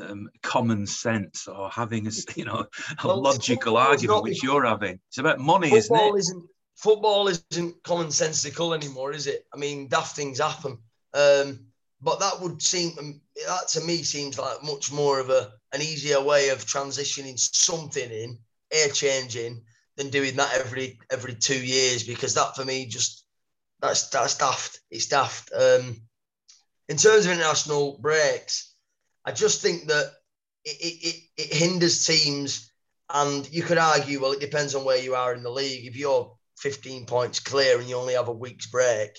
um, 0.00 0.28
common 0.42 0.86
sense 0.86 1.46
or 1.48 1.70
having 1.70 2.06
a 2.06 2.10
you 2.36 2.44
know 2.44 2.66
a 3.02 3.06
well, 3.06 3.22
logical 3.22 3.76
argument 3.76 4.22
which 4.22 4.42
you're 4.42 4.64
having. 4.64 5.00
It's 5.08 5.18
about 5.18 5.38
money, 5.38 5.72
isn't 5.72 5.96
it? 5.96 6.14
Isn't, 6.16 6.44
football 6.76 7.28
isn't 7.28 7.82
commonsensical 7.82 8.74
anymore, 8.74 9.12
is 9.12 9.26
it? 9.26 9.46
I 9.52 9.56
mean, 9.56 9.88
daft 9.88 10.16
things 10.16 10.40
happen. 10.40 10.78
Um, 11.14 11.66
but 12.00 12.20
that 12.20 12.40
would 12.40 12.60
seem 12.60 13.20
that 13.46 13.68
to 13.68 13.80
me 13.80 14.02
seems 14.02 14.38
like 14.38 14.62
much 14.62 14.92
more 14.92 15.20
of 15.20 15.30
a 15.30 15.52
an 15.72 15.80
easier 15.80 16.22
way 16.22 16.50
of 16.50 16.66
transitioning 16.66 17.38
something 17.38 18.10
in, 18.10 18.38
air 18.70 18.88
changing, 18.88 19.62
than 19.96 20.10
doing 20.10 20.36
that 20.36 20.52
every 20.54 20.98
every 21.10 21.34
two 21.34 21.64
years 21.64 22.02
because 22.02 22.34
that 22.34 22.56
for 22.56 22.64
me 22.64 22.86
just 22.86 23.24
that's 23.80 24.08
that's 24.08 24.36
daft. 24.36 24.80
It's 24.90 25.06
daft. 25.06 25.50
Um, 25.52 26.02
in 26.88 26.96
terms 26.96 27.26
of 27.26 27.32
international 27.32 27.98
breaks, 28.00 28.74
I 29.24 29.32
just 29.32 29.62
think 29.62 29.88
that 29.88 30.12
it, 30.64 30.76
it, 30.80 31.22
it 31.36 31.52
hinders 31.54 32.06
teams, 32.06 32.70
and 33.10 33.48
you 33.50 33.62
could 33.62 33.78
argue, 33.78 34.20
well, 34.20 34.32
it 34.32 34.40
depends 34.40 34.74
on 34.74 34.84
where 34.84 34.98
you 34.98 35.14
are 35.14 35.34
in 35.34 35.42
the 35.42 35.50
league. 35.50 35.86
If 35.86 35.96
you're 35.96 36.36
15 36.58 37.06
points 37.06 37.40
clear 37.40 37.78
and 37.78 37.88
you 37.88 37.96
only 37.96 38.14
have 38.14 38.28
a 38.28 38.32
week's 38.32 38.66
break 38.66 39.10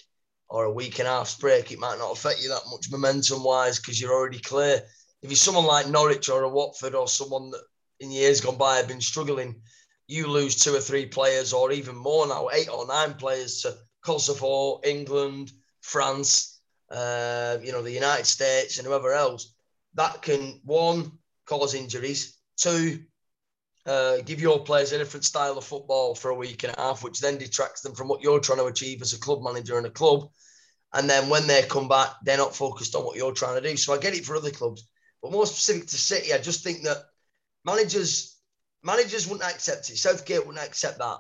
or 0.50 0.66
a 0.66 0.72
week 0.72 1.00
and 1.00 1.08
a 1.08 1.12
half's 1.12 1.36
break, 1.36 1.72
it 1.72 1.80
might 1.80 1.98
not 1.98 2.12
affect 2.12 2.42
you 2.42 2.50
that 2.50 2.62
much 2.70 2.92
momentum 2.92 3.44
wise 3.44 3.80
because 3.80 4.00
you're 4.00 4.14
already 4.14 4.40
clear. 4.40 4.82
If 5.22 5.30
you're 5.30 5.36
someone 5.36 5.66
like 5.66 5.88
Norwich 5.88 6.30
or 6.30 6.44
a 6.44 6.50
Watford 6.50 6.94
or 6.94 7.08
someone 7.08 7.52
that 7.52 7.64
in 8.00 8.12
years 8.12 8.42
gone 8.42 8.58
by 8.58 8.78
have 8.78 8.88
been 8.88 9.02
struggling, 9.02 9.62
you 10.08 10.28
lose 10.28 10.56
two 10.56 10.76
or 10.76 10.80
three 10.80 11.08
players 11.08 11.54
or 11.54 11.72
even 11.72 11.96
more 11.96 12.28
now, 12.28 12.50
eight 12.54 12.70
or 12.70 12.86
nine 12.86 13.16
players 13.16 13.62
to 13.62 13.76
Kosovo, 14.04 14.82
England, 14.84 15.52
France, 15.82 16.55
uh, 16.92 17.58
you 17.62 17.72
know, 17.72 17.82
the 17.82 17.92
United 17.92 18.26
States 18.26 18.78
and 18.78 18.88
whoever 18.88 19.14
else 19.14 19.56
that 19.96 20.22
can 20.22 20.60
one 20.64 21.12
cause 21.46 21.74
injuries, 21.74 22.38
two 22.58 23.00
uh, 23.86 24.18
give 24.26 24.42
your 24.42 24.60
players 24.60 24.92
a 24.92 24.98
different 24.98 25.24
style 25.24 25.58
of 25.58 25.64
football 25.64 26.16
for 26.16 26.30
a 26.30 26.36
week 26.36 26.64
and 26.64 26.74
a 26.76 26.82
half, 26.82 27.04
which 27.04 27.20
then 27.20 27.38
detracts 27.38 27.82
them 27.82 27.94
from 27.96 28.08
what 28.08 28.22
you're 28.22 28.40
trying 28.40 28.60
to 28.60 28.66
achieve 28.66 29.02
as 29.02 29.14
a 29.14 29.20
club 29.20 29.42
manager 29.44 29.78
in 29.78 29.86
a 29.86 29.90
club. 29.90 30.30
And 30.94 31.10
then 31.10 31.30
when 31.30 31.48
they 31.48 31.64
come 31.64 31.88
back, 31.88 32.10
they're 32.24 32.38
not 32.38 32.56
focused 32.56 32.96
on 32.96 33.04
what 33.04 33.16
you're 33.16 33.34
trying 33.34 33.62
to 33.62 33.70
do. 33.70 33.76
So 33.78 33.94
I 33.94 33.98
get 33.98 34.16
it 34.16 34.26
for 34.26 34.36
other 34.36 34.52
clubs, 34.52 34.88
but 35.22 35.32
more 35.32 35.46
specific 35.46 35.88
to 35.88 35.98
City, 35.98 36.34
I 36.34 36.40
just 36.40 36.64
think 36.64 36.84
that 36.84 36.98
managers 37.64 38.38
managers 38.84 39.28
wouldn't 39.28 39.50
accept 39.50 39.90
it. 39.90 39.98
Southgate 39.98 40.46
wouldn't 40.46 40.66
accept 40.66 41.00
that 41.00 41.18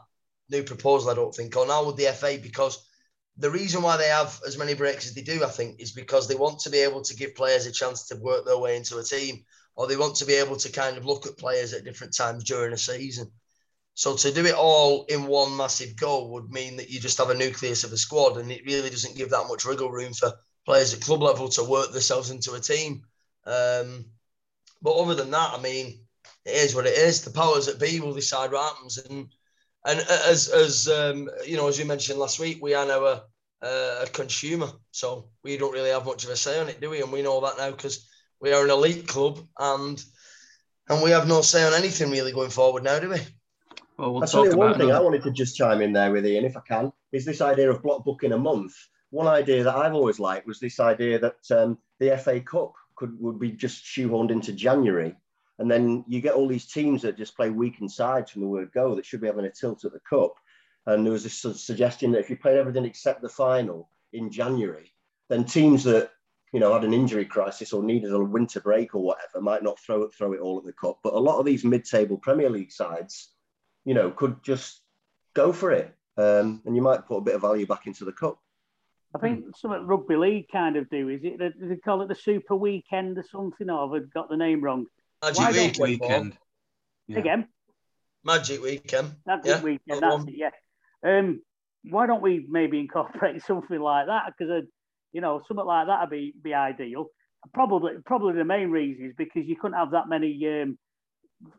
new 0.49 0.63
proposal. 0.63 1.10
I 1.10 1.15
don't 1.15 1.34
think, 1.34 1.56
or 1.58 1.67
now 1.67 1.86
with 1.86 1.97
the 1.97 2.06
FA 2.13 2.38
because 2.41 2.88
the 3.38 3.52
reason 3.52 3.82
why 3.82 3.98
they 3.98 4.08
have 4.08 4.39
as 4.48 4.58
many 4.58 4.74
breaks 4.74 5.08
as 5.08 5.13
they 5.13 5.21
do, 5.21 5.43
I 5.43 5.50
think, 5.50 5.80
is 5.80 5.91
because 5.91 6.28
they 6.28 6.36
want 6.36 6.60
to 6.60 6.69
be 6.69 6.80
able 6.80 7.02
to 7.02 7.15
give 7.15 7.36
players 7.36 7.65
a 7.65 7.71
chance 7.71 8.08
to 8.08 8.15
work 8.15 8.45
their 8.45 8.58
way 8.58 8.78
into 8.78 8.98
a 8.98 9.04
team, 9.04 9.43
or 9.76 9.88
they 9.88 9.98
want 9.98 10.15
to 10.17 10.26
be 10.26 10.36
able 10.36 10.56
to 10.56 10.71
kind 10.71 10.98
of 10.98 11.06
look 11.06 11.26
at 11.26 11.38
players 11.38 11.74
at 11.74 11.84
different 11.84 12.15
times 12.15 12.45
during 12.45 12.74
a 12.74 12.78
season. 12.78 13.30
So 13.93 14.15
to 14.15 14.32
do 14.32 14.45
it 14.45 14.56
all 14.56 15.06
in 15.06 15.26
one 15.26 15.56
massive 15.56 15.95
goal 15.95 16.32
would 16.32 16.50
mean 16.50 16.78
that 16.78 16.89
you 16.89 17.00
just 17.00 17.17
have 17.17 17.30
a 17.30 17.34
nucleus 17.34 17.84
of 17.84 17.91
a 17.91 17.98
squad, 17.98 18.38
and 18.38 18.52
it 18.52 18.65
really 18.65 18.89
doesn't 18.89 19.17
give 19.17 19.30
that 19.32 19.48
much 19.48 19.65
wriggle 19.65 19.91
room 19.91 20.13
for 20.13 20.34
players 20.65 20.93
at 20.93 21.02
club 21.02 21.21
level 21.21 21.50
to 21.50 21.63
work 21.63 21.91
themselves 21.91 22.30
into 22.30 22.54
a 22.54 22.60
team. 22.60 23.04
Um, 23.45 24.06
but 24.82 24.95
other 24.95 25.15
than 25.15 25.32
that, 25.32 25.54
I 25.54 25.62
mean, 25.62 26.00
it 26.45 26.56
is 26.56 26.76
what 26.76 26.86
it 26.86 26.98
is. 26.98 27.21
The 27.21 27.32
powers 27.32 27.65
that 27.65 27.80
be 27.80 28.00
will 28.00 28.13
decide 28.13 28.52
what 28.52 28.74
happens, 28.74 28.98
and 28.98 29.28
and 29.86 30.00
as 30.00 30.50
as 30.50 30.88
um, 30.88 31.30
you 31.45 31.58
know, 31.58 31.67
as 31.67 31.78
you 31.78 31.86
mentioned 31.86 32.19
last 32.19 32.39
week, 32.39 32.62
we 32.62 32.74
are 32.74 32.86
now 32.86 33.06
a, 33.06 33.24
a 33.62 34.08
consumer, 34.12 34.69
so 34.91 35.30
we 35.43 35.58
don't 35.58 35.74
really 35.74 35.91
have 35.91 36.06
much 36.06 36.24
of 36.24 36.32
a 36.32 36.36
say 36.36 36.60
on 36.60 36.69
it, 36.69 36.82
do 36.82 36.89
we? 36.89 37.02
And 37.02 37.12
we 37.12 37.21
know 37.21 37.39
that 37.41 37.58
now 37.58 37.71
because 37.71 38.08
we 38.41 38.52
are 38.52 38.63
an 38.63 38.71
elite 38.71 39.08
club, 39.08 39.39
and 39.60 40.04
and 40.89 41.04
we 41.04 41.12
have 41.12 41.28
no 41.28 41.41
say 41.41 41.63
on 41.63 41.74
anything 41.74 42.10
really 42.10 42.32
going 42.32 42.50
forward 42.50 42.84
now, 42.84 43.00
do 43.00 43.10
we? 43.10 43.19
Well, 43.98 44.13
we'll 44.13 44.24
I'll 44.24 44.28
tell 44.28 44.58
one 44.58 44.78
thing 44.78 44.91
I 44.91 45.00
wanted 45.00 45.24
to 45.24 45.32
just 45.32 45.56
chime 45.56 45.82
in 45.82 45.93
there 45.93 46.12
with 46.12 46.26
Ian, 46.26 46.45
if 46.45 46.58
I 46.58 46.62
can, 46.62 46.91
is 47.12 47.24
this 47.24 47.41
idea 47.41 47.69
of 47.69 47.84
block 47.84 48.04
booking 48.04 48.34
a 48.34 48.38
month. 48.38 48.74
One 49.12 49.28
idea 49.28 49.63
that 49.63 49.76
I've 49.76 49.93
always 49.93 50.19
liked 50.19 50.48
was 50.48 50.60
this 50.60 50.80
idea 50.80 51.19
that 51.19 51.38
um, 51.52 51.78
the 52.00 52.17
FA 52.17 52.41
Cup 52.41 52.74
could 52.95 53.17
would 53.19 53.39
be 53.39 53.52
just 53.52 53.86
shoehorned 53.86 54.32
into 54.32 54.52
January 54.52 55.15
and 55.59 55.69
then 55.69 56.03
you 56.07 56.21
get 56.21 56.33
all 56.33 56.47
these 56.47 56.65
teams 56.65 57.01
that 57.01 57.17
just 57.17 57.35
play 57.35 57.49
weakened 57.49 57.91
sides 57.91 58.31
from 58.31 58.41
the 58.41 58.47
word 58.47 58.71
go 58.73 58.95
that 58.95 59.05
should 59.05 59.21
be 59.21 59.27
having 59.27 59.45
a 59.45 59.49
tilt 59.49 59.85
at 59.85 59.93
the 59.93 59.99
cup. 60.01 60.35
And 60.85 61.05
there 61.05 61.13
was 61.13 61.23
this 61.23 61.39
suggestion 61.63 62.11
that 62.11 62.19
if 62.19 62.29
you 62.29 62.37
played 62.37 62.57
everything 62.57 62.85
except 62.85 63.21
the 63.21 63.29
final 63.29 63.89
in 64.13 64.29
January, 64.29 64.91
then 65.29 65.45
teams 65.45 65.83
that 65.85 66.11
you 66.53 66.59
know 66.59 66.73
had 66.73 66.83
an 66.83 66.93
injury 66.93 67.25
crisis 67.25 67.73
or 67.73 67.83
needed 67.83 68.13
a 68.13 68.19
winter 68.19 68.59
break 68.59 68.93
or 68.93 69.01
whatever 69.01 69.41
might 69.41 69.63
not 69.63 69.79
throw 69.79 70.03
it 70.03 70.13
throw 70.13 70.33
it 70.33 70.39
all 70.39 70.59
at 70.59 70.65
the 70.65 70.73
cup. 70.73 70.99
But 71.03 71.13
a 71.13 71.19
lot 71.19 71.39
of 71.39 71.45
these 71.45 71.63
mid-table 71.63 72.17
Premier 72.17 72.49
League 72.49 72.71
sides, 72.71 73.29
you 73.83 73.93
know, 73.93 74.11
could 74.11 74.43
just 74.43 74.81
go 75.33 75.51
for 75.51 75.71
it, 75.71 75.95
um, 76.17 76.61
and 76.65 76.75
you 76.75 76.81
might 76.81 77.07
put 77.07 77.17
a 77.17 77.21
bit 77.21 77.35
of 77.35 77.41
value 77.41 77.65
back 77.65 77.87
into 77.87 78.05
the 78.05 78.11
cup. 78.11 78.39
I 79.15 79.17
think 79.17 79.55
something 79.55 79.87
rugby 79.87 80.17
league 80.17 80.47
kind 80.51 80.75
of 80.75 80.89
do 80.89 81.07
is 81.07 81.21
it? 81.23 81.39
They 81.39 81.77
call 81.77 82.01
it 82.01 82.09
the 82.09 82.15
Super 82.15 82.55
Weekend 82.55 83.17
or 83.17 83.23
something. 83.23 83.69
Or 83.69 83.93
have 83.95 84.13
got 84.13 84.29
the 84.29 84.35
name 84.35 84.61
wrong? 84.61 84.87
Magic 85.33 85.77
weekend. 85.77 85.79
weekend. 85.79 86.38
Yeah. 87.07 87.19
Again. 87.19 87.47
Magic 88.23 88.61
weekend. 88.61 89.11
Magic 89.25 89.45
yeah. 89.45 89.61
weekend. 89.61 90.01
That's 90.01 90.23
it. 90.25 90.35
Yeah. 90.35 90.49
Um, 91.03 91.41
why 91.83 92.07
don't 92.07 92.21
we 92.21 92.45
maybe 92.49 92.79
incorporate 92.79 93.41
something 93.47 93.79
like 93.79 94.07
that? 94.07 94.33
Because 94.38 94.51
uh, 94.51 94.65
you 95.11 95.21
know, 95.21 95.41
something 95.47 95.65
like 95.65 95.88
that 95.88 96.01
would 96.01 96.09
be 96.09 96.33
be 96.41 96.53
ideal. 96.53 97.07
Probably, 97.53 97.93
probably 98.05 98.33
the 98.33 98.43
main 98.43 98.71
reason 98.71 99.05
is 99.05 99.13
because 99.17 99.45
you 99.45 99.55
couldn't 99.55 99.77
have 99.77 99.91
that 99.91 100.09
many 100.09 100.61
um, 100.61 100.77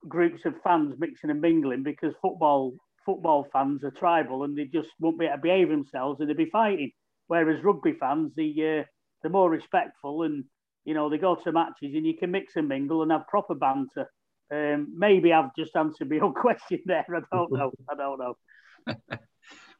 groups 0.09 0.45
of 0.45 0.55
fans 0.65 0.95
mixing 0.99 1.31
and 1.31 1.41
mingling 1.41 1.85
because 1.85 2.13
football 2.21 2.75
football 3.05 3.47
fans 3.53 3.85
are 3.85 3.93
tribal 3.93 4.43
and 4.43 4.59
they 4.59 4.65
just 4.65 4.89
won't 4.99 5.19
be 5.19 5.27
able 5.27 5.37
to 5.37 5.43
behave 5.43 5.69
themselves 5.69 6.21
and 6.21 6.29
they'd 6.29 6.37
be 6.37 6.51
fighting. 6.51 6.91
Whereas 7.29 7.63
rugby 7.63 7.95
fans, 7.99 8.33
the 8.37 8.81
uh, 8.81 8.85
they're 9.23 9.31
more 9.31 9.51
respectful 9.51 10.25
and 10.25 10.45
you 10.87 10.95
know, 10.95 11.11
they 11.11 11.19
go 11.19 11.35
to 11.35 11.53
matches 11.53 11.95
and 11.95 12.07
you 12.07 12.17
can 12.17 12.31
mix 12.31 12.55
and 12.55 12.69
mingle 12.69 13.03
and 13.03 13.11
have 13.11 13.27
proper 13.27 13.55
banter. 13.55 14.09
Um, 14.53 14.95
maybe 14.97 15.33
I've 15.33 15.55
just 15.59 15.75
answered 15.77 16.09
my 16.09 16.21
own 16.21 16.33
question 16.41 16.81
there. 16.87 17.05
I 17.09 17.21
don't 17.37 17.53
know. 17.53 17.73
I 17.91 17.95
don't 17.97 18.19
know. 18.19 18.37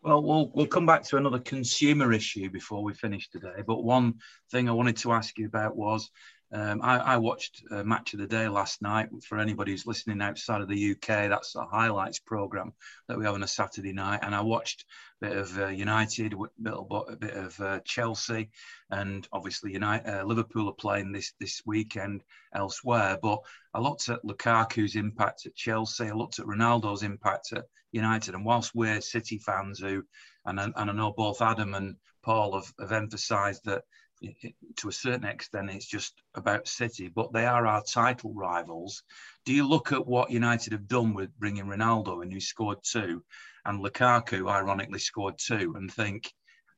well, 0.03 0.21
we'll 0.21 0.51
we'll 0.53 0.67
come 0.67 0.85
back 0.85 1.05
to 1.05 1.17
another 1.17 1.39
consumer 1.39 2.13
issue 2.13 2.51
before 2.51 2.83
we 2.83 2.93
finish 2.93 3.31
today. 3.31 3.63
But 3.65 3.85
one 3.85 4.15
thing 4.51 4.69
I 4.69 4.73
wanted 4.73 4.97
to 4.99 5.13
ask 5.13 5.39
you 5.39 5.47
about 5.47 5.77
was 5.77 6.11
um, 6.53 6.81
I, 6.83 6.99
I, 6.99 7.17
watched 7.17 7.65
a 7.73 7.83
match 7.83 8.15
of 8.15 8.21
the 8.21 8.27
day 8.27 8.49
last 8.49 8.81
night. 8.81 9.09
For 9.25 9.39
anybody 9.39 9.73
who's 9.73 9.87
listening 9.87 10.23
outside 10.23 10.61
of 10.61 10.69
the 10.69 10.93
UK, 10.93 11.29
that's 11.29 11.57
a 11.57 11.65
highlights 11.65 12.21
program 12.21 12.73
that 13.09 13.19
we 13.19 13.25
have 13.25 13.35
on 13.35 13.43
a 13.43 13.49
Saturday 13.49 13.93
night. 13.93 14.21
And 14.23 14.35
I 14.35 14.43
watched 14.43 14.85
a 15.21 15.27
bit 15.27 15.37
of 15.37 15.59
uh, 15.59 15.67
United, 15.69 16.35
a 16.35 17.17
bit 17.17 17.35
of 17.35 17.61
uh, 17.61 17.81
Chelsea, 17.85 18.51
and 18.91 19.27
obviously 19.33 19.73
United, 19.73 20.09
uh, 20.09 20.25
Liverpool 20.25 20.69
are 20.69 20.75
playing 20.75 21.11
this 21.11 21.33
this 21.41 21.63
weekend 21.67 22.23
elsewhere. 22.55 23.19
But 23.21 23.41
I 23.75 23.81
looked 23.81 24.09
at 24.09 24.25
Lukaku's 24.25 24.95
impact 24.95 25.47
at 25.47 25.57
Chelsea. 25.57 26.05
I 26.05 26.13
looked 26.13 26.39
at 26.39 26.47
Ronaldo's 26.47 27.03
impact 27.03 27.53
at 27.55 27.65
United. 27.91 28.35
And 28.35 28.45
whilst 28.45 28.75
we're 28.75 29.01
City 29.01 29.39
fans 29.39 29.81
who, 29.81 30.05
and, 30.45 30.61
and 30.61 30.75
I 30.77 30.93
know 30.93 31.13
both 31.13 31.43
Adam 31.43 31.75
and 31.75 31.97
Paul 32.23 32.55
have, 32.55 32.73
have 32.79 32.93
emphasised 32.93 33.65
that 33.65 33.83
to 34.77 34.89
a 34.89 34.93
certain 34.93 35.25
extent, 35.25 35.71
it's 35.71 35.87
just 35.87 36.15
about 36.35 36.69
City, 36.69 37.09
but 37.09 37.33
they 37.33 37.47
are 37.47 37.67
our 37.67 37.83
title 37.83 38.33
rivals. 38.35 39.03
Do 39.45 39.53
you 39.53 39.67
look 39.67 39.93
at 39.93 40.07
what 40.07 40.31
United 40.31 40.73
have 40.73 40.89
done 40.89 41.15
with 41.15 41.37
bringing 41.39 41.67
Ronaldo 41.67 42.23
and 42.23 42.33
who 42.33 42.41
scored 42.41 42.79
two, 42.83 43.23
and 43.65 43.85
Lukaku, 43.85 44.51
ironically, 44.51 44.99
scored 44.99 45.39
two, 45.39 45.75
and 45.77 45.93
think, 45.93 46.33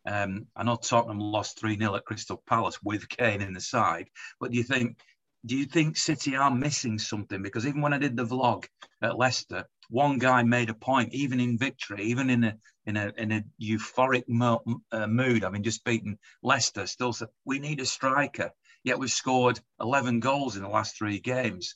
um, 0.06 0.46
I 0.56 0.64
know 0.64 0.76
Tottenham 0.76 1.20
lost 1.20 1.60
3 1.60 1.78
0 1.78 1.94
at 1.94 2.04
Crystal 2.04 2.42
Palace 2.46 2.82
with 2.82 3.08
Kane 3.08 3.42
in 3.42 3.52
the 3.52 3.60
side, 3.60 4.08
but 4.40 4.50
do 4.50 4.56
you 4.56 4.64
think 4.64 4.98
do 5.46 5.56
you 5.56 5.66
think 5.66 5.96
City 5.96 6.36
are 6.36 6.50
missing 6.50 6.98
something? 6.98 7.42
Because 7.42 7.66
even 7.66 7.80
when 7.80 7.92
I 7.92 7.98
did 7.98 8.16
the 8.16 8.26
vlog 8.26 8.66
at 9.00 9.16
Leicester, 9.16 9.64
one 9.90 10.18
guy 10.18 10.42
made 10.42 10.68
a 10.68 10.74
point, 10.74 11.14
even 11.14 11.40
in 11.40 11.58
victory, 11.58 12.04
even 12.04 12.30
in 12.30 12.44
a 12.44 12.56
in 12.86 12.96
a 12.96 13.12
in 13.16 13.32
a 13.32 13.44
euphoric 13.60 14.24
mo- 14.28 14.62
uh, 14.92 15.06
mood. 15.06 15.44
I 15.44 15.50
mean, 15.50 15.62
just 15.62 15.84
beating 15.84 16.18
Leicester, 16.42 16.86
still 16.86 17.12
said 17.12 17.28
we 17.44 17.58
need 17.58 17.80
a 17.80 17.86
striker. 17.86 18.50
Yet 18.84 18.98
we've 18.98 19.10
scored 19.10 19.60
11 19.80 20.20
goals 20.20 20.56
in 20.56 20.62
the 20.62 20.68
last 20.68 20.96
three 20.96 21.18
games. 21.18 21.74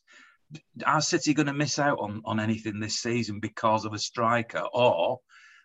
Are 0.86 1.00
City 1.00 1.34
going 1.34 1.46
to 1.46 1.52
miss 1.52 1.78
out 1.78 1.98
on 1.98 2.22
on 2.24 2.38
anything 2.38 2.80
this 2.80 3.00
season 3.00 3.40
because 3.40 3.84
of 3.84 3.94
a 3.94 3.98
striker, 3.98 4.62
or 4.72 5.20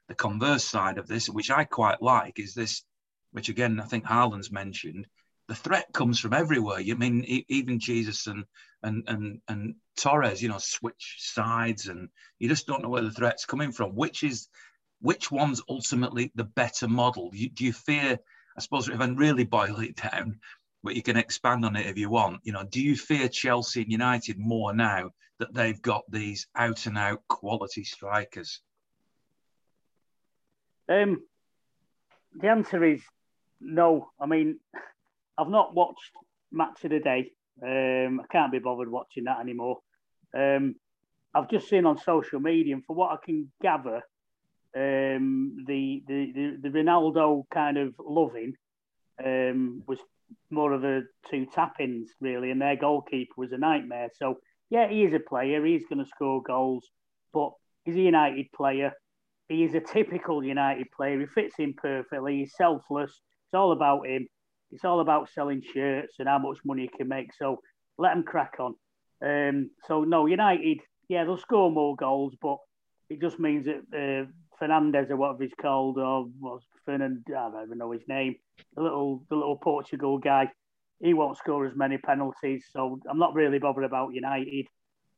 the 0.08 0.16
converse 0.16 0.64
side 0.64 0.98
of 0.98 1.08
this, 1.08 1.30
which 1.30 1.52
I 1.52 1.66
quite 1.66 2.02
like, 2.02 2.40
is 2.40 2.54
this, 2.54 2.84
which 3.32 3.50
again 3.50 3.80
I 3.80 3.86
think 3.86 4.06
Harlan's 4.06 4.52
mentioned. 4.52 5.08
The 5.50 5.56
threat 5.56 5.94
comes 5.94 6.20
from 6.20 6.34
everywhere. 6.34 6.80
You 6.80 6.96
I 6.96 6.98
mean 6.98 7.24
even 7.50 7.80
Jesus 7.80 8.28
and 8.28 8.46
and 8.84 9.04
and 9.08 9.42
and 9.50 9.76
Torres, 9.98 10.42
you 10.42 10.50
know, 10.50 10.60
switch 10.60 11.16
sides, 11.20 11.88
and 11.88 12.10
you 12.40 12.48
just 12.48 12.68
don't 12.68 12.82
know 12.82 12.90
where 12.90 13.02
the 13.02 13.12
threat's 13.12 13.46
coming 13.46 13.72
from. 13.72 13.96
Which 13.96 14.24
is 14.24 14.48
which 15.02 15.32
one's 15.32 15.62
ultimately 15.70 16.32
the 16.36 16.44
better 16.44 16.88
model? 16.88 17.30
Do 17.32 17.38
you, 17.38 17.50
do 17.50 17.66
you 17.66 17.74
fear 17.74 18.20
I 18.58 18.62
suppose 18.62 18.90
if 18.90 19.00
I 19.00 19.06
really 19.06 19.44
boil 19.44 19.80
it 19.80 19.96
down, 20.12 20.40
but 20.84 20.96
you 20.96 21.04
can 21.04 21.18
expand 21.18 21.64
on 21.64 21.76
it 21.76 21.86
if 21.86 21.98
you 21.98 22.10
want. 22.10 22.42
You 22.44 22.54
know, 22.54 22.64
do 22.64 22.82
you 22.82 22.96
fear 22.96 23.30
Chelsea 23.30 23.84
and 23.84 23.92
United 23.92 24.38
more 24.40 24.74
now 24.74 25.12
that 25.40 25.54
they've 25.54 25.82
got 25.82 26.04
these 26.10 26.48
out 26.56 26.88
and 26.88 26.98
out 26.98 27.22
quality 27.28 27.84
strikers? 27.84 28.62
Um, 30.90 31.24
the 32.34 32.48
answer 32.48 32.84
is 32.84 33.02
no. 33.62 34.10
I 34.20 34.26
mean, 34.26 34.60
I've 35.38 35.50
not 35.50 35.76
watched 35.76 36.12
match 36.52 36.84
of 36.86 36.92
the 36.92 37.00
day. 37.00 37.32
Um, 37.62 38.22
I 38.22 38.28
can't 38.32 38.52
be 38.52 38.60
bothered 38.60 38.90
watching 38.90 39.26
that 39.26 39.40
anymore. 39.40 39.80
Um, 40.38 40.76
I've 41.34 41.50
just 41.50 41.68
seen 41.68 41.86
on 41.86 41.98
social 41.98 42.40
media, 42.40 42.76
and 42.76 42.86
for 42.86 42.96
what 42.96 43.12
I 43.12 43.18
can 43.26 43.52
gather, 43.62 44.02
um, 44.76 45.64
the, 45.66 46.04
the, 46.08 46.32
the 46.36 46.70
the 46.70 46.70
Ronaldo 46.70 47.44
kind 47.52 47.78
of 47.78 47.96
loving 48.00 48.54
um, 49.24 49.82
was 49.88 50.00
more 50.50 50.74
of 50.74 50.84
a 50.84 51.02
two 51.30 51.48
tap-ins 51.54 52.12
really, 52.20 52.52
and 52.52 52.62
their 52.62 52.76
goalkeeper 52.76 53.34
was 53.38 53.52
a 53.52 53.58
nightmare. 53.58 54.10
So 54.20 54.40
yeah, 54.70 54.88
he 54.90 55.04
is 55.04 55.14
a 55.14 55.20
player. 55.20 55.66
He's 55.66 55.86
going 55.88 56.04
to 56.04 56.10
score 56.10 56.42
goals, 56.44 56.86
but 57.34 57.52
he's 57.86 57.96
a 57.96 58.02
United 58.02 58.52
player. 58.56 58.92
He 59.50 59.64
is 59.64 59.74
a 59.74 59.80
typical 59.80 60.44
United 60.44 60.88
player. 60.96 61.20
He 61.20 61.26
fits 61.26 61.56
in 61.58 61.74
perfectly. 61.74 62.40
He's 62.40 62.54
selfless. 62.56 63.12
It's 63.12 63.54
all 63.54 63.72
about 63.72 64.06
him. 64.06 64.28
It's 64.72 64.84
all 64.84 65.00
about 65.00 65.30
selling 65.30 65.62
shirts 65.74 66.16
and 66.20 66.28
how 66.28 66.40
much 66.40 66.58
money 66.66 66.84
he 66.84 66.98
can 66.98 67.08
make. 67.08 67.34
So 67.34 67.62
let 67.98 68.16
him 68.16 68.24
crack 68.24 68.56
on. 68.60 68.76
Um, 69.22 69.72
so 69.88 70.04
no, 70.04 70.26
United, 70.26 70.80
yeah, 71.10 71.24
they'll 71.24 71.38
score 71.38 71.72
more 71.72 71.96
goals, 71.96 72.34
but 72.42 72.58
it 73.10 73.22
just 73.22 73.40
means 73.40 73.66
that 73.66 74.26
uh, 74.26 74.30
Fernandez 74.60 75.10
or 75.10 75.18
whatever 75.18 75.44
he's 75.44 75.54
called, 75.60 75.98
or 75.98 76.28
was 76.40 76.62
Fernand, 76.86 77.26
I 77.30 77.50
don't 77.50 77.66
even 77.66 77.78
know 77.78 77.92
his 77.92 78.08
name, 78.08 78.36
the 78.76 78.84
little 78.84 79.24
the 79.30 79.36
little 79.36 79.58
Portugal 79.58 80.18
guy, 80.18 80.52
he 81.00 81.14
won't 81.14 81.38
score 81.38 81.66
as 81.66 81.76
many 81.76 81.98
penalties. 81.98 82.66
So 82.72 83.00
I'm 83.10 83.20
not 83.20 83.34
really 83.34 83.60
bothered 83.60 83.84
about 83.84 84.14
United. 84.14 84.68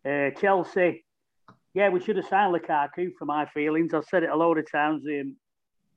Uh, 0.06 0.32
Chelsea, 0.40 1.06
yeah, 1.74 1.90
we 1.90 2.00
should 2.00 2.18
have 2.18 2.28
signed 2.28 2.56
Lukaku 2.56 3.12
for 3.18 3.26
my 3.26 3.46
feelings. 3.48 3.94
I've 3.94 4.06
said 4.06 4.24
it 4.24 4.30
a 4.30 4.36
load 4.36 4.58
of 4.58 4.72
times. 4.72 5.04
Um, 5.06 5.36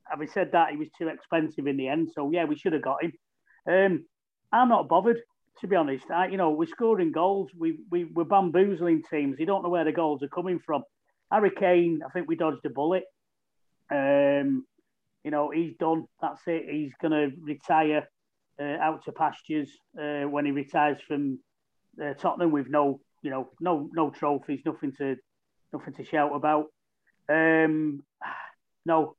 having 0.09 0.27
said 0.27 0.51
that, 0.51 0.71
he 0.71 0.77
was 0.77 0.89
too 0.97 1.07
expensive 1.07 1.67
in 1.67 1.77
the 1.77 1.87
end. 1.87 2.09
So 2.13 2.31
yeah, 2.31 2.45
we 2.45 2.57
should 2.57 2.73
have 2.73 2.81
got 2.81 3.03
him. 3.03 3.13
Um, 3.67 4.05
I'm 4.51 4.69
not 4.69 4.89
bothered 4.89 5.21
to 5.61 5.67
be 5.67 5.75
honest. 5.75 6.09
I, 6.09 6.27
you 6.27 6.37
know, 6.37 6.51
we're 6.51 6.67
scoring 6.67 7.11
goals. 7.11 7.49
We 7.57 7.77
we 7.89 8.05
we're 8.05 8.23
bamboozling 8.23 9.03
teams. 9.09 9.39
You 9.39 9.45
don't 9.45 9.63
know 9.63 9.69
where 9.69 9.85
the 9.85 9.91
goals 9.91 10.23
are 10.23 10.27
coming 10.27 10.59
from. 10.59 10.83
Harry 11.31 11.51
Kane, 11.51 12.01
I 12.05 12.09
think 12.09 12.27
we 12.27 12.35
dodged 12.35 12.65
a 12.65 12.69
bullet. 12.69 13.03
Um, 13.89 14.65
you 15.23 15.31
know, 15.31 15.49
he's 15.49 15.75
done. 15.79 16.05
That's 16.21 16.41
it. 16.47 16.65
He's 16.69 16.91
going 17.01 17.11
to 17.11 17.35
retire 17.41 18.07
uh, 18.59 18.77
out 18.79 19.05
to 19.05 19.11
pastures 19.11 19.69
uh, 19.99 20.23
when 20.23 20.45
he 20.45 20.51
retires 20.51 20.99
from 21.07 21.39
uh, 22.01 22.13
Tottenham 22.13 22.51
with 22.51 22.69
no, 22.69 22.99
you 23.21 23.31
know, 23.31 23.49
no 23.59 23.89
no 23.93 24.09
trophies, 24.09 24.61
nothing 24.65 24.91
to 24.97 25.15
nothing 25.71 25.93
to 25.93 26.03
shout 26.03 26.35
about. 26.35 26.67
Um, 27.29 28.03
no, 28.85 29.15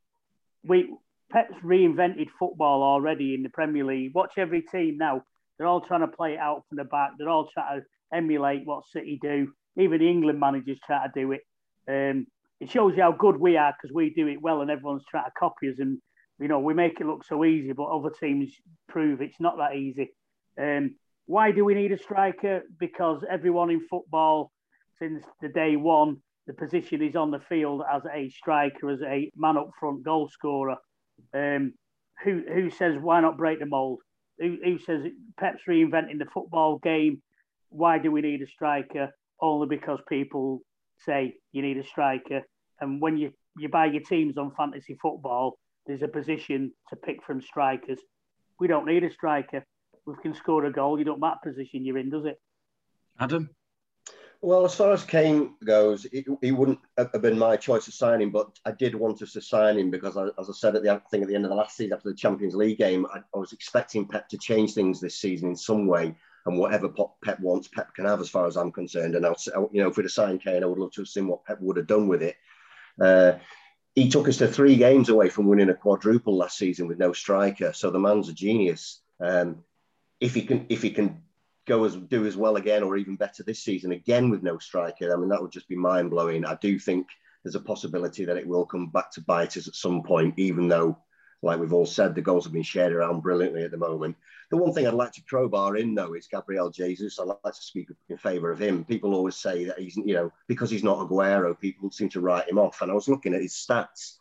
we 0.65 0.95
Pep's 1.31 1.57
reinvented 1.65 2.29
football 2.39 2.83
already 2.83 3.35
in 3.35 3.43
the 3.43 3.49
Premier 3.49 3.85
League. 3.85 4.15
Watch 4.15 4.35
every 4.37 4.63
team 4.63 4.99
now. 4.99 5.23
They're 5.59 5.67
all 5.67 5.81
trying 5.81 6.01
to 6.01 6.09
play 6.09 6.35
it 6.35 6.39
out 6.39 6.63
from 6.69 6.77
the 6.77 6.85
back. 6.85 7.13
They're 7.19 7.29
all 7.29 7.49
trying 7.53 7.81
to 7.81 7.87
emulate 8.17 8.63
what 8.65 8.87
City 8.87 9.19
do. 9.21 9.53
Even 9.79 10.01
the 10.01 10.09
England 10.09 10.41
managers 10.41 10.79
try 10.85 11.07
to 11.07 11.13
do 11.15 11.33
it. 11.33 11.41
Um, 11.89 12.27
it 12.61 12.71
shows 12.71 12.97
you 12.97 13.03
how 13.03 13.13
good 13.13 13.37
we 13.37 13.57
are 13.57 13.75
because 13.77 13.95
we 13.95 14.11
do 14.11 14.29
it 14.29 14.41
well 14.41 14.63
and 14.63 14.71
everyone's 14.71 15.05
trying 15.11 15.25
to 15.25 15.31
copy 15.39 15.69
us. 15.69 15.79
And, 15.79 15.99
you 16.39 16.49
know, 16.49 16.61
we 16.61 16.75
make 16.75 17.01
it 17.01 17.07
look 17.07 17.25
so 17.25 17.45
easy, 17.45 17.73
but 17.73 17.85
other 17.85 18.11
teams 18.11 18.53
prove 18.89 19.21
it's 19.21 19.41
not 19.41 19.57
that 19.59 19.77
easy. 19.77 20.13
Um, 20.61 20.97
why 21.27 21.51
do 21.53 21.65
we 21.65 21.75
need 21.75 21.93
a 21.93 21.99
striker? 21.99 22.63
Because 22.79 23.25
everyone 23.29 23.71
in 23.71 23.87
football, 23.89 24.53
since 24.99 25.25
the 25.41 25.49
day 25.49 25.77
one, 25.77 26.19
the 26.47 26.55
position 26.55 27.03
is 27.03 27.17
on 27.17 27.31
the 27.31 27.41
field 27.41 27.83
as 27.91 28.03
a 28.13 28.29
striker, 28.29 28.91
as 28.91 29.01
a 29.03 29.31
man 29.37 29.57
up 29.57 29.71
front 29.81 30.05
goal 30.05 30.29
scorer. 30.29 30.77
Um, 31.33 31.73
who 32.23 32.43
who 32.53 32.71
says 32.71 32.97
why 33.01 33.21
not 33.21 33.39
break 33.39 33.61
the 33.61 33.67
mold? 33.67 34.01
Who, 34.39 34.57
who 34.65 34.79
says 34.79 35.03
Pep's 35.39 35.63
reinventing 35.69 36.19
the 36.19 36.27
football 36.33 36.79
game? 36.79 37.23
Why 37.69 37.99
do 37.99 38.11
we 38.11 38.21
need 38.21 38.43
a 38.43 38.47
striker? 38.47 39.11
Only 39.41 39.67
because 39.67 40.01
people 40.09 40.61
say 40.99 41.35
you 41.53 41.63
need 41.63 41.79
a 41.79 41.85
striker. 41.85 42.43
And 42.81 43.01
when 43.01 43.17
you, 43.17 43.33
you 43.57 43.69
buy 43.69 43.87
your 43.87 44.03
teams 44.03 44.37
on 44.39 44.53
fantasy 44.57 44.97
football, 45.01 45.59
there's 45.87 46.03
a 46.03 46.09
position 46.09 46.73
to 46.91 46.97
pick 46.97 47.25
from 47.25 47.41
strikers. 47.41 47.99
We 48.59 48.69
don't 48.69 48.87
need 48.87 49.05
a 49.05 49.13
striker. 49.13 49.65
We 50.07 50.15
can 50.23 50.35
score 50.35 50.65
a 50.65 50.73
goal. 50.73 50.99
You 50.99 51.05
don't 51.05 51.21
matter 51.21 51.39
position 51.45 51.85
you're 51.85 51.99
in, 51.99 52.11
does 52.11 52.25
it? 52.25 52.41
Adam? 53.19 53.51
Well, 54.45 54.67
as 54.67 54.75
far 54.75 54.93
as 54.93 55.05
Kane 55.05 55.55
goes, 55.65 56.07
it, 56.13 56.27
wouldn't 56.29 56.79
have 56.99 57.23
been 57.23 57.39
my 57.39 57.57
choice 57.57 57.89
of 57.89 57.95
signing, 57.95 58.31
but 58.31 58.51
I 58.67 58.73
did 58.73 58.95
want 58.95 59.23
us 59.23 59.33
to 59.33 59.41
sign 59.41 59.79
him 59.79 59.91
because, 59.91 60.19
I, 60.19 60.27
as 60.39 60.51
I 60.51 60.53
said 60.53 60.77
at 60.77 60.83
the 60.83 61.01
thing 61.11 61.23
at 61.23 61.29
the 61.29 61.35
end 61.35 61.47
of 61.47 61.49
the 61.49 61.57
last 61.57 61.79
season 61.79 61.95
after 61.95 62.11
the 62.11 62.15
Champions 62.15 62.55
League 62.55 62.77
game, 62.77 63.07
I, 63.07 63.21
I 63.35 63.39
was 63.39 63.55
expecting 63.55 64.07
Pep 64.07 64.29
to 64.29 64.37
change 64.37 64.75
things 64.75 65.01
this 65.01 65.17
season 65.17 65.49
in 65.49 65.57
some 65.57 65.87
way 65.87 66.15
and 66.45 66.59
whatever 66.59 66.91
Pep 67.25 67.41
wants, 67.41 67.69
Pep 67.69 67.95
can 67.95 68.05
have, 68.05 68.21
as 68.21 68.29
far 68.29 68.47
as 68.47 68.59
I'm 68.59 68.71
concerned. 68.71 69.15
And 69.15 69.25
I'll, 69.25 69.71
you 69.73 69.83
know, 69.83 69.89
if 69.89 69.97
we'd 69.97 70.03
have 70.03 70.13
signed 70.13 70.43
Kane, 70.43 70.63
I 70.63 70.67
would 70.67 70.79
love 70.79 70.93
to 70.93 71.01
have 71.01 71.09
seen 71.09 71.27
what 71.27 71.47
Pep 71.47 71.63
would 71.63 71.79
have 71.79 71.87
done 71.87 72.07
with 72.07 72.23
it. 72.23 72.37
Uh, 73.01 73.39
he 73.95 74.11
took 74.11 74.29
us 74.29 74.37
to 74.37 74.47
three 74.47 74.77
games 74.77 75.09
away 75.09 75.31
from 75.31 75.47
winning 75.47 75.71
a 75.71 75.75
quadruple 75.75 76.37
last 76.37 76.59
season 76.59 76.87
with 76.87 76.99
no 76.99 77.15
striker. 77.15 77.73
So 77.73 77.91
the 77.91 77.99
man's 77.99 78.29
a 78.29 78.35
genius. 78.35 79.01
Um, 79.21 79.65
if 80.21 80.35
he 80.35 80.43
can, 80.43 80.67
if 80.69 80.83
he 80.83 80.91
can 80.91 81.23
go 81.67 81.85
as 81.85 81.97
do 81.97 82.27
as 82.27 82.37
well 82.37 82.57
again, 82.57 82.83
or 82.83 82.97
even 82.97 83.17
better 83.17 83.43
this 83.43 83.61
season 83.61 83.93
again 83.93 84.31
with 84.31 84.43
no 84.43 84.59
striker, 84.59 85.13
I 85.13 85.17
mean 85.17 85.29
that 85.29 85.43
would 85.43 85.53
just 85.53 85.69
be 85.69 85.77
mind 85.77 86.11
blowing. 86.11 86.45
I 86.45 86.57
do 86.57 86.79
think 86.79 87.07
there's 87.43 87.55
a 87.55 87.61
possibility 87.61 88.25
that 88.25 88.37
it 88.37 88.47
will 88.47 88.67
come 88.67 88.89
back 88.89 89.11
to 89.13 89.21
bite 89.21 89.57
us 89.57 89.69
at 89.69 89.75
some 89.75 90.03
point, 90.03 90.35
even 90.39 90.69
though 90.69 90.99
like 91.45 91.61
we've 91.61 91.73
all 91.73 91.87
said, 91.87 92.15
the 92.15 92.23
goals 92.23 92.45
have 92.45 92.53
been 92.53 92.63
shared 92.63 92.93
around 92.93 93.23
brilliantly 93.23 93.63
at 93.63 93.71
the 93.71 93.77
moment. 93.77 94.17
The 94.51 94.57
one 94.57 94.73
thing 94.73 94.87
I'd 94.87 94.95
like 94.95 95.13
to 95.13 95.23
crowbar 95.23 95.77
in, 95.77 95.95
though, 95.95 96.15
is 96.15 96.27
Gabriel 96.27 96.71
Jesus. 96.71 97.19
I'd 97.19 97.27
like 97.27 97.55
to 97.55 97.63
speak 97.63 97.89
in 98.09 98.17
favour 98.17 98.51
of 98.51 98.59
him. 98.59 98.85
People 98.85 99.15
always 99.15 99.37
say 99.37 99.65
that 99.65 99.79
he's, 99.79 99.97
you 99.97 100.15
know, 100.15 100.33
because 100.49 100.71
he's 100.71 100.83
not 100.85 100.99
Aguero, 100.99 101.59
people 101.59 101.91
seem 101.91 102.09
to 102.11 102.21
write 102.21 102.49
him 102.49 102.59
off. 102.59 102.81
And 102.83 102.91
I 102.91 102.95
was 102.95 103.09
looking 103.09 103.35
at 103.35 103.43
his 103.43 103.53
stats. 103.53 104.17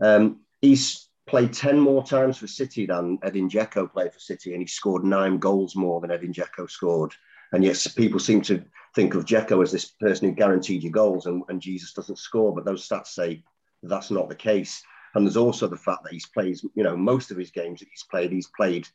Um, 0.00 0.40
he's 0.60 1.08
played 1.26 1.52
10 1.52 1.78
more 1.78 2.04
times 2.04 2.38
for 2.38 2.46
City 2.46 2.86
than 2.86 3.18
Edin 3.22 3.48
Dzeko 3.48 3.90
played 3.90 4.12
for 4.12 4.20
City, 4.20 4.52
and 4.52 4.62
he 4.62 4.66
scored 4.66 5.04
nine 5.04 5.38
goals 5.38 5.74
more 5.74 6.00
than 6.00 6.10
Edin 6.10 6.32
Dzeko 6.32 6.70
scored. 6.70 7.12
And 7.52 7.64
yes, 7.64 7.86
people 7.86 8.20
seem 8.20 8.42
to 8.42 8.62
think 8.94 9.14
of 9.14 9.24
Dzeko 9.24 9.62
as 9.62 9.72
this 9.72 9.86
person 9.86 10.28
who 10.28 10.34
guaranteed 10.34 10.82
you 10.82 10.90
goals, 10.90 11.26
and, 11.26 11.42
and 11.48 11.60
Jesus 11.60 11.92
doesn't 11.92 12.18
score. 12.18 12.54
But 12.54 12.64
those 12.64 12.86
stats 12.86 13.08
say 13.08 13.42
that's 13.82 14.10
not 14.10 14.28
the 14.28 14.34
case. 14.34 14.82
And 15.14 15.24
there's 15.24 15.36
also 15.36 15.68
the 15.68 15.76
fact 15.76 16.02
that 16.04 16.12
he's 16.12 16.26
played, 16.26 16.58
you 16.74 16.82
know, 16.82 16.96
most 16.96 17.30
of 17.30 17.36
his 17.36 17.50
games 17.50 17.80
that 17.80 17.88
he's 17.88 18.02
played, 18.02 18.32
he's 18.32 18.50
played 18.56 18.88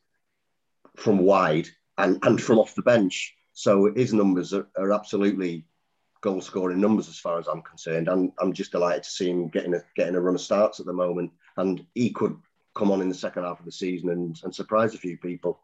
from 0.97 1.19
wide 1.19 1.69
and, 1.97 2.19
and 2.23 2.41
from 2.41 2.59
off 2.59 2.75
the 2.75 2.81
bench. 2.81 3.35
So 3.53 3.91
his 3.93 4.13
numbers 4.13 4.53
are, 4.53 4.67
are 4.77 4.91
absolutely 4.91 5.65
goal 6.21 6.41
scoring 6.41 6.81
numbers 6.81 7.07
as 7.07 7.17
far 7.17 7.39
as 7.39 7.47
I'm 7.47 7.61
concerned. 7.61 8.09
And 8.09 8.31
I'm 8.39 8.53
just 8.53 8.71
delighted 8.71 9.03
to 9.03 9.09
see 9.09 9.29
him 9.29 9.47
getting 9.47 9.73
a 9.73 9.81
getting 9.95 10.15
a 10.15 10.21
run 10.21 10.35
of 10.35 10.41
starts 10.41 10.79
at 10.79 10.85
the 10.85 10.93
moment. 10.93 11.31
And 11.59 11.85
he 11.93 12.11
could 12.11 12.37
come 12.73 12.89
on 12.89 13.01
in 13.01 13.09
the 13.09 13.15
second 13.15 13.43
half 13.43 13.59
of 13.59 13.65
the 13.65 13.71
season 13.71 14.09
and, 14.09 14.39
and 14.43 14.55
surprise 14.55 14.93
a 14.93 14.97
few 14.97 15.17
people. 15.17 15.59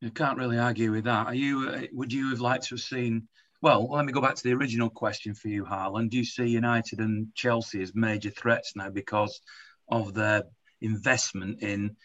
You 0.00 0.10
can't 0.10 0.38
really 0.38 0.58
argue 0.58 0.92
with 0.92 1.04
that. 1.04 1.26
Are 1.26 1.34
you? 1.34 1.68
Uh, 1.68 1.82
would 1.92 2.12
you 2.12 2.30
have 2.30 2.40
liked 2.40 2.64
to 2.68 2.76
have 2.76 2.80
seen? 2.80 3.28
Well, 3.60 3.90
let 3.90 4.06
me 4.06 4.12
go 4.12 4.22
back 4.22 4.36
to 4.36 4.42
the 4.42 4.54
original 4.54 4.88
question 4.88 5.34
for 5.34 5.48
you, 5.48 5.66
Harlan. 5.66 6.08
Do 6.08 6.16
you 6.16 6.24
see 6.24 6.46
United 6.46 7.00
and 7.00 7.34
Chelsea 7.34 7.82
as 7.82 7.94
major 7.94 8.30
threats 8.30 8.74
now 8.74 8.88
because 8.88 9.42
of 9.90 10.14
their 10.14 10.44
investment 10.80 11.62
in 11.62 11.96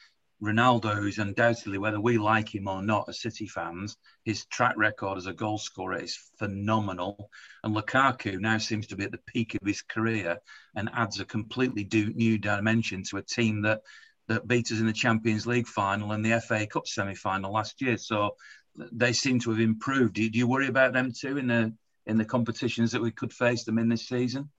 Ronaldo, 0.42 0.96
who's 0.96 1.18
undoubtedly, 1.18 1.78
whether 1.78 2.00
we 2.00 2.18
like 2.18 2.54
him 2.54 2.68
or 2.68 2.82
not 2.82 3.08
as 3.08 3.22
City 3.22 3.48
fans, 3.48 3.98
his 4.26 4.46
track 4.46 4.76
record 4.78 5.18
as 5.18 5.28
a 5.28 5.34
goal 5.34 5.58
scorer 5.58 6.02
is 6.02 6.18
phenomenal. 6.38 7.30
And 7.64 7.76
Lukaku 7.76 8.40
now 8.40 8.58
seems 8.58 8.88
to 8.88 8.96
be 8.96 9.06
at 9.06 9.12
the 9.12 9.20
peak 9.26 9.56
of 9.56 9.66
his 9.66 9.82
career 9.82 10.38
and 10.76 10.90
adds 10.94 11.20
a 11.20 11.26
completely 11.26 11.88
new 12.16 12.38
dimension 12.38 13.04
to 13.04 13.18
a 13.18 13.24
team 13.24 13.62
that 13.64 13.82
that 14.28 14.48
beat 14.48 14.72
us 14.72 14.80
in 14.80 14.88
the 14.88 14.94
Champions 14.94 15.46
League 15.46 15.68
final 15.68 16.12
and 16.12 16.26
the 16.26 16.42
FA 16.42 16.66
Cup 16.66 16.88
semi-final 16.88 17.54
last 17.54 17.80
year. 17.82 17.96
So 17.96 18.36
they 18.76 19.14
seem 19.14 19.40
to 19.42 19.52
have 19.52 19.60
improved. 19.60 20.16
Do 20.16 20.24
you, 20.24 20.32
do 20.32 20.40
you 20.40 20.48
worry 20.48 20.68
about 20.68 20.94
them 20.94 21.12
too 21.12 21.38
in 21.38 21.48
the 21.48 21.74
in 22.08 22.18
the 22.18 22.26
competitions 22.26 22.92
that 22.92 23.02
we 23.02 23.12
could 23.12 23.34
face 23.34 23.64
them 23.64 23.80
in 23.80 23.90
this 23.90 24.08
season? 24.08 24.50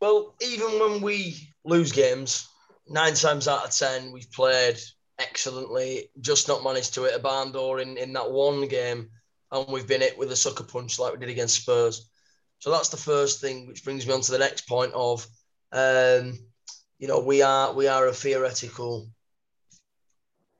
Well, 0.00 0.34
even 0.42 0.78
when 0.80 1.00
we 1.00 1.36
lose 1.64 1.92
games, 1.92 2.48
nine 2.88 3.14
times 3.14 3.48
out 3.48 3.64
of 3.64 3.70
ten, 3.70 4.12
we've 4.12 4.30
played 4.32 4.78
excellently, 5.18 6.10
just 6.20 6.48
not 6.48 6.64
managed 6.64 6.94
to 6.94 7.04
hit 7.04 7.14
a 7.14 7.18
barn 7.18 7.52
door 7.52 7.80
in, 7.80 7.96
in 7.96 8.12
that 8.14 8.30
one 8.30 8.66
game. 8.68 9.10
And 9.52 9.66
we've 9.68 9.86
been 9.86 10.00
hit 10.00 10.18
with 10.18 10.32
a 10.32 10.36
sucker 10.36 10.64
punch 10.64 10.98
like 10.98 11.12
we 11.12 11.18
did 11.18 11.28
against 11.28 11.62
Spurs. 11.62 12.10
So 12.58 12.70
that's 12.70 12.88
the 12.88 12.96
first 12.96 13.40
thing, 13.40 13.66
which 13.66 13.84
brings 13.84 14.06
me 14.06 14.12
on 14.14 14.20
to 14.22 14.32
the 14.32 14.38
next 14.38 14.66
point 14.68 14.92
of, 14.94 15.26
um, 15.72 16.38
you 16.98 17.08
know, 17.08 17.20
we 17.20 17.42
are 17.42 17.72
we 17.74 17.88
are 17.88 18.06
a 18.06 18.12
theoretical 18.12 19.08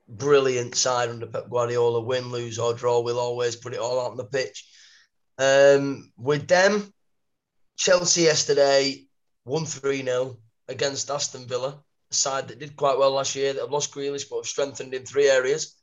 brilliant 0.07 0.75
side 0.75 1.09
under 1.09 1.25
Pep 1.25 1.49
Guardiola. 1.49 2.01
Win, 2.01 2.31
lose 2.31 2.59
or 2.59 2.73
draw, 2.73 3.01
we'll 3.01 3.19
always 3.19 3.55
put 3.55 3.73
it 3.73 3.79
all 3.79 3.99
out 3.99 4.11
on 4.11 4.17
the 4.17 4.25
pitch. 4.25 4.67
Um, 5.37 6.11
with 6.17 6.47
them, 6.47 6.93
Chelsea 7.77 8.21
yesterday 8.21 9.05
won 9.43 9.65
3 9.65 10.03
0 10.03 10.37
against 10.67 11.09
Aston 11.09 11.47
Villa, 11.47 11.83
side 12.11 12.47
that 12.47 12.59
did 12.59 12.75
quite 12.75 12.97
well 12.97 13.11
last 13.11 13.35
year, 13.35 13.53
that 13.53 13.61
have 13.61 13.71
lost 13.71 13.93
Grealish 13.93 14.29
but 14.29 14.37
have 14.37 14.45
strengthened 14.45 14.93
in 14.93 15.05
three 15.05 15.29
areas, 15.29 15.75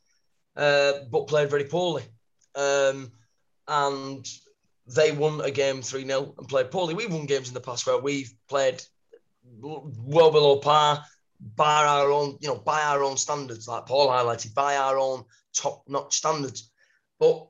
uh, 0.57 0.93
but 1.11 1.29
played 1.29 1.51
very 1.51 1.65
poorly. 1.65 2.03
Um, 2.55 3.13
and 3.69 4.27
they 4.87 5.13
won 5.13 5.41
a 5.41 5.51
game 5.51 5.83
3 5.83 6.05
0 6.07 6.35
and 6.37 6.49
played 6.49 6.71
poorly. 6.71 6.95
We've 6.95 7.13
won 7.13 7.27
games 7.27 7.49
in 7.49 7.55
the 7.55 7.61
past 7.61 7.87
where 7.87 7.99
we've 7.99 8.33
played 8.49 8.83
well 9.61 10.31
below 10.31 10.57
par 10.57 11.05
by 11.57 11.85
our 11.85 12.11
own, 12.11 12.39
you 12.41 12.49
know, 12.49 12.57
by 12.57 12.83
our 12.83 13.03
own 13.03 13.17
standards, 13.17 13.67
like 13.69 13.87
Paul 13.87 14.09
highlighted, 14.09 14.55
by 14.55 14.77
our 14.77 14.99
own 14.99 15.25
top 15.55 15.85
notch 15.89 16.17
standards. 16.17 16.71
But 17.19 17.47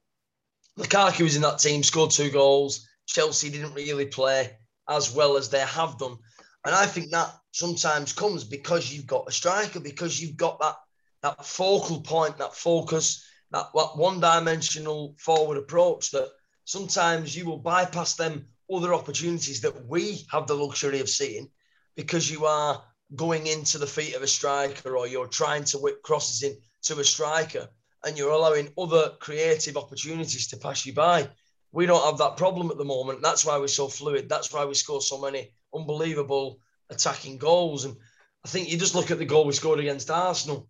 Lukaku 0.79 1.25
was 1.25 1.37
in 1.37 1.43
that 1.43 1.59
team, 1.59 1.83
scored 1.83 2.11
two 2.11 2.31
goals. 2.31 2.87
Chelsea 3.07 3.51
didn't 3.51 3.75
really 3.75 4.07
play 4.07 4.57
as 4.89 5.15
well 5.15 5.37
as 5.37 5.51
they 5.51 5.61
have 5.61 5.99
done. 5.99 6.17
And 6.65 6.75
I 6.75 6.87
think 6.87 7.11
that 7.11 7.35
sometimes 7.53 8.13
comes 8.13 8.43
because 8.45 8.93
you've 8.93 9.07
got 9.07 9.29
a 9.29 9.33
striker, 9.33 9.81
because 9.81 10.21
you've 10.21 10.37
got 10.37 10.59
that 10.61 10.77
that 11.23 11.47
focal 11.47 12.01
point, 12.01 12.37
that 12.39 12.55
focus, 12.55 13.25
that, 13.53 13.67
that 13.75 13.91
one-dimensional 13.95 15.15
forward 15.19 15.57
approach 15.57 16.11
that 16.11 16.29
sometimes 16.65 17.37
you 17.37 17.47
will 17.47 17.59
bypass 17.59 18.17
them 18.17 18.47
other 18.73 18.93
opportunities 18.93 19.61
that 19.61 19.87
we 19.87 20.27
have 20.31 20.47
the 20.47 20.55
luxury 20.55 21.01
of 21.01 21.09
seeing 21.09 21.49
because 21.95 22.31
you 22.31 22.45
are 22.45 22.83
going 23.15 23.47
into 23.47 23.79
the 23.79 23.87
feet 23.87 24.15
of 24.15 24.23
a 24.23 24.27
striker 24.27 24.97
or 24.97 25.07
you're 25.07 25.29
trying 25.29 25.63
to 25.63 25.79
whip 25.79 26.03
crosses 26.03 26.43
in 26.43 26.57
to 26.83 26.99
a 26.99 27.05
striker 27.05 27.69
and 28.05 28.19
you're 28.19 28.33
allowing 28.33 28.73
other 28.77 29.13
creative 29.21 29.77
opportunities 29.77 30.49
to 30.49 30.57
pass 30.57 30.85
you 30.85 30.93
by. 30.93 31.29
We 31.71 31.87
don't 31.87 32.05
have 32.05 32.19
that 32.19 32.37
problem 32.37 32.71
at 32.71 32.79
the 32.79 32.85
moment. 32.85 33.23
That's 33.23 33.45
why 33.45 33.59
we're 33.59 33.69
so 33.69 33.87
fluid. 33.87 34.29
That's 34.29 34.53
why 34.53 34.65
we 34.65 34.75
score 34.75 35.01
so 35.01 35.21
many 35.21 35.53
unbelievable 35.75 36.59
attacking 36.93 37.39
goals. 37.39 37.85
And 37.85 37.97
I 38.45 38.49
think 38.49 38.71
you 38.71 38.79
just 38.79 38.95
look 38.95 39.11
at 39.11 39.19
the 39.19 39.25
goal 39.25 39.45
we 39.45 39.53
scored 39.53 39.81
against 39.81 40.11
Arsenal, 40.11 40.69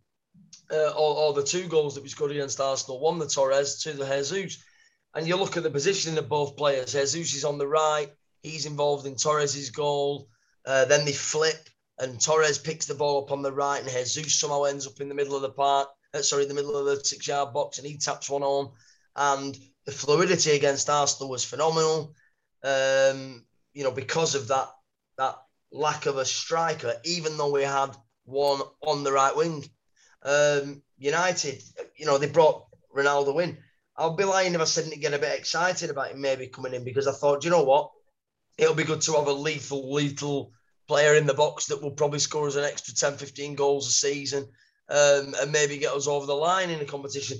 uh, 0.71 0.91
or, 0.91 1.17
or, 1.17 1.33
the 1.35 1.43
two 1.43 1.67
goals 1.69 1.95
that 1.95 2.03
we 2.03 2.09
scored 2.09 2.31
against 2.31 2.61
Arsenal 2.61 3.01
one 3.01 3.19
the 3.19 3.27
Torres, 3.27 3.83
two 3.83 3.93
the 3.93 4.07
Jesus. 4.07 4.63
And 5.15 5.29
you 5.29 5.37
look 5.37 5.57
at 5.57 5.63
the 5.63 5.71
positioning 5.71 6.19
of 6.19 6.29
both 6.29 6.57
players. 6.57 6.93
Jesus 6.93 7.35
is 7.35 7.45
on 7.45 7.59
the 7.59 7.67
right, 7.67 8.11
he's 8.43 8.67
involved 8.67 9.07
in 9.07 9.17
Torres's 9.17 9.71
goal. 9.71 10.29
Uh, 10.65 10.85
then 10.87 11.05
they 11.05 11.13
flip, 11.13 11.69
and 11.99 12.21
Torres 12.21 12.59
picks 12.59 12.87
the 12.87 12.95
ball 12.95 13.25
up 13.25 13.33
on 13.33 13.43
the 13.43 13.53
right, 13.53 13.81
and 13.81 13.91
Jesus 13.91 14.39
somehow 14.39 14.65
ends 14.65 14.87
up 14.87 15.01
in 15.01 15.09
the 15.09 15.15
middle 15.15 15.37
of 15.37 15.43
the 15.43 15.51
park. 15.51 15.89
Uh, 16.15 16.23
sorry, 16.23 16.45
the 16.45 16.55
middle 16.55 16.77
of 16.77 16.87
the 16.87 17.05
six-yard 17.05 17.53
box, 17.53 17.79
and 17.79 17.87
he 17.87 17.99
taps 17.99 18.31
one 18.31 18.43
on. 18.43 18.71
And 19.17 19.59
the 19.85 19.93
fluidity 19.93 20.53
against 20.53 20.89
Arsenal 20.89 21.31
was 21.31 21.45
phenomenal. 21.45 22.15
Um, 22.63 23.45
you 23.75 23.83
know, 23.83 23.91
because 23.91 24.35
of 24.35 24.49
that 24.49 24.69
that 25.19 25.37
lack 25.73 26.07
of 26.07 26.19
a 26.19 26.25
striker, 26.25 26.95
even 27.05 27.37
though 27.37 27.51
we 27.51 27.63
had 27.63 27.97
one 28.25 28.61
on 28.83 29.05
the 29.05 29.13
right 29.13 29.35
wing. 29.35 29.65
Um, 30.23 30.83
United, 30.99 31.63
you 31.97 32.07
know, 32.07 32.19
they 32.19 32.29
brought 32.29 32.67
Ronaldo 32.95 33.43
in. 33.43 33.59
I'll 33.97 34.17
be 34.17 34.25
lying 34.25 34.55
if 34.55 34.61
I 34.61 34.65
said 34.65 34.85
didn't 34.85 35.01
get 35.01 35.15
a 35.15 35.19
bit 35.19 35.39
excited 35.39 35.91
about 35.91 36.13
him 36.13 36.21
maybe 36.21 36.47
coming 36.47 36.75
in 36.75 36.85
because 36.85 37.07
I 37.07 37.13
thought, 37.13 37.45
you 37.45 37.51
know 37.51 37.65
what, 37.65 37.91
it'll 38.57 38.75
be 38.75 38.85
good 38.85 39.01
to 39.03 39.13
have 39.15 39.27
a 39.27 39.33
lethal, 39.33 39.93
lethal 39.93 40.53
player 40.89 41.15
in 41.15 41.27
the 41.27 41.35
box 41.35 41.67
that 41.67 41.83
will 41.83 41.91
probably 41.91 42.19
score 42.19 42.47
us 42.47 42.57
an 42.57 42.65
extra 42.65 42.95
10, 42.95 43.17
15 43.17 43.55
goals 43.55 43.89
a 43.89 43.93
season 43.93 44.49
um, 44.89 45.35
and 45.41 45.53
maybe 45.53 45.79
get 45.79 45.93
us 45.95 46.07
over 46.07 46.27
the 46.27 46.35
line 46.35 46.71
in 46.71 46.81
a 46.81 46.85
competition. 46.85 47.39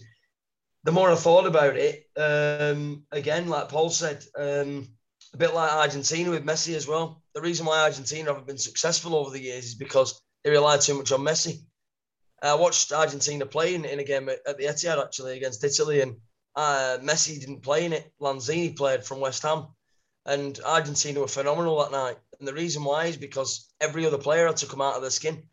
The 0.85 0.93
more 0.93 1.11
I 1.11 1.15
thought 1.15 1.47
about 1.47 1.77
it, 1.77 2.05
um, 2.17 3.05
again, 3.13 3.49
like 3.49 3.69
Paul 3.69 3.91
said, 3.91 4.25
um, 4.37 4.89
a 5.35 5.37
bit 5.37 5.55
like 5.55 5.73
Argentina 5.73 6.31
with 6.31 6.45
Messi 6.45 6.75
as 6.75 6.87
well. 6.87 7.23
The 7.35 7.41
reason 7.41 7.67
why 7.67 7.81
Argentina 7.81 8.31
haven't 8.31 8.47
been 8.47 8.59
successful 8.59 9.15
over 9.15 9.31
the 9.31 9.41
years 9.41 9.67
is 9.67 9.75
because 9.75 10.21
they 10.45 10.51
rely 10.51 10.77
too 10.77 10.95
much 10.95 11.13
on 11.13 11.21
Messi. 11.21 11.63
I 12.43 12.55
watched 12.55 12.93
Argentina 12.93 13.47
playing 13.47 13.85
in 13.85 14.01
a 14.01 14.05
game 14.05 14.29
at 14.29 14.45
the 14.59 14.65
Etihad 14.65 15.03
actually 15.03 15.37
against 15.37 15.63
Italy, 15.63 16.01
and 16.01 16.17
uh, 16.57 16.99
Messi 17.01 17.39
didn't 17.39 17.63
play 17.63 17.85
in 17.85 17.93
it. 17.93 18.13
Lanzini 18.21 18.77
played 18.77 19.05
from 19.05 19.21
West 19.21 19.43
Ham, 19.43 19.69
and 20.27 20.59
Argentina 20.67 21.21
were 21.21 21.29
phenomenal 21.29 21.81
that 21.81 21.93
night. 21.93 22.17
And 22.39 22.49
the 22.49 22.53
reason 22.53 22.83
why 22.83 23.07
is 23.07 23.17
because 23.17 23.73
every 23.81 24.05
other 24.05 24.19
player 24.19 24.47
had 24.47 24.57
to 24.59 24.67
come 24.67 24.83
out 24.83 24.97
of 24.97 25.03
their 25.03 25.11
skin 25.11 25.45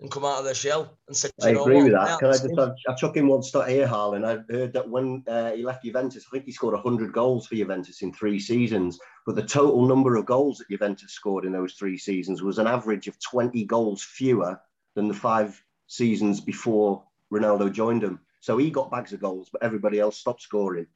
and 0.00 0.10
come 0.10 0.24
out 0.24 0.38
of 0.38 0.44
their 0.44 0.54
shell 0.54 0.98
and 1.08 1.16
said, 1.16 1.30
I 1.42 1.50
agree 1.50 1.82
with 1.82 1.92
that. 1.92 2.18
Can 2.18 2.28
I 2.28 2.32
just 2.32 2.58
I, 2.58 2.70
I 2.88 2.94
chuck 2.94 3.16
in 3.16 3.28
one 3.28 3.42
stat 3.42 3.68
here, 3.68 3.86
Harlan? 3.86 4.24
I 4.24 4.38
heard 4.50 4.74
that 4.74 4.88
when 4.88 5.24
uh, 5.26 5.52
he 5.52 5.62
left 5.62 5.84
Juventus, 5.84 6.26
I 6.26 6.30
think 6.30 6.44
he 6.44 6.52
scored 6.52 6.74
100 6.74 7.12
goals 7.12 7.46
for 7.46 7.54
Juventus 7.54 8.02
in 8.02 8.12
three 8.12 8.38
seasons. 8.38 8.98
But 9.24 9.36
the 9.36 9.42
total 9.42 9.86
number 9.86 10.16
of 10.16 10.26
goals 10.26 10.58
that 10.58 10.68
Juventus 10.68 11.12
scored 11.12 11.46
in 11.46 11.52
those 11.52 11.74
three 11.74 11.96
seasons 11.96 12.42
was 12.42 12.58
an 12.58 12.66
average 12.66 13.08
of 13.08 13.18
20 13.20 13.64
goals 13.64 14.02
fewer 14.02 14.60
than 14.94 15.08
the 15.08 15.14
five 15.14 15.62
seasons 15.86 16.40
before 16.40 17.04
Ronaldo 17.32 17.72
joined 17.72 18.02
them. 18.02 18.20
So 18.40 18.58
he 18.58 18.70
got 18.70 18.90
bags 18.90 19.14
of 19.14 19.20
goals, 19.20 19.48
but 19.50 19.62
everybody 19.62 19.98
else 19.98 20.18
stopped 20.18 20.42
scoring. 20.42 20.86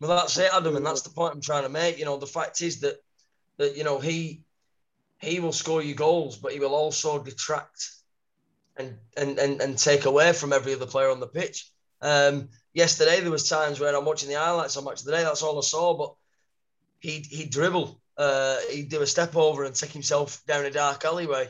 Well, 0.00 0.16
that's 0.16 0.36
it, 0.38 0.50
Adam, 0.52 0.76
and 0.76 0.84
that's 0.84 1.02
the 1.02 1.10
point 1.10 1.34
I'm 1.34 1.40
trying 1.40 1.62
to 1.62 1.68
make. 1.68 1.98
You 1.98 2.04
know, 2.04 2.16
the 2.16 2.26
fact 2.26 2.62
is 2.62 2.80
that 2.80 2.96
that 3.58 3.76
you 3.76 3.84
know 3.84 3.98
he 3.98 4.44
he 5.20 5.40
will 5.40 5.52
score 5.52 5.82
you 5.82 5.94
goals, 5.94 6.36
but 6.36 6.52
he 6.52 6.58
will 6.58 6.74
also 6.74 7.22
detract 7.22 7.90
and 8.76 8.98
and 9.16 9.38
and, 9.38 9.60
and 9.60 9.78
take 9.78 10.04
away 10.04 10.32
from 10.32 10.52
every 10.52 10.74
other 10.74 10.86
player 10.86 11.10
on 11.10 11.20
the 11.20 11.26
pitch. 11.26 11.70
Um, 12.00 12.48
yesterday 12.72 13.20
there 13.20 13.30
was 13.30 13.48
times 13.48 13.80
where 13.80 13.96
I'm 13.96 14.04
watching 14.04 14.28
the 14.28 14.38
highlights 14.38 14.76
on 14.76 14.84
match 14.84 15.00
of 15.00 15.06
the 15.06 15.12
day. 15.12 15.22
That's 15.22 15.42
all 15.42 15.58
I 15.58 15.62
saw, 15.62 15.96
but 15.96 16.14
he 16.98 17.20
he 17.20 17.46
dribble, 17.46 18.00
uh, 18.16 18.58
he'd 18.70 18.90
do 18.90 19.02
a 19.02 19.06
step 19.06 19.36
over 19.36 19.64
and 19.64 19.74
take 19.74 19.92
himself 19.92 20.44
down 20.46 20.64
a 20.64 20.70
dark 20.70 21.04
alleyway, 21.04 21.48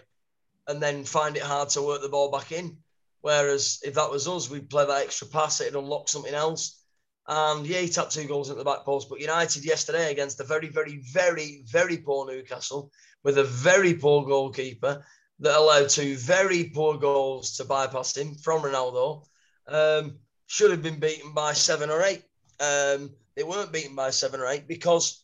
and 0.66 0.82
then 0.82 1.04
find 1.04 1.36
it 1.36 1.42
hard 1.42 1.70
to 1.70 1.82
work 1.82 2.02
the 2.02 2.08
ball 2.08 2.30
back 2.30 2.52
in. 2.52 2.78
Whereas 3.20 3.80
if 3.82 3.94
that 3.94 4.10
was 4.10 4.28
us, 4.28 4.50
we'd 4.50 4.68
play 4.68 4.84
that 4.84 5.02
extra 5.02 5.26
pass, 5.26 5.60
it'd 5.60 5.74
unlock 5.74 6.08
something 6.08 6.34
else. 6.34 6.80
And 7.26 7.66
yeah, 7.66 7.78
he 7.78 7.88
tapped 7.88 8.12
two 8.12 8.26
goals 8.26 8.50
at 8.50 8.58
the 8.58 8.64
back 8.64 8.84
post. 8.84 9.08
But 9.08 9.20
United 9.20 9.64
yesterday 9.64 10.10
against 10.10 10.40
a 10.40 10.44
very, 10.44 10.68
very, 10.68 10.98
very, 11.10 11.64
very 11.66 11.96
poor 11.96 12.26
Newcastle 12.26 12.92
with 13.22 13.38
a 13.38 13.44
very 13.44 13.94
poor 13.94 14.26
goalkeeper 14.26 15.02
that 15.44 15.58
allowed 15.58 15.90
two 15.90 16.16
very 16.16 16.64
poor 16.64 16.96
goals 16.96 17.58
to 17.58 17.66
bypass 17.66 18.16
him 18.16 18.34
from 18.34 18.62
Ronaldo. 18.62 19.26
Um, 19.68 20.16
should 20.46 20.70
have 20.70 20.82
been 20.82 20.98
beaten 20.98 21.34
by 21.34 21.52
seven 21.52 21.90
or 21.90 22.02
eight. 22.02 22.22
Um, 22.60 23.10
they 23.36 23.42
weren't 23.42 23.72
beaten 23.72 23.94
by 23.94 24.08
seven 24.08 24.40
or 24.40 24.46
eight 24.46 24.66
because, 24.66 25.22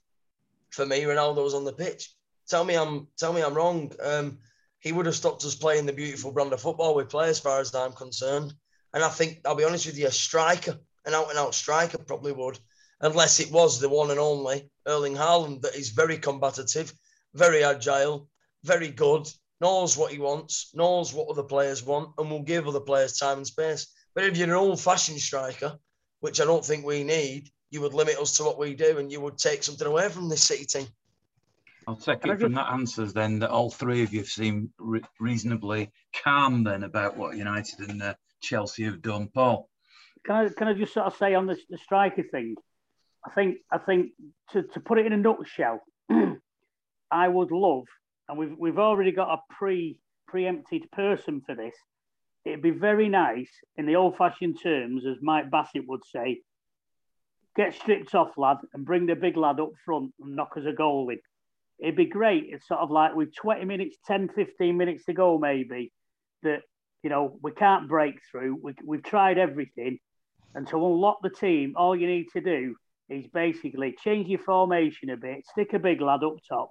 for 0.71 0.85
me, 0.85 1.03
Ronaldo 1.05 1.43
was 1.43 1.55
on 1.55 1.64
the 1.64 1.73
pitch. 1.73 2.14
Tell 2.49 2.64
me 2.64 2.75
I'm 2.75 3.09
tell 3.16 3.33
me 3.33 3.41
I'm 3.41 3.55
wrong. 3.55 3.93
Um, 4.03 4.39
he 4.81 4.93
would 4.93 5.07
have 5.07 5.14
stopped 5.14 5.45
us 5.45 5.55
playing 5.55 5.87
the 5.87 5.93
beautiful 5.95 6.33
brand 6.33 6.53
of 6.53 6.61
football 6.61 6.95
we 6.95 7.05
play, 7.05 7.31
as 7.31 7.41
far 7.41 7.61
as 7.61 7.75
I'm 7.75 7.93
concerned. 7.93 8.53
And 8.93 9.03
I 9.03 9.09
think 9.09 9.41
I'll 9.47 9.55
be 9.55 9.64
honest 9.64 9.87
with 9.87 9.97
you, 9.97 10.07
a 10.07 10.12
striker, 10.12 10.77
an 11.07 11.14
out 11.14 11.31
and 11.31 11.39
out 11.39 11.55
striker, 11.55 11.97
probably 11.97 12.33
would, 12.33 12.59
unless 13.01 13.41
it 13.41 13.51
was 13.51 13.81
the 13.81 13.89
one 13.89 14.11
and 14.11 14.21
only 14.21 14.71
Erling 14.87 15.16
Haaland 15.16 15.62
that 15.62 15.77
is 15.77 15.91
very 15.91 16.18
combative, 16.18 16.93
very 17.33 17.64
agile, 17.64 18.29
very 18.64 18.89
good, 18.89 19.27
knows 19.61 19.97
what 19.97 20.13
he 20.13 20.19
wants, 20.19 20.71
knows 20.75 21.13
what 21.13 21.29
other 21.29 21.43
players 21.43 21.85
want, 21.85 22.11
and 22.19 22.31
will 22.31 22.43
give 22.43 22.67
other 22.67 22.81
players 22.81 23.19
time 23.19 23.39
and 23.39 23.47
space. 23.47 23.87
But 24.15 24.25
if 24.25 24.37
you're 24.37 24.49
an 24.49 24.55
old 24.55 24.81
fashioned 24.81 25.21
striker, 25.21 25.79
which 26.21 26.41
I 26.41 26.45
don't 26.45 26.65
think 26.65 26.85
we 26.85 27.05
need, 27.05 27.51
you 27.71 27.81
would 27.83 27.95
limit 27.95 28.19
us 28.19 28.37
to 28.37 28.45
what 28.45 28.59
we 28.59 28.75
do 28.75 28.99
and 28.99 29.11
you 29.13 29.21
would 29.21 29.39
take 29.39 29.63
something 29.63 29.87
away 29.87 30.09
from 30.09 30.29
this 30.29 30.43
City 30.43 30.65
team. 30.65 30.87
I'll 31.87 31.97
take 31.97 32.25
it 32.25 32.41
from 32.41 32.53
that 32.55 32.73
answers 32.73 33.13
then 33.13 33.39
that 33.41 33.51
all 33.51 33.71
three 33.71 34.03
of 34.03 34.13
you 34.13 34.25
seem 34.25 34.71
re- 34.79 35.03
reasonably 35.19 35.91
calm 36.13 36.63
then 36.63 36.85
about 36.85 37.17
what 37.17 37.37
United 37.37 37.89
and 37.89 38.03
uh, 38.03 38.15
Chelsea 38.41 38.85
have 38.85 39.03
done. 39.03 39.29
Paul, 39.29 39.69
can 40.25 40.37
I 40.37 40.49
can 40.51 40.69
I 40.69 40.75
just 40.75 40.93
sort 40.93 41.07
of 41.07 41.17
say 41.17 41.35
on 41.35 41.47
the, 41.47 41.57
the 41.71 41.79
striker 41.79 42.23
thing? 42.23 42.55
I 43.27 43.31
think 43.31 43.59
I 43.73 43.79
think 43.79 44.13
to, 44.53 44.63
to 44.63 44.81
put 44.81 44.99
it 44.99 45.07
in 45.07 45.13
a 45.13 45.17
nutshell, 45.17 45.81
I 47.11 47.29
would 47.29 47.51
love 47.51 47.85
and 48.31 48.39
we've 48.39 48.57
we've 48.57 48.78
already 48.78 49.12
got 49.12 49.35
a 49.35 49.55
pre 49.55 49.99
preempted 50.28 50.91
person 50.93 51.43
for 51.45 51.55
this. 51.55 51.74
It'd 52.45 52.62
be 52.62 52.70
very 52.70 53.09
nice 53.09 53.51
in 53.76 53.85
the 53.85 53.97
old-fashioned 53.97 54.59
terms, 54.62 55.05
as 55.05 55.16
Mike 55.20 55.51
Bassett 55.51 55.87
would 55.87 56.05
say, 56.11 56.41
get 57.55 57.74
stripped 57.74 58.14
off, 58.14 58.39
lad, 58.39 58.59
and 58.72 58.87
bring 58.87 59.05
the 59.05 59.14
big 59.14 59.37
lad 59.37 59.61
up 59.61 59.72
front 59.85 60.14
and 60.20 60.37
knock 60.37 60.57
us 60.57 60.64
a 60.66 60.72
goal 60.72 61.11
in. 61.11 61.18
It'd 61.81 61.97
be 61.97 62.07
great. 62.07 62.47
It's 62.49 62.66
sort 62.66 62.81
of 62.81 62.91
like 62.91 63.14
with 63.14 63.35
20 63.35 63.66
minutes, 63.66 63.97
10, 64.07 64.31
15 64.35 64.76
minutes 64.76 65.05
to 65.07 65.12
go, 65.12 65.37
maybe, 65.37 65.93
that, 66.43 66.61
you 67.03 67.11
know, 67.11 67.39
we 67.43 67.53
can't 67.53 67.89
break 67.89 68.20
through. 68.31 68.59
We, 68.62 68.74
we've 68.85 69.03
tried 69.03 69.37
everything. 69.37 69.99
And 70.55 70.66
to 70.68 70.76
unlock 70.76 71.18
the 71.22 71.31
team, 71.31 71.74
all 71.76 71.95
you 71.95 72.07
need 72.07 72.28
to 72.33 72.41
do 72.41 72.74
is 73.11 73.26
basically 73.35 73.97
change 74.03 74.28
your 74.28 74.39
formation 74.39 75.11
a 75.11 75.16
bit, 75.16 75.45
stick 75.47 75.74
a 75.74 75.78
big 75.78 76.01
lad 76.01 76.24
up 76.24 76.37
top, 76.49 76.70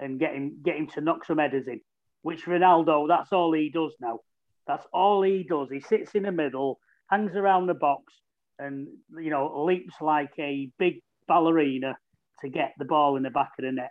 and 0.00 0.18
get 0.18 0.34
him 0.34 0.58
get 0.64 0.76
him 0.76 0.86
to 0.94 1.00
knock 1.00 1.24
some 1.24 1.38
headers 1.38 1.66
in. 1.66 1.80
Which 2.22 2.44
Ronaldo, 2.44 3.08
that's 3.08 3.32
all 3.32 3.52
he 3.52 3.70
does 3.70 3.94
now. 4.00 4.20
That's 4.66 4.86
all 4.92 5.22
he 5.22 5.46
does. 5.48 5.68
He 5.70 5.80
sits 5.80 6.14
in 6.14 6.24
the 6.24 6.32
middle 6.32 6.78
hangs 7.10 7.34
around 7.34 7.66
the 7.66 7.74
box 7.74 8.12
and 8.58 8.86
you 9.18 9.30
know 9.30 9.64
leaps 9.64 9.94
like 10.00 10.32
a 10.38 10.70
big 10.78 11.00
ballerina 11.26 11.96
to 12.40 12.48
get 12.48 12.74
the 12.78 12.84
ball 12.84 13.16
in 13.16 13.22
the 13.22 13.30
back 13.30 13.52
of 13.58 13.64
the 13.64 13.72
net. 13.72 13.90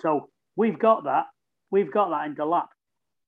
So 0.00 0.30
we've 0.56 0.78
got 0.78 1.04
that. 1.04 1.26
We've 1.70 1.92
got 1.92 2.10
that 2.10 2.26
in 2.26 2.34
the 2.34 2.44
lap. 2.44 2.68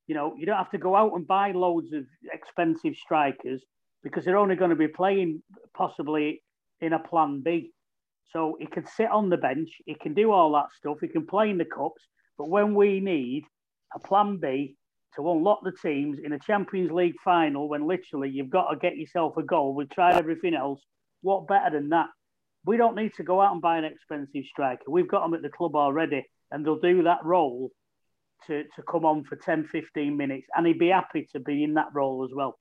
You 0.06 0.14
know, 0.14 0.34
you 0.38 0.46
don't 0.46 0.56
have 0.56 0.70
to 0.70 0.78
go 0.78 0.94
out 0.94 1.14
and 1.14 1.26
buy 1.26 1.52
loads 1.52 1.92
of 1.92 2.04
expensive 2.32 2.94
strikers 2.94 3.62
because 4.02 4.24
they're 4.24 4.38
only 4.38 4.54
going 4.54 4.70
to 4.70 4.76
be 4.76 4.88
playing 4.88 5.42
possibly 5.76 6.42
in 6.80 6.92
a 6.92 6.98
plan 6.98 7.42
B. 7.44 7.72
So 8.32 8.56
he 8.58 8.66
can 8.66 8.86
sit 8.86 9.10
on 9.10 9.30
the 9.30 9.36
bench, 9.36 9.70
he 9.86 9.94
can 9.94 10.14
do 10.14 10.32
all 10.32 10.52
that 10.52 10.72
stuff, 10.76 10.98
he 11.00 11.08
can 11.08 11.26
play 11.26 11.50
in 11.50 11.58
the 11.58 11.64
cups. 11.64 12.02
But 12.36 12.48
when 12.48 12.74
we 12.74 13.00
need 13.00 13.44
a 13.94 13.98
plan 13.98 14.38
B 14.38 14.76
to 15.14 15.30
unlock 15.30 15.60
the 15.62 15.72
teams 15.72 16.18
in 16.22 16.32
a 16.32 16.38
Champions 16.38 16.90
League 16.90 17.14
final, 17.24 17.68
when 17.68 17.86
literally 17.86 18.30
you've 18.30 18.50
got 18.50 18.70
to 18.70 18.76
get 18.76 18.96
yourself 18.96 19.36
a 19.36 19.42
goal, 19.42 19.74
we've 19.74 19.90
tried 19.90 20.16
everything 20.16 20.54
else. 20.54 20.82
What 21.22 21.46
better 21.46 21.70
than 21.70 21.90
that? 21.90 22.08
We 22.64 22.76
don't 22.76 22.96
need 22.96 23.14
to 23.14 23.22
go 23.22 23.40
out 23.40 23.52
and 23.52 23.62
buy 23.62 23.78
an 23.78 23.84
expensive 23.84 24.44
striker. 24.50 24.82
We've 24.88 25.08
got 25.08 25.22
them 25.22 25.34
at 25.34 25.42
the 25.42 25.48
club 25.48 25.76
already, 25.76 26.26
and 26.50 26.66
they'll 26.66 26.80
do 26.80 27.04
that 27.04 27.24
role 27.24 27.70
to, 28.48 28.64
to 28.64 28.82
come 28.82 29.04
on 29.04 29.24
for 29.24 29.36
10, 29.36 29.68
15 29.70 30.16
minutes. 30.16 30.48
And 30.54 30.66
he'd 30.66 30.78
be 30.78 30.88
happy 30.88 31.28
to 31.32 31.40
be 31.40 31.62
in 31.62 31.74
that 31.74 31.88
role 31.94 32.24
as 32.24 32.34
well. 32.34 32.58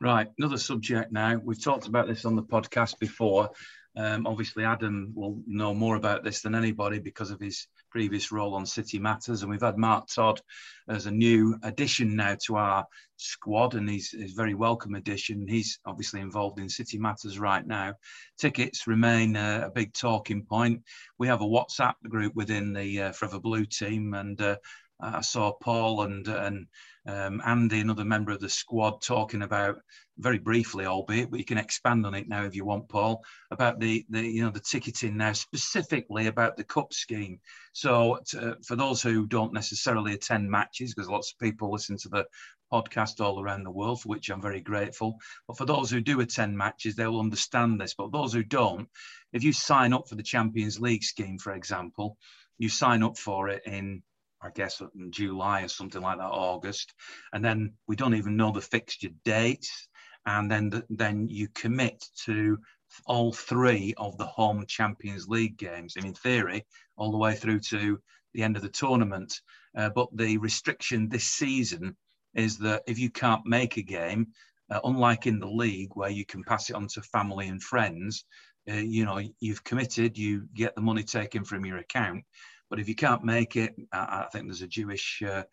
Right, 0.00 0.28
another 0.38 0.58
subject 0.58 1.12
now. 1.12 1.40
We've 1.42 1.62
talked 1.62 1.88
about 1.88 2.06
this 2.06 2.24
on 2.24 2.36
the 2.36 2.42
podcast 2.42 2.98
before. 2.98 3.50
Um, 3.98 4.28
obviously, 4.28 4.64
Adam 4.64 5.12
will 5.16 5.42
know 5.48 5.74
more 5.74 5.96
about 5.96 6.22
this 6.22 6.40
than 6.40 6.54
anybody 6.54 7.00
because 7.00 7.32
of 7.32 7.40
his 7.40 7.66
previous 7.90 8.30
role 8.30 8.54
on 8.54 8.64
City 8.64 9.00
Matters. 9.00 9.42
And 9.42 9.50
we've 9.50 9.60
had 9.60 9.76
Mark 9.76 10.06
Todd 10.06 10.40
as 10.88 11.06
a 11.06 11.10
new 11.10 11.58
addition 11.64 12.14
now 12.14 12.36
to 12.46 12.56
our 12.56 12.86
squad, 13.16 13.74
and 13.74 13.90
he's, 13.90 14.14
a 14.14 14.32
very 14.36 14.54
welcome 14.54 14.94
addition. 14.94 15.48
He's 15.48 15.80
obviously 15.84 16.20
involved 16.20 16.60
in 16.60 16.68
City 16.68 16.96
Matters 16.96 17.40
right 17.40 17.66
now. 17.66 17.94
Tickets 18.38 18.86
remain 18.86 19.34
a, 19.34 19.64
a 19.66 19.70
big 19.70 19.92
talking 19.94 20.44
point. 20.44 20.80
We 21.18 21.26
have 21.26 21.40
a 21.40 21.44
WhatsApp 21.44 21.94
group 22.08 22.36
within 22.36 22.72
the 22.72 23.02
uh, 23.02 23.12
Forever 23.12 23.40
Blue 23.40 23.66
team, 23.66 24.14
and 24.14 24.40
uh, 24.40 24.56
I 25.00 25.20
saw 25.20 25.52
Paul 25.52 26.02
and 26.02 26.26
and 26.26 26.66
um, 27.06 27.40
Andy, 27.44 27.80
another 27.80 28.04
member 28.04 28.32
of 28.32 28.40
the 28.40 28.48
squad, 28.48 29.00
talking 29.00 29.42
about 29.42 29.78
very 30.18 30.38
briefly, 30.38 30.84
albeit, 30.84 31.30
but 31.30 31.38
you 31.38 31.44
can 31.44 31.56
expand 31.56 32.04
on 32.04 32.14
it 32.14 32.28
now 32.28 32.44
if 32.44 32.54
you 32.54 32.64
want, 32.64 32.88
Paul, 32.88 33.22
about 33.50 33.80
the 33.80 34.04
the 34.10 34.20
you 34.20 34.42
know 34.42 34.50
the 34.50 34.60
ticketing 34.60 35.16
now, 35.16 35.32
specifically 35.32 36.26
about 36.26 36.56
the 36.56 36.64
cup 36.64 36.92
scheme. 36.92 37.40
So 37.72 38.18
to, 38.30 38.56
for 38.66 38.76
those 38.76 39.00
who 39.00 39.26
don't 39.26 39.52
necessarily 39.52 40.12
attend 40.14 40.50
matches, 40.50 40.94
because 40.94 41.08
lots 41.08 41.32
of 41.32 41.38
people 41.38 41.72
listen 41.72 41.96
to 41.98 42.08
the 42.08 42.26
podcast 42.72 43.20
all 43.20 43.40
around 43.40 43.64
the 43.64 43.70
world, 43.70 44.02
for 44.02 44.08
which 44.08 44.28
I'm 44.28 44.42
very 44.42 44.60
grateful. 44.60 45.18
But 45.46 45.56
for 45.56 45.64
those 45.64 45.90
who 45.90 46.00
do 46.00 46.20
attend 46.20 46.58
matches, 46.58 46.96
they 46.96 47.06
will 47.06 47.20
understand 47.20 47.80
this. 47.80 47.94
But 47.94 48.12
those 48.12 48.32
who 48.32 48.42
don't, 48.42 48.88
if 49.32 49.42
you 49.44 49.52
sign 49.52 49.92
up 49.92 50.08
for 50.08 50.16
the 50.16 50.22
Champions 50.22 50.80
League 50.80 51.04
scheme, 51.04 51.38
for 51.38 51.52
example, 51.52 52.18
you 52.58 52.68
sign 52.68 53.02
up 53.02 53.16
for 53.16 53.48
it 53.48 53.62
in 53.64 54.02
I 54.40 54.50
guess 54.54 54.80
in 54.94 55.10
July 55.10 55.62
or 55.62 55.68
something 55.68 56.02
like 56.02 56.18
that, 56.18 56.24
August, 56.24 56.94
and 57.32 57.44
then 57.44 57.72
we 57.86 57.96
don't 57.96 58.14
even 58.14 58.36
know 58.36 58.52
the 58.52 58.60
fixture 58.60 59.10
dates, 59.24 59.88
and 60.26 60.50
then 60.50 60.70
the, 60.70 60.84
then 60.90 61.28
you 61.28 61.48
commit 61.54 62.04
to 62.24 62.58
all 63.06 63.32
three 63.32 63.94
of 63.96 64.16
the 64.16 64.26
home 64.26 64.64
Champions 64.66 65.28
League 65.28 65.56
games, 65.56 65.96
and 65.96 66.04
in 66.04 66.14
theory, 66.14 66.64
all 66.96 67.10
the 67.10 67.18
way 67.18 67.34
through 67.34 67.60
to 67.60 68.00
the 68.34 68.42
end 68.42 68.56
of 68.56 68.62
the 68.62 68.68
tournament. 68.68 69.40
Uh, 69.76 69.90
but 69.90 70.08
the 70.16 70.38
restriction 70.38 71.08
this 71.08 71.24
season 71.24 71.96
is 72.34 72.58
that 72.58 72.82
if 72.86 72.98
you 72.98 73.10
can't 73.10 73.44
make 73.46 73.76
a 73.76 73.82
game, 73.82 74.28
uh, 74.70 74.80
unlike 74.84 75.26
in 75.26 75.38
the 75.38 75.48
league 75.48 75.90
where 75.94 76.10
you 76.10 76.24
can 76.24 76.44
pass 76.44 76.70
it 76.70 76.76
on 76.76 76.86
to 76.88 77.02
family 77.02 77.48
and 77.48 77.62
friends, 77.62 78.24
uh, 78.70 78.74
you 78.74 79.04
know 79.04 79.20
you've 79.40 79.64
committed, 79.64 80.18
you 80.18 80.46
get 80.54 80.74
the 80.74 80.80
money 80.80 81.02
taken 81.02 81.44
from 81.44 81.64
your 81.64 81.78
account. 81.78 82.22
But 82.70 82.80
if 82.80 82.88
you 82.88 82.94
can't 82.94 83.24
make 83.24 83.56
it, 83.56 83.74
I, 83.92 84.24
I 84.24 84.28
think 84.32 84.46
there's 84.46 84.62
a 84.62 84.66
Jewish 84.66 85.22
uh, 85.22 85.44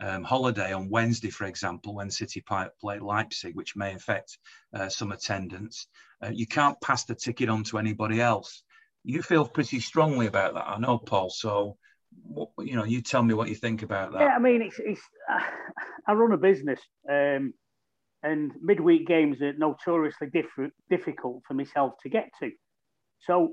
um, 0.00 0.24
holiday 0.24 0.72
on 0.72 0.88
Wednesday, 0.90 1.30
for 1.30 1.44
example, 1.44 1.94
when 1.94 2.10
City 2.10 2.42
play 2.80 2.98
Leipzig, 2.98 3.54
which 3.54 3.76
may 3.76 3.94
affect 3.94 4.38
uh, 4.74 4.88
some 4.88 5.12
attendance. 5.12 5.86
Uh, 6.22 6.30
you 6.32 6.46
can't 6.46 6.80
pass 6.80 7.04
the 7.04 7.14
ticket 7.14 7.48
on 7.48 7.62
to 7.64 7.78
anybody 7.78 8.20
else. 8.20 8.62
You 9.04 9.22
feel 9.22 9.44
pretty 9.44 9.80
strongly 9.80 10.26
about 10.26 10.54
that, 10.54 10.68
I 10.68 10.78
know, 10.78 10.98
Paul. 10.98 11.30
So, 11.30 11.76
you 12.58 12.76
know, 12.76 12.84
you 12.84 13.00
tell 13.00 13.22
me 13.22 13.34
what 13.34 13.48
you 13.48 13.54
think 13.54 13.82
about 13.82 14.12
that. 14.12 14.20
Yeah, 14.20 14.36
I 14.36 14.38
mean, 14.38 14.62
it's, 14.62 14.78
it's 14.78 15.00
I 16.06 16.12
run 16.12 16.32
a 16.32 16.36
business, 16.36 16.80
um, 17.08 17.54
and 18.22 18.52
midweek 18.60 19.06
games 19.06 19.40
are 19.40 19.52
notoriously 19.54 20.28
diff- 20.32 20.70
difficult 20.90 21.42
for 21.46 21.54
myself 21.54 21.94
to 22.02 22.08
get 22.08 22.30
to. 22.40 22.50
So 23.26 23.52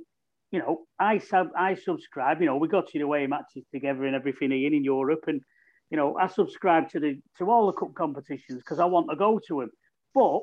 you 0.52 0.60
know, 0.60 0.86
I 1.00 1.20
sub 1.20 1.50
I 1.58 1.76
subscribe. 1.76 2.42
You 2.42 2.48
know, 2.48 2.58
we 2.58 2.68
got 2.68 2.88
to 2.88 3.00
the 3.00 3.06
away 3.06 3.28
matches 3.28 3.66
together 3.74 4.06
and 4.06 4.16
everything 4.16 4.52
in 4.52 4.74
in 4.74 4.84
Europe, 4.84 5.26
and 5.28 5.42
you 5.90 5.98
know, 5.98 6.18
I 6.18 6.28
subscribe 6.28 6.90
to 6.90 7.00
the 7.00 7.20
to 7.38 7.50
all 7.50 7.68
the 7.68 7.74
cup 7.74 7.94
competitions 7.96 8.58
because 8.58 8.80
I 8.80 8.86
want 8.86 9.10
to 9.10 9.16
go 9.16 9.40
to 9.48 9.60
them. 9.62 9.72
But 10.14 10.42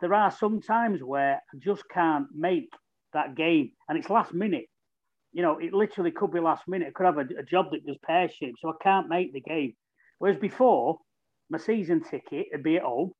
there 0.00 0.14
are 0.14 0.30
some 0.30 0.60
times 0.60 1.02
where 1.02 1.36
I 1.36 1.56
just 1.58 1.82
can't 1.92 2.26
make 2.34 2.70
that 3.12 3.36
game, 3.36 3.72
and 3.88 3.98
it's 3.98 4.10
last 4.10 4.32
minute. 4.32 4.66
You 5.32 5.42
know, 5.42 5.58
it 5.58 5.74
literally 5.74 6.10
could 6.10 6.32
be 6.32 6.40
last 6.40 6.66
minute. 6.68 6.88
I 6.88 6.92
could 6.92 7.06
have 7.06 7.18
a, 7.18 7.40
a 7.40 7.42
job 7.42 7.72
that 7.72 7.84
does 7.84 7.98
pear 8.06 8.28
shaped, 8.28 8.60
so 8.60 8.70
I 8.70 8.82
can't 8.82 9.08
make 9.08 9.32
the 9.32 9.40
game. 9.40 9.74
Whereas 10.18 10.38
before, 10.38 10.98
my 11.50 11.58
season 11.58 12.02
ticket 12.02 12.46
would 12.52 12.62
be 12.62 12.76
at 12.76 12.82
home, 12.82 13.12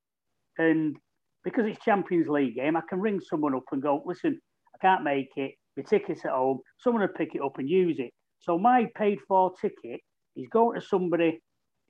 and 0.57 0.97
because 1.45 1.67
it's 1.67 1.85
Champions 1.85 2.29
League 2.29 2.57
game, 2.57 2.77
I 2.77 2.83
can 2.89 3.01
ring 3.01 3.21
someone 3.21 3.55
up 3.55 3.65
and 3.73 3.83
go, 3.83 4.03
listen, 4.05 4.41
I 4.75 4.79
can't 4.79 5.05
make 5.05 5.31
it 5.37 5.53
my 5.79 5.85
ticket's 5.85 6.25
at 6.25 6.33
home, 6.33 6.61
someone 6.79 7.03
would 7.03 7.15
pick 7.15 7.35
it 7.35 7.43
up 7.43 7.59
and 7.59 7.69
use 7.69 7.99
it. 7.99 8.13
So 8.41 8.59
my 8.59 8.87
paid 8.97 9.19
for 9.27 9.53
ticket 9.61 10.01
is 10.37 10.47
going 10.51 10.79
to 10.79 10.87
somebody 10.87 11.41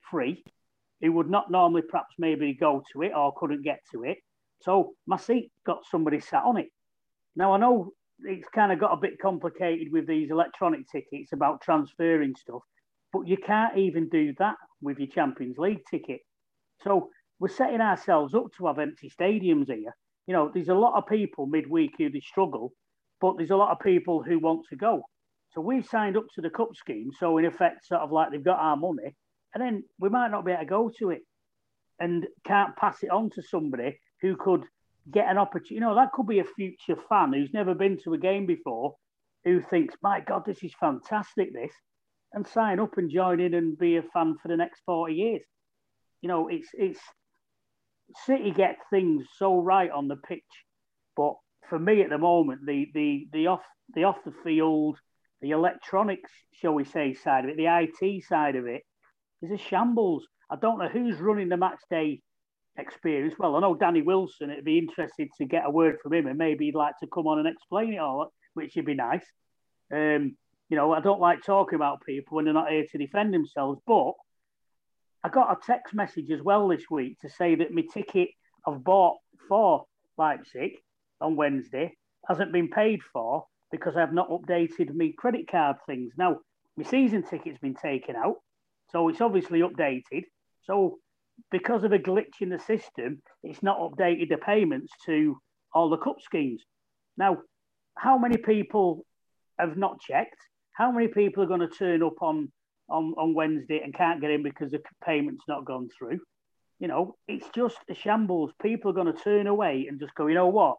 free 0.09 0.43
who 1.01 1.11
would 1.13 1.29
not 1.29 1.51
normally 1.51 1.81
perhaps 1.81 2.15
maybe 2.17 2.53
go 2.53 2.83
to 2.93 3.01
it 3.03 3.11
or 3.15 3.33
couldn't 3.37 3.63
get 3.63 3.79
to 3.93 4.03
it. 4.03 4.17
So 4.61 4.93
my 5.07 5.17
seat 5.17 5.51
got 5.65 5.79
somebody 5.89 6.19
sat 6.19 6.43
on 6.43 6.57
it. 6.57 6.67
Now 7.35 7.53
I 7.53 7.57
know 7.57 7.91
it's 8.21 8.49
kind 8.53 8.71
of 8.71 8.79
got 8.79 8.93
a 8.93 8.97
bit 8.97 9.19
complicated 9.21 9.91
with 9.91 10.07
these 10.07 10.29
electronic 10.29 10.81
tickets 10.91 11.31
about 11.31 11.61
transferring 11.61 12.35
stuff, 12.35 12.61
but 13.13 13.27
you 13.27 13.37
can't 13.37 13.77
even 13.77 14.09
do 14.09 14.33
that 14.39 14.57
with 14.81 14.99
your 14.99 15.07
Champions 15.07 15.57
League 15.57 15.81
ticket. 15.89 16.19
So 16.83 17.09
we're 17.39 17.47
setting 17.47 17.81
ourselves 17.81 18.35
up 18.35 18.47
to 18.57 18.67
have 18.67 18.79
empty 18.79 19.09
stadiums 19.09 19.67
here. 19.67 19.95
You 20.27 20.33
know, 20.33 20.51
there's 20.53 20.69
a 20.69 20.75
lot 20.75 20.97
of 20.97 21.07
people 21.07 21.47
midweek 21.47 21.91
who 21.97 22.09
they 22.09 22.19
struggle 22.19 22.73
but 23.21 23.37
there's 23.37 23.49
a 23.49 23.55
lot 23.55 23.71
of 23.71 23.79
people 23.79 24.23
who 24.23 24.39
want 24.39 24.65
to 24.69 24.75
go. 24.75 25.03
So 25.51 25.61
we've 25.61 25.85
signed 25.85 26.17
up 26.17 26.25
to 26.35 26.41
the 26.41 26.49
cup 26.49 26.75
scheme. 26.75 27.11
So 27.17 27.37
in 27.37 27.45
effect, 27.45 27.87
sort 27.87 28.01
of 28.01 28.11
like 28.11 28.31
they've 28.31 28.43
got 28.43 28.59
our 28.59 28.77
money, 28.77 29.15
and 29.53 29.63
then 29.63 29.83
we 29.99 30.09
might 30.09 30.31
not 30.31 30.45
be 30.45 30.51
able 30.51 30.61
to 30.61 30.69
go 30.69 30.91
to 30.99 31.09
it, 31.11 31.21
and 31.99 32.27
can't 32.43 32.75
pass 32.75 33.03
it 33.03 33.11
on 33.11 33.29
to 33.31 33.41
somebody 33.41 33.99
who 34.21 34.35
could 34.35 34.63
get 35.11 35.29
an 35.29 35.37
opportunity. 35.37 35.75
You 35.75 35.81
know, 35.81 35.95
that 35.95 36.11
could 36.11 36.27
be 36.27 36.39
a 36.39 36.43
future 36.43 36.97
fan 37.09 37.33
who's 37.33 37.53
never 37.53 37.73
been 37.73 37.97
to 38.03 38.13
a 38.13 38.17
game 38.17 38.45
before, 38.45 38.95
who 39.43 39.61
thinks, 39.61 39.95
"My 40.01 40.19
God, 40.19 40.45
this 40.45 40.63
is 40.63 40.73
fantastic!" 40.79 41.53
This, 41.53 41.73
and 42.33 42.47
sign 42.47 42.79
up 42.79 42.97
and 42.97 43.09
join 43.09 43.39
in 43.39 43.53
and 43.53 43.77
be 43.77 43.97
a 43.97 44.03
fan 44.03 44.37
for 44.41 44.47
the 44.47 44.57
next 44.57 44.81
forty 44.85 45.15
years. 45.15 45.41
You 46.21 46.27
know, 46.27 46.47
it's 46.47 46.69
it's 46.73 47.01
City 48.25 48.51
get 48.51 48.77
things 48.89 49.27
so 49.37 49.59
right 49.61 49.91
on 49.91 50.07
the 50.07 50.15
pitch, 50.15 50.43
but 51.15 51.35
for 51.69 51.79
me 51.79 52.01
at 52.01 52.09
the 52.09 52.17
moment, 52.17 52.65
the 52.65 52.89
the 52.93 53.27
the 53.31 53.47
off 53.47 53.63
the 53.93 54.03
off 54.03 54.17
the 54.25 54.33
field, 54.43 54.97
the 55.41 55.51
electronics, 55.51 56.31
shall 56.53 56.73
we 56.73 56.85
say, 56.85 57.13
side 57.13 57.45
of 57.45 57.51
it, 57.51 57.57
the 57.57 57.67
IT 57.67 58.23
side 58.23 58.55
of 58.55 58.65
it, 58.65 58.83
is 59.41 59.51
a 59.51 59.57
shambles. 59.57 60.25
I 60.49 60.55
don't 60.55 60.79
know 60.79 60.87
who's 60.87 61.19
running 61.19 61.49
the 61.49 61.57
match 61.57 61.79
day 61.89 62.21
experience. 62.77 63.35
Well, 63.37 63.55
I 63.55 63.59
know 63.59 63.75
Danny 63.75 64.01
Wilson. 64.01 64.49
It'd 64.49 64.65
be 64.65 64.77
interested 64.77 65.29
to 65.37 65.45
get 65.45 65.65
a 65.65 65.71
word 65.71 65.97
from 66.01 66.13
him, 66.13 66.27
and 66.27 66.37
maybe 66.37 66.65
he'd 66.65 66.75
like 66.75 66.97
to 67.01 67.07
come 67.07 67.27
on 67.27 67.39
and 67.39 67.47
explain 67.47 67.93
it 67.93 67.99
all, 67.99 68.31
which 68.53 68.75
would 68.75 68.85
be 68.85 68.95
nice. 68.95 69.25
Um, 69.91 70.35
you 70.69 70.77
know, 70.77 70.93
I 70.93 71.01
don't 71.01 71.19
like 71.19 71.43
talking 71.43 71.75
about 71.75 72.05
people 72.05 72.35
when 72.35 72.45
they're 72.45 72.53
not 72.53 72.69
here 72.69 72.85
to 72.91 72.97
defend 72.97 73.33
themselves, 73.33 73.79
but 73.87 74.13
I 75.23 75.29
got 75.29 75.51
a 75.51 75.65
text 75.65 75.93
message 75.93 76.31
as 76.31 76.41
well 76.41 76.67
this 76.67 76.83
week 76.89 77.19
to 77.21 77.29
say 77.29 77.55
that 77.55 77.73
my 77.73 77.83
ticket 77.93 78.29
I've 78.65 78.83
bought 78.83 79.17
for 79.47 79.85
Leipzig 80.17 80.73
on 81.21 81.35
Wednesday 81.35 81.93
hasn't 82.27 82.53
been 82.53 82.69
paid 82.69 83.01
for 83.13 83.45
because 83.71 83.95
I've 83.95 84.13
not 84.13 84.29
updated 84.29 84.93
my 84.93 85.11
credit 85.17 85.49
card 85.49 85.77
things. 85.85 86.13
Now, 86.17 86.39
my 86.77 86.83
season 86.83 87.23
ticket's 87.23 87.59
been 87.59 87.75
taken 87.75 88.15
out, 88.15 88.37
so 88.91 89.09
it's 89.09 89.21
obviously 89.21 89.61
updated. 89.61 90.23
So, 90.63 90.97
because 91.51 91.83
of 91.83 91.93
a 91.93 91.99
glitch 91.99 92.41
in 92.41 92.49
the 92.49 92.59
system, 92.59 93.21
it's 93.43 93.63
not 93.63 93.79
updated 93.79 94.29
the 94.29 94.37
payments 94.37 94.91
to 95.05 95.37
all 95.73 95.89
the 95.89 95.97
cup 95.97 96.21
schemes. 96.21 96.61
Now, 97.17 97.37
how 97.97 98.17
many 98.17 98.37
people 98.37 99.05
have 99.57 99.77
not 99.77 99.99
checked? 99.99 100.37
How 100.73 100.91
many 100.91 101.07
people 101.07 101.43
are 101.43 101.47
going 101.47 101.59
to 101.59 101.67
turn 101.67 102.03
up 102.03 102.21
on, 102.21 102.51
on, 102.89 103.13
on 103.17 103.33
Wednesday 103.33 103.81
and 103.83 103.93
can't 103.93 104.21
get 104.21 104.31
in 104.31 104.43
because 104.43 104.71
the 104.71 104.81
payment's 105.05 105.43
not 105.47 105.65
gone 105.65 105.89
through? 105.97 106.19
You 106.79 106.87
know, 106.87 107.15
it's 107.27 107.47
just 107.53 107.77
a 107.89 107.93
shambles. 107.93 108.51
People 108.61 108.91
are 108.91 108.93
going 108.93 109.13
to 109.13 109.23
turn 109.23 109.47
away 109.47 109.87
and 109.89 109.99
just 109.99 110.15
go, 110.15 110.27
you 110.27 110.35
know 110.35 110.47
what? 110.47 110.77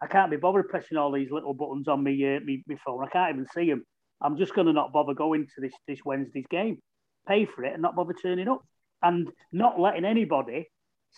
I 0.00 0.06
can't 0.06 0.30
be 0.30 0.36
bothered 0.36 0.68
pressing 0.68 0.96
all 0.96 1.12
these 1.12 1.30
little 1.30 1.54
buttons 1.54 1.88
on 1.88 2.02
me, 2.02 2.36
uh, 2.36 2.40
me, 2.40 2.62
me 2.66 2.76
phone. 2.84 3.04
I 3.04 3.08
can't 3.08 3.34
even 3.34 3.46
see 3.54 3.68
them. 3.68 3.84
I'm 4.20 4.36
just 4.36 4.54
going 4.54 4.66
to 4.66 4.72
not 4.72 4.92
bother 4.92 5.14
going 5.14 5.46
to 5.46 5.60
this 5.60 5.72
this 5.86 6.00
Wednesday's 6.04 6.46
game, 6.50 6.78
pay 7.26 7.46
for 7.46 7.64
it, 7.64 7.72
and 7.72 7.82
not 7.82 7.96
bother 7.96 8.14
turning 8.14 8.48
up, 8.48 8.62
and 9.02 9.28
not 9.52 9.80
letting 9.80 10.04
anybody 10.04 10.68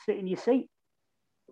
sit 0.07 0.17
in 0.17 0.27
your 0.27 0.39
seat. 0.39 0.69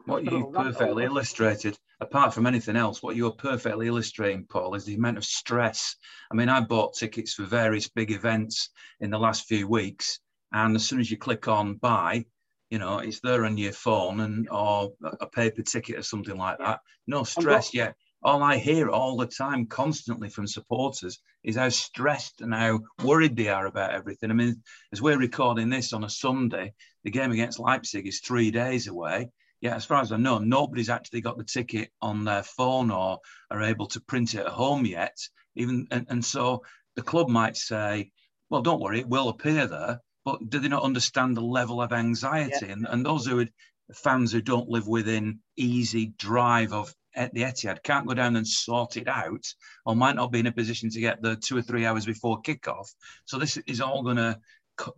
What 0.05 0.25
you've 0.25 0.53
perfectly 0.53 1.05
illustrated, 1.05 1.77
apart 2.01 2.33
from 2.33 2.47
anything 2.47 2.77
else, 2.77 3.03
what 3.03 3.17
you're 3.17 3.33
perfectly 3.33 3.89
illustrating, 3.89 4.47
Paul, 4.49 4.75
is 4.75 4.85
the 4.85 4.95
amount 4.95 5.19
of 5.19 5.25
stress. 5.25 5.97
I 6.31 6.35
mean, 6.35 6.49
I 6.49 6.61
bought 6.61 6.95
tickets 6.95 7.35
for 7.35 7.45
various 7.45 7.89
big 7.89 8.11
events 8.11 8.71
in 9.01 9.11
the 9.11 9.19
last 9.19 9.47
few 9.47 9.67
weeks, 9.67 10.21
and 10.53 10.77
as 10.77 10.87
soon 10.87 11.01
as 11.01 11.11
you 11.11 11.19
click 11.19 11.49
on 11.49 11.75
buy, 11.75 12.25
you 12.71 12.79
know, 12.79 12.99
it's 12.99 13.21
there 13.21 13.45
on 13.45 13.57
your 13.57 13.73
phone 13.73 14.21
and 14.21 14.49
or 14.51 14.93
a 15.21 15.27
paper 15.27 15.63
ticket 15.63 15.99
or 15.99 16.03
something 16.03 16.37
like 16.37 16.59
that. 16.59 16.81
No 17.07 17.25
stress 17.25 17.73
yet. 17.75 17.95
All 18.23 18.43
I 18.43 18.59
hear 18.59 18.91
all 18.91 19.17
the 19.17 19.27
time, 19.27 19.67
constantly 19.67 20.29
from 20.29 20.47
supporters, 20.47 21.21
is 21.45 21.57
how 21.57 21.69
stressed 21.69 22.41
and 22.41 22.53
how 22.53 22.81
worried 23.05 23.37
they 23.37 23.49
are 23.49 23.67
about 23.67 23.95
everything. 23.95 24.31
I 24.31 24.35
mean, 24.35 24.63
as 24.93 25.01
we're 25.01 25.19
recording 25.19 25.71
this 25.71 25.93
on 25.93 26.03
a 26.03 26.11
Sunday, 26.11 26.75
the 27.05 27.11
game 27.11 27.31
against 27.31 27.61
Leipzig 27.61 28.07
is 28.09 28.21
three 28.21 28.51
days 28.51 28.89
away 28.89 29.31
yeah, 29.61 29.75
as 29.75 29.85
far 29.85 30.01
as 30.01 30.13
I 30.13 30.17
know, 30.17 30.39
nobody's 30.39 30.89
actually 30.89 31.21
got 31.21 31.37
the 31.37 31.45
ticket 31.45 31.91
on 32.01 32.25
their 32.25 32.43
phone 32.43 32.91
or 32.91 33.19
are 33.51 33.63
able 33.63 33.87
to 33.87 34.01
print 34.01 34.35
it 34.35 34.47
at 34.47 34.49
home 34.49 34.87
yet. 34.87 35.17
Even 35.57 35.87
and, 35.91 36.07
and 36.09 36.25
so 36.25 36.63
the 36.95 37.03
club 37.03 37.29
might 37.29 37.57
say, 37.57 38.13
well, 38.51 38.63
don't 38.63 38.81
worry, 38.81 39.01
it 39.01 39.09
will 39.09 39.29
appear 39.29 39.67
there. 39.67 40.01
But 40.29 40.51
do 40.51 40.59
they 40.59 40.69
not 40.69 40.83
understand 40.83 41.35
the 41.35 41.41
level 41.41 41.81
of 41.81 41.91
anxiety? 41.91 42.67
Yeah. 42.67 42.73
And, 42.73 42.87
and 42.87 43.07
those 43.07 43.25
who 43.25 43.37
would, 43.37 43.53
fans 43.95 44.31
who 44.31 44.43
don't 44.43 44.69
live 44.69 44.87
within 44.87 45.41
easy 45.57 46.13
drive 46.19 46.75
of 46.75 46.95
the 47.15 47.45
Etihad 47.45 47.83
can't 47.83 48.07
go 48.07 48.13
down 48.13 48.37
and 48.37 48.47
sort 48.47 48.99
it 48.99 49.09
out, 49.09 49.47
or 49.87 49.97
might 49.97 50.17
not 50.17 50.31
be 50.31 50.41
in 50.41 50.47
a 50.47 50.53
position 50.53 50.91
to 50.91 51.01
get 51.01 51.23
there 51.23 51.35
two 51.35 51.57
or 51.57 51.63
three 51.63 51.87
hours 51.87 52.05
before 52.05 52.43
kickoff. 52.43 52.89
So 53.25 53.39
this 53.39 53.57
is 53.57 53.81
all 53.81 54.03
going 54.03 54.19
to 54.19 54.39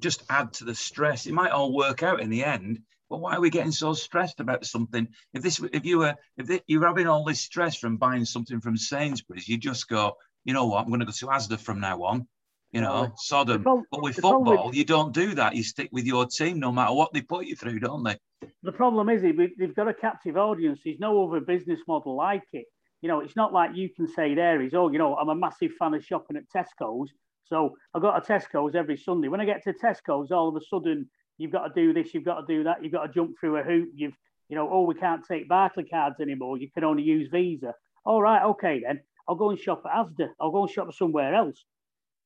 just 0.00 0.24
add 0.28 0.52
to 0.54 0.64
the 0.64 0.74
stress. 0.74 1.26
It 1.26 1.32
might 1.32 1.52
all 1.52 1.76
work 1.76 2.02
out 2.02 2.20
in 2.20 2.28
the 2.28 2.44
end, 2.44 2.80
but 3.08 3.20
why 3.20 3.36
are 3.36 3.40
we 3.40 3.50
getting 3.50 3.70
so 3.70 3.92
stressed 3.92 4.40
about 4.40 4.66
something? 4.66 5.06
If 5.32 5.42
this, 5.42 5.62
if 5.72 5.84
you 5.84 5.98
were, 5.98 6.16
if 6.36 6.60
you're 6.66 6.88
having 6.88 7.06
all 7.06 7.24
this 7.24 7.40
stress 7.40 7.76
from 7.76 7.98
buying 7.98 8.24
something 8.24 8.60
from 8.60 8.76
Sainsbury's, 8.76 9.48
you 9.48 9.58
just 9.58 9.88
go, 9.88 10.16
you 10.44 10.54
know 10.54 10.66
what, 10.66 10.82
I'm 10.82 10.88
going 10.88 11.00
to 11.00 11.06
go 11.06 11.12
to 11.12 11.26
Asda 11.26 11.60
from 11.60 11.78
now 11.78 12.02
on. 12.02 12.26
You 12.72 12.80
know, 12.80 13.08
oh. 13.10 13.14
Sodom. 13.16 13.62
Problem, 13.62 13.86
but 13.90 14.02
with 14.02 14.14
football, 14.14 14.66
with, 14.66 14.76
you 14.76 14.84
don't 14.84 15.12
do 15.12 15.34
that. 15.34 15.56
You 15.56 15.62
stick 15.64 15.88
with 15.92 16.04
your 16.04 16.26
team 16.26 16.60
no 16.60 16.70
matter 16.70 16.92
what 16.92 17.12
they 17.12 17.20
put 17.20 17.46
you 17.46 17.56
through, 17.56 17.80
don't 17.80 18.04
they? 18.04 18.16
The 18.62 18.72
problem 18.72 19.08
is 19.08 19.22
they've 19.22 19.74
got 19.74 19.88
a 19.88 19.94
captive 19.94 20.36
audience. 20.36 20.80
There's 20.84 21.00
no 21.00 21.26
other 21.26 21.40
business 21.40 21.80
model 21.88 22.16
like 22.16 22.44
it. 22.52 22.66
You 23.02 23.08
know, 23.08 23.20
it's 23.20 23.34
not 23.34 23.52
like 23.52 23.74
you 23.74 23.88
can 23.88 24.06
say 24.06 24.34
there 24.34 24.62
is, 24.62 24.74
oh, 24.74 24.90
you 24.90 24.98
know, 24.98 25.16
I'm 25.16 25.30
a 25.30 25.34
massive 25.34 25.72
fan 25.78 25.94
of 25.94 26.04
shopping 26.04 26.36
at 26.36 26.44
Tesco's. 26.54 27.10
So 27.44 27.74
I 27.94 27.98
go 27.98 28.12
to 28.12 28.20
Tesco's 28.20 28.76
every 28.76 28.96
Sunday. 28.96 29.28
When 29.28 29.40
I 29.40 29.46
get 29.46 29.64
to 29.64 29.72
Tesco's, 29.72 30.30
all 30.30 30.48
of 30.48 30.56
a 30.56 30.64
sudden 30.64 31.10
you've 31.38 31.50
got 31.50 31.66
to 31.66 31.74
do 31.74 31.92
this, 31.92 32.14
you've 32.14 32.24
got 32.24 32.46
to 32.46 32.46
do 32.46 32.64
that, 32.64 32.84
you've 32.84 32.92
got 32.92 33.06
to 33.06 33.12
jump 33.12 33.34
through 33.40 33.56
a 33.56 33.62
hoop. 33.62 33.88
You've, 33.94 34.14
you 34.48 34.56
know, 34.56 34.68
oh, 34.70 34.84
we 34.84 34.94
can't 34.94 35.26
take 35.26 35.48
Barclay 35.48 35.84
cards 35.84 36.20
anymore. 36.20 36.58
You 36.58 36.70
can 36.70 36.84
only 36.84 37.02
use 37.02 37.28
Visa. 37.32 37.74
All 38.04 38.22
right, 38.22 38.44
okay 38.50 38.82
then. 38.86 39.00
I'll 39.28 39.34
go 39.34 39.50
and 39.50 39.58
shop 39.58 39.82
at 39.86 39.92
Asda. 39.92 40.28
I'll 40.40 40.50
go 40.50 40.62
and 40.62 40.70
shop 40.70 40.92
somewhere 40.92 41.34
else. 41.34 41.64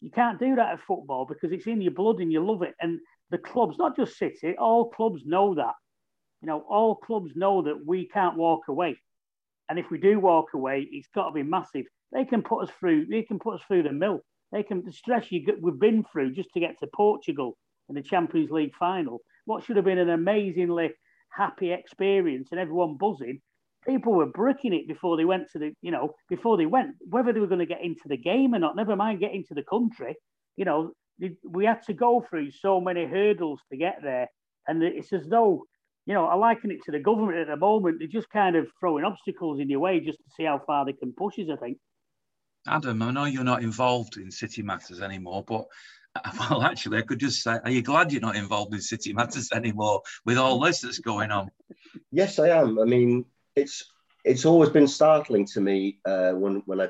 You 0.00 0.10
can't 0.10 0.38
do 0.38 0.56
that 0.56 0.72
at 0.72 0.80
football 0.86 1.26
because 1.26 1.52
it's 1.52 1.66
in 1.66 1.80
your 1.80 1.92
blood 1.92 2.18
and 2.18 2.32
you 2.32 2.44
love 2.44 2.62
it. 2.62 2.74
And 2.80 3.00
the 3.30 3.38
clubs, 3.38 3.78
not 3.78 3.96
just 3.96 4.18
City, 4.18 4.54
all 4.58 4.90
clubs 4.90 5.22
know 5.24 5.54
that. 5.54 5.74
You 6.42 6.48
know, 6.48 6.64
all 6.68 6.96
clubs 6.96 7.32
know 7.34 7.62
that 7.62 7.86
we 7.86 8.06
can't 8.08 8.36
walk 8.36 8.62
away. 8.68 8.96
And 9.68 9.78
if 9.78 9.86
we 9.90 9.98
do 9.98 10.20
walk 10.20 10.48
away, 10.54 10.86
it's 10.90 11.08
got 11.14 11.28
to 11.28 11.32
be 11.32 11.42
massive. 11.42 11.86
They 12.12 12.24
can 12.24 12.42
put 12.42 12.64
us 12.64 12.70
through. 12.78 13.06
They 13.06 13.22
can 13.22 13.38
put 13.38 13.54
us 13.54 13.62
through 13.66 13.84
the 13.84 13.92
mill. 13.92 14.20
They 14.52 14.62
can 14.62 14.84
the 14.84 14.92
stress 14.92 15.32
you 15.32 15.44
we've 15.60 15.78
been 15.78 16.04
through 16.12 16.32
just 16.34 16.50
to 16.52 16.60
get 16.60 16.78
to 16.80 16.86
Portugal 16.94 17.56
in 17.88 17.94
the 17.94 18.02
Champions 18.02 18.50
League 18.50 18.74
final. 18.78 19.20
What 19.46 19.64
should 19.64 19.76
have 19.76 19.84
been 19.84 19.98
an 19.98 20.10
amazingly 20.10 20.90
happy 21.36 21.72
experience 21.72 22.48
and 22.50 22.60
everyone 22.60 22.96
buzzing. 22.96 23.40
People 23.86 24.14
were 24.14 24.26
bricking 24.26 24.72
it 24.72 24.88
before 24.88 25.16
they 25.16 25.24
went 25.24 25.50
to 25.52 25.58
the, 25.58 25.72
you 25.82 25.90
know, 25.90 26.14
before 26.28 26.56
they 26.56 26.66
went, 26.66 26.94
whether 27.08 27.32
they 27.32 27.40
were 27.40 27.46
going 27.46 27.60
to 27.60 27.66
get 27.66 27.82
into 27.82 28.08
the 28.08 28.16
game 28.16 28.54
or 28.54 28.58
not, 28.58 28.76
never 28.76 28.96
mind 28.96 29.20
get 29.20 29.34
into 29.34 29.54
the 29.54 29.62
country. 29.62 30.16
You 30.56 30.64
know, 30.64 30.92
we 31.42 31.64
had 31.64 31.82
to 31.84 31.92
go 31.92 32.24
through 32.28 32.50
so 32.50 32.80
many 32.80 33.04
hurdles 33.04 33.60
to 33.70 33.76
get 33.76 33.98
there. 34.02 34.28
And 34.66 34.82
it's 34.82 35.12
as 35.12 35.26
though, 35.26 35.64
you 36.06 36.14
know, 36.14 36.26
I 36.26 36.34
liken 36.34 36.70
it 36.70 36.80
to 36.86 36.92
the 36.92 36.98
government 36.98 37.38
at 37.38 37.48
the 37.48 37.56
moment. 37.56 37.98
They're 37.98 38.08
just 38.08 38.30
kind 38.30 38.56
of 38.56 38.66
throwing 38.80 39.04
obstacles 39.04 39.60
in 39.60 39.68
your 39.68 39.80
way 39.80 40.00
just 40.00 40.18
to 40.18 40.30
see 40.36 40.44
how 40.44 40.62
far 40.66 40.84
they 40.84 40.92
can 40.92 41.12
push 41.12 41.38
us, 41.38 41.48
I 41.52 41.56
think. 41.56 41.78
Adam, 42.66 43.02
I 43.02 43.10
know 43.10 43.24
you're 43.26 43.44
not 43.44 43.62
involved 43.62 44.16
in 44.16 44.30
city 44.30 44.62
matters 44.62 45.02
anymore, 45.02 45.44
but 45.46 45.66
uh, 46.16 46.30
Well, 46.50 46.62
actually, 46.62 46.98
I 46.98 47.02
could 47.02 47.18
just 47.18 47.42
say, 47.42 47.58
are 47.62 47.70
you 47.70 47.82
glad 47.82 48.12
you're 48.12 48.20
not 48.20 48.36
involved 48.36 48.74
in 48.74 48.80
city 48.80 49.12
matters 49.12 49.50
anymore 49.52 50.02
with 50.24 50.38
all 50.38 50.60
this 50.60 50.80
that's 50.80 50.98
going 50.98 51.30
on? 51.30 51.50
Yes, 52.10 52.38
I 52.38 52.48
am. 52.48 52.78
I 52.78 52.84
mean, 52.84 53.24
it's 53.56 53.92
it's 54.24 54.44
always 54.44 54.70
been 54.70 54.88
startling 54.88 55.46
to 55.46 55.60
me 55.60 55.98
uh, 56.04 56.32
when 56.32 56.62
when 56.66 56.80
I 56.80 56.88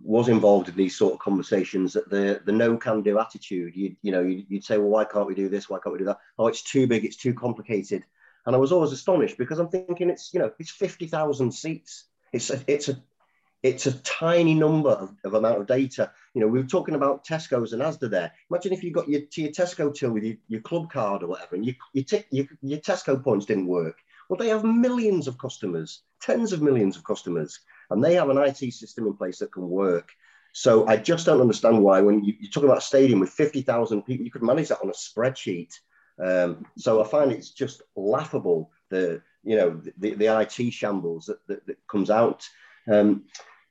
was 0.00 0.28
involved 0.28 0.68
in 0.68 0.76
these 0.76 0.96
sort 0.96 1.14
of 1.14 1.18
conversations 1.18 1.92
that 1.92 2.08
the 2.08 2.40
the 2.44 2.52
no 2.52 2.76
can 2.76 3.02
do 3.02 3.18
attitude. 3.18 3.74
You 3.76 3.96
you 4.02 4.12
know 4.12 4.22
you'd, 4.22 4.46
you'd 4.48 4.64
say, 4.64 4.78
well, 4.78 4.88
why 4.88 5.04
can't 5.04 5.26
we 5.26 5.34
do 5.34 5.48
this? 5.48 5.68
Why 5.68 5.78
can't 5.78 5.92
we 5.92 5.98
do 5.98 6.06
that? 6.06 6.18
Oh, 6.38 6.46
it's 6.46 6.62
too 6.62 6.86
big. 6.86 7.04
It's 7.04 7.16
too 7.16 7.34
complicated. 7.34 8.04
And 8.46 8.54
I 8.54 8.58
was 8.58 8.72
always 8.72 8.92
astonished 8.92 9.36
because 9.36 9.58
I'm 9.58 9.68
thinking 9.68 10.10
it's 10.10 10.32
you 10.32 10.40
know 10.40 10.52
it's 10.58 10.70
fifty 10.70 11.06
thousand 11.06 11.52
seats. 11.52 12.04
It's 12.32 12.50
a, 12.50 12.60
it's 12.66 12.88
a 12.88 13.02
it's 13.62 13.86
a 13.86 13.98
tiny 13.98 14.54
number 14.54 14.90
of, 14.90 15.14
of, 15.24 15.34
amount 15.34 15.60
of 15.60 15.66
data. 15.66 16.12
You 16.34 16.40
know, 16.40 16.46
we 16.46 16.60
were 16.60 16.66
talking 16.66 16.94
about 16.94 17.24
Tesco's 17.24 17.72
and 17.72 17.82
Asda 17.82 18.08
there. 18.08 18.32
Imagine 18.50 18.72
if 18.72 18.84
you 18.84 18.92
got 18.92 19.08
your, 19.08 19.22
to 19.22 19.42
your 19.42 19.50
Tesco 19.50 19.92
till 19.92 20.12
with 20.12 20.22
your, 20.22 20.36
your 20.46 20.60
club 20.60 20.92
card 20.92 21.24
or 21.24 21.26
whatever, 21.26 21.56
and 21.56 21.66
you, 21.66 21.74
your, 21.92 22.46
your 22.62 22.78
Tesco 22.78 23.22
points 23.22 23.46
didn't 23.46 23.66
work. 23.66 23.98
Well, 24.28 24.38
they 24.38 24.48
have 24.48 24.64
millions 24.64 25.26
of 25.26 25.38
customers, 25.38 26.02
tens 26.20 26.52
of 26.52 26.62
millions 26.62 26.96
of 26.96 27.04
customers, 27.04 27.60
and 27.90 28.04
they 28.04 28.14
have 28.14 28.28
an 28.28 28.38
IT 28.38 28.72
system 28.72 29.06
in 29.06 29.14
place 29.14 29.38
that 29.38 29.52
can 29.52 29.68
work. 29.68 30.10
So 30.52 30.86
I 30.86 30.96
just 30.96 31.26
don't 31.26 31.40
understand 31.40 31.82
why, 31.82 32.00
when 32.00 32.24
you, 32.24 32.34
you 32.40 32.50
talk 32.50 32.64
about 32.64 32.78
a 32.78 32.82
stadium 32.82 33.20
with 33.20 33.30
50,000 33.30 34.02
people, 34.02 34.24
you 34.24 34.30
could 34.30 34.42
manage 34.42 34.68
that 34.68 34.82
on 34.82 34.90
a 34.90 34.92
spreadsheet. 34.92 35.72
Um, 36.22 36.66
so 36.76 37.02
I 37.02 37.06
find 37.06 37.30
it's 37.30 37.50
just 37.50 37.82
laughable 37.94 38.70
the 38.90 39.22
you 39.44 39.56
know 39.56 39.80
the, 39.98 40.14
the 40.14 40.40
IT 40.40 40.72
shambles 40.72 41.26
that, 41.26 41.46
that, 41.46 41.66
that 41.66 41.78
comes 41.86 42.10
out. 42.10 42.48
Um, 42.90 43.24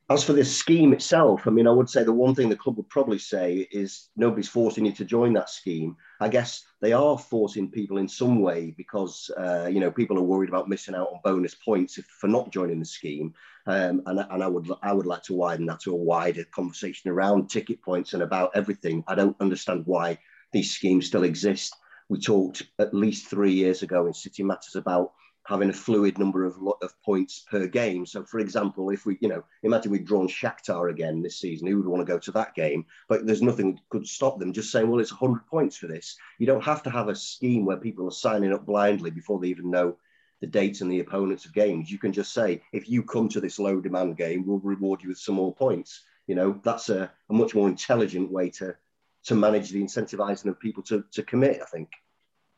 as 0.10 0.24
for 0.24 0.32
this 0.32 0.56
scheme 0.56 0.94
itself, 0.94 1.48
I 1.48 1.50
mean, 1.50 1.68
I 1.68 1.72
would 1.72 1.90
say 1.90 2.04
the 2.04 2.14
one 2.14 2.34
thing 2.34 2.48
the 2.48 2.56
club 2.56 2.78
would 2.78 2.88
probably 2.88 3.20
say 3.20 3.68
is 3.72 4.08
nobody's 4.16 4.48
forcing 4.48 4.86
you 4.86 4.94
to 4.94 5.04
join 5.04 5.34
that 5.34 5.50
scheme. 5.50 5.98
I 6.22 6.30
guess 6.30 6.64
they 6.80 6.94
are 6.94 7.18
forcing 7.18 7.70
people 7.70 7.98
in 7.98 8.08
some 8.08 8.40
way 8.40 8.74
because, 8.78 9.30
uh, 9.38 9.68
you 9.70 9.82
know, 9.82 9.92
people 9.92 10.18
are 10.18 10.24
worried 10.24 10.48
about 10.48 10.70
missing 10.70 10.96
out 10.96 11.10
on 11.12 11.20
bonus 11.26 11.56
points 11.56 11.98
if, 11.98 12.06
for 12.06 12.28
not 12.28 12.54
joining 12.54 12.80
the 12.80 12.86
scheme. 12.86 13.34
Um, 13.66 14.02
and, 14.06 14.26
and 14.30 14.42
I 14.42 14.48
would 14.48 14.72
I 14.82 14.94
would 14.94 15.06
like 15.06 15.24
to 15.24 15.34
widen 15.34 15.66
that 15.66 15.82
to 15.82 15.92
a 15.92 15.98
wider 15.98 16.46
conversation 16.46 17.12
around 17.12 17.50
ticket 17.50 17.82
points 17.82 18.14
and 18.14 18.24
about 18.24 18.52
everything. 18.56 19.04
I 19.10 19.16
don't 19.16 19.36
understand 19.42 19.84
why 19.86 20.20
these 20.54 20.74
schemes 20.74 21.08
still 21.08 21.24
exist. 21.24 21.76
We 22.08 22.22
talked 22.22 22.64
at 22.80 22.94
least 22.94 23.28
three 23.28 23.52
years 23.52 23.84
ago 23.84 24.08
in 24.08 24.14
City 24.14 24.42
Matters 24.42 24.78
about 24.78 25.12
having 25.48 25.70
a 25.70 25.74
fluid 25.74 26.20
number 26.20 26.44
of 26.44 26.58
of 26.82 27.02
points 27.02 27.46
per 27.50 27.68
game. 27.68 28.06
So, 28.06 28.24
for 28.26 28.40
example, 28.40 28.90
if 28.90 29.06
we, 29.06 29.18
you 29.22 29.30
know, 29.30 29.44
imagine 29.64 29.92
we'd 29.92 30.06
drawn 30.06 30.28
Shakhtar 30.28 30.92
again 30.92 31.22
this 31.22 31.40
season, 31.40 31.68
who 31.68 31.78
would 31.78 31.88
want 31.88 32.06
to 32.06 32.14
go 32.14 32.20
to 32.20 32.32
that 32.34 32.54
game? 32.54 32.86
But 33.08 33.26
there's 33.26 33.42
nothing 33.42 33.80
could 33.90 34.06
stop 34.06 34.40
them 34.40 34.52
just 34.52 34.72
saying, 34.72 34.90
well, 34.90 35.00
it's 35.00 35.20
100 35.20 35.48
points 35.48 35.78
for 35.78 35.88
this. 35.88 36.18
You 36.38 36.48
don't 36.48 36.64
have 36.64 36.84
to 36.84 36.90
have 36.90 37.08
a 37.08 37.16
scheme 37.16 37.66
where 37.66 37.78
people 37.78 38.08
are 38.08 38.12
signing 38.12 38.54
up 38.54 38.66
blindly 38.66 39.10
before 39.10 39.40
they 39.40 39.48
even 39.48 39.72
know 39.72 39.96
the 40.42 40.48
dates 40.48 40.82
and 40.82 40.92
the 40.92 41.00
opponents 41.00 41.46
of 41.46 41.54
games. 41.54 41.90
You 41.90 41.98
can 41.98 42.12
just 42.12 42.34
say, 42.34 42.62
if 42.74 42.90
you 42.90 43.02
come 43.02 43.30
to 43.30 43.40
this 43.40 43.58
low 43.58 43.80
demand 43.80 44.18
game, 44.18 44.46
we'll 44.46 44.60
reward 44.60 45.02
you 45.02 45.10
with 45.10 45.18
some 45.18 45.36
more 45.36 45.56
points. 45.56 46.04
You 46.28 46.36
know, 46.36 46.60
that's 46.64 46.90
a, 46.90 47.10
a 47.30 47.34
much 47.34 47.56
more 47.56 47.70
intelligent 47.70 48.32
way 48.32 48.50
to 48.52 48.76
to 49.24 49.36
manage 49.36 49.72
the 49.72 49.84
incentivizing 49.84 50.46
of 50.46 50.60
people 50.60 50.82
to, 50.84 51.04
to 51.12 51.22
commit, 51.24 51.60
I 51.62 51.66
think 51.66 51.90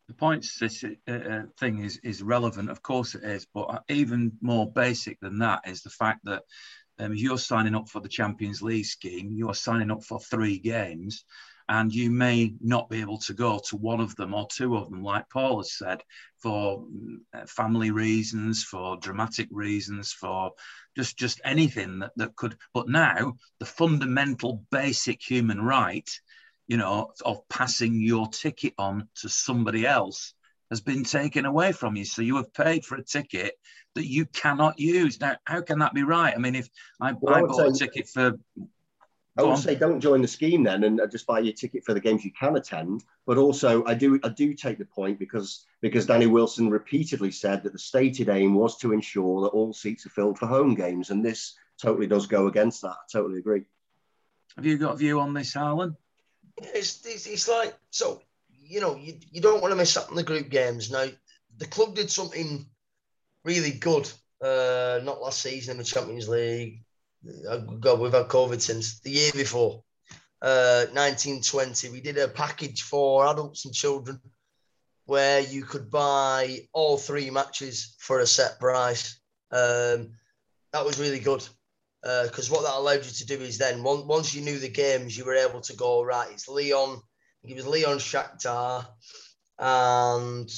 the 0.10 0.16
points 0.16 0.58
this 0.58 0.84
uh, 0.84 1.12
uh, 1.12 1.44
thing 1.60 1.84
is 1.84 2.00
is 2.04 2.24
relevant, 2.24 2.72
of 2.72 2.82
course 2.82 3.14
it 3.14 3.24
is, 3.24 3.46
but 3.54 3.84
even 3.90 4.32
more 4.42 4.70
basic 4.72 5.20
than 5.20 5.38
that 5.38 5.62
is 5.68 5.84
the 5.84 5.92
fact 5.92 6.22
that 6.26 6.42
um, 7.00 7.14
you're 7.14 7.38
signing 7.38 7.76
up 7.76 7.88
for 7.88 8.02
the 8.02 8.10
Champions 8.10 8.64
League 8.64 8.86
scheme, 8.86 9.32
you're 9.32 9.54
signing 9.54 9.92
up 9.92 10.04
for 10.04 10.20
three 10.20 10.58
games, 10.58 11.26
and 11.70 11.94
you 11.94 12.10
may 12.10 12.56
not 12.60 12.90
be 12.90 13.02
able 13.02 13.20
to 13.20 13.36
go 13.36 13.62
to 13.70 13.78
one 13.78 14.02
of 14.02 14.16
them 14.16 14.34
or 14.34 14.48
two 14.52 14.76
of 14.76 14.90
them, 14.90 15.04
like 15.04 15.30
Paul 15.30 15.58
has 15.58 15.78
said, 15.78 16.02
for 16.40 16.88
uh, 17.36 17.46
family 17.46 17.92
reasons, 17.92 18.64
for 18.64 18.98
dramatic 18.98 19.48
reasons, 19.52 20.12
for 20.12 20.54
just 20.98 21.20
just 21.20 21.40
anything 21.46 22.00
that, 22.00 22.14
that 22.16 22.36
could. 22.36 22.58
But 22.74 22.90
now 22.90 23.36
the 23.60 23.66
fundamental, 23.66 24.66
basic 24.72 25.22
human 25.22 25.62
right 25.62 26.10
you 26.70 26.78
know, 26.78 27.12
of 27.26 27.50
passing 27.50 28.00
your 28.00 28.28
ticket 28.28 28.76
on 28.78 29.10
to 29.16 29.28
somebody 29.28 29.88
else 29.88 30.36
has 30.70 30.80
been 30.80 31.04
taken 31.04 31.46
away 31.46 31.72
from 31.72 31.96
you. 31.96 32.06
So 32.06 32.22
you 32.22 32.38
have 32.38 32.54
paid 32.54 32.86
for 32.86 32.96
a 32.96 33.04
ticket 33.04 33.56
that 33.96 34.06
you 34.06 34.28
cannot 34.28 34.80
use. 34.80 35.20
Now, 35.20 35.36
how 35.46 35.62
can 35.62 35.80
that 35.80 35.96
be 35.96 36.04
right? 36.04 36.32
I 36.34 36.38
mean, 36.38 36.54
if 36.54 36.70
I, 37.02 37.14
well, 37.20 37.34
I, 37.34 37.40
I 37.40 37.42
bought 37.42 37.76
say, 37.76 37.86
a 37.86 37.88
ticket 37.88 38.08
for 38.08 38.38
I 39.36 39.44
would 39.44 39.58
say 39.58 39.74
don't 39.74 40.00
join 40.00 40.22
the 40.22 40.28
scheme 40.28 40.64
then 40.64 40.84
and 40.84 41.02
uh, 41.02 41.08
just 41.08 41.26
buy 41.26 41.40
your 41.40 41.54
ticket 41.54 41.86
for 41.86 41.94
the 41.94 42.00
games 42.00 42.24
you 42.24 42.32
can 42.38 42.56
attend. 42.56 43.04
But 43.26 43.38
also, 43.38 43.84
I 43.86 43.96
do 43.96 44.20
I 44.24 44.30
do 44.30 44.54
take 44.54 44.78
the 44.78 44.86
point 44.86 45.18
because 45.18 45.66
because 45.82 46.06
Danny 46.06 46.28
Wilson 46.28 46.70
repeatedly 46.70 47.32
said 47.32 47.64
that 47.64 47.74
the 47.74 47.80
stated 47.80 48.30
aim 48.30 48.54
was 48.54 48.78
to 48.80 48.92
ensure 48.92 49.42
that 49.42 49.48
all 49.48 49.74
seats 49.74 50.06
are 50.06 50.10
filled 50.10 50.38
for 50.38 50.46
home 50.46 50.76
games, 50.76 51.10
and 51.10 51.26
this 51.26 51.56
totally 51.82 52.06
does 52.06 52.28
go 52.28 52.48
against 52.48 52.82
that. 52.84 52.90
I 52.90 53.06
totally 53.12 53.40
agree. 53.40 53.64
Have 54.56 54.66
you 54.66 54.78
got 54.78 54.94
a 54.94 54.98
view 54.98 55.20
on 55.20 55.34
this, 55.34 55.56
Alan? 55.56 55.96
It's, 56.62 57.06
it's, 57.06 57.28
it's 57.28 57.48
like 57.48 57.76
so 57.90 58.22
you 58.50 58.82
know 58.82 58.96
you, 58.96 59.16
you 59.32 59.42
don't 59.42 59.62
want 59.62 59.72
to 59.72 59.78
miss 59.78 59.98
out 59.98 60.10
on 60.10 60.16
the 60.16 60.24
group 60.24 60.50
games. 60.50 60.92
Now 60.92 61.06
the 61.58 61.68
club 61.68 61.96
did 61.96 62.10
something 62.10 62.66
really 63.44 63.72
good. 63.72 64.10
Uh, 64.42 65.02
not 65.04 65.22
last 65.22 65.42
season 65.42 65.74
in 65.74 65.78
the 65.80 65.84
Champions 65.84 66.30
League 66.30 66.84
God, 67.80 68.00
we've 68.00 68.14
had 68.14 68.28
COVID 68.28 68.62
since 68.62 69.00
the 69.00 69.12
year 69.12 69.32
before, 69.34 69.84
uh, 70.42 70.86
1920. 70.94 71.90
We 71.90 72.02
did 72.02 72.18
a 72.18 72.28
package 72.28 72.84
for 72.84 73.28
adults 73.28 73.66
and 73.66 73.74
children 73.74 74.20
where 75.06 75.42
you 75.42 75.64
could 75.64 75.90
buy 75.90 76.68
all 76.72 76.98
three 76.98 77.30
matches 77.30 77.96
for 78.00 78.20
a 78.20 78.28
set 78.28 78.60
price. 78.60 79.20
Um, 79.52 80.12
that 80.72 80.86
was 80.86 81.00
really 81.00 81.20
good 81.20 81.46
because 82.02 82.50
uh, 82.50 82.54
what 82.54 82.64
that 82.64 82.78
allowed 82.78 83.06
you 83.06 83.12
to 83.12 83.26
do 83.26 83.36
is 83.36 83.58
then 83.58 83.84
once, 83.84 84.04
once 84.06 84.34
you 84.34 84.42
knew 84.42 84.58
the 84.58 84.70
games, 84.70 85.18
you 85.18 85.26
were 85.26 85.36
able 85.36 85.62
to 85.62 85.76
go 85.76 86.04
right. 86.04 86.32
It's 86.32 86.48
Lyon. 86.48 87.00
It 87.44 87.56
was 87.56 87.68
Lyon 87.68 88.00
Shakhtar, 88.00 88.86
and 89.58 90.50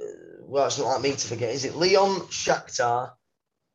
uh, 0.00 0.04
well, 0.42 0.66
it's 0.66 0.78
not 0.78 0.88
like 0.88 1.02
me 1.02 1.12
to 1.12 1.28
forget. 1.28 1.50
Is 1.50 1.64
it 1.64 1.76
Lyon 1.76 2.20
Shakhtar? 2.28 3.12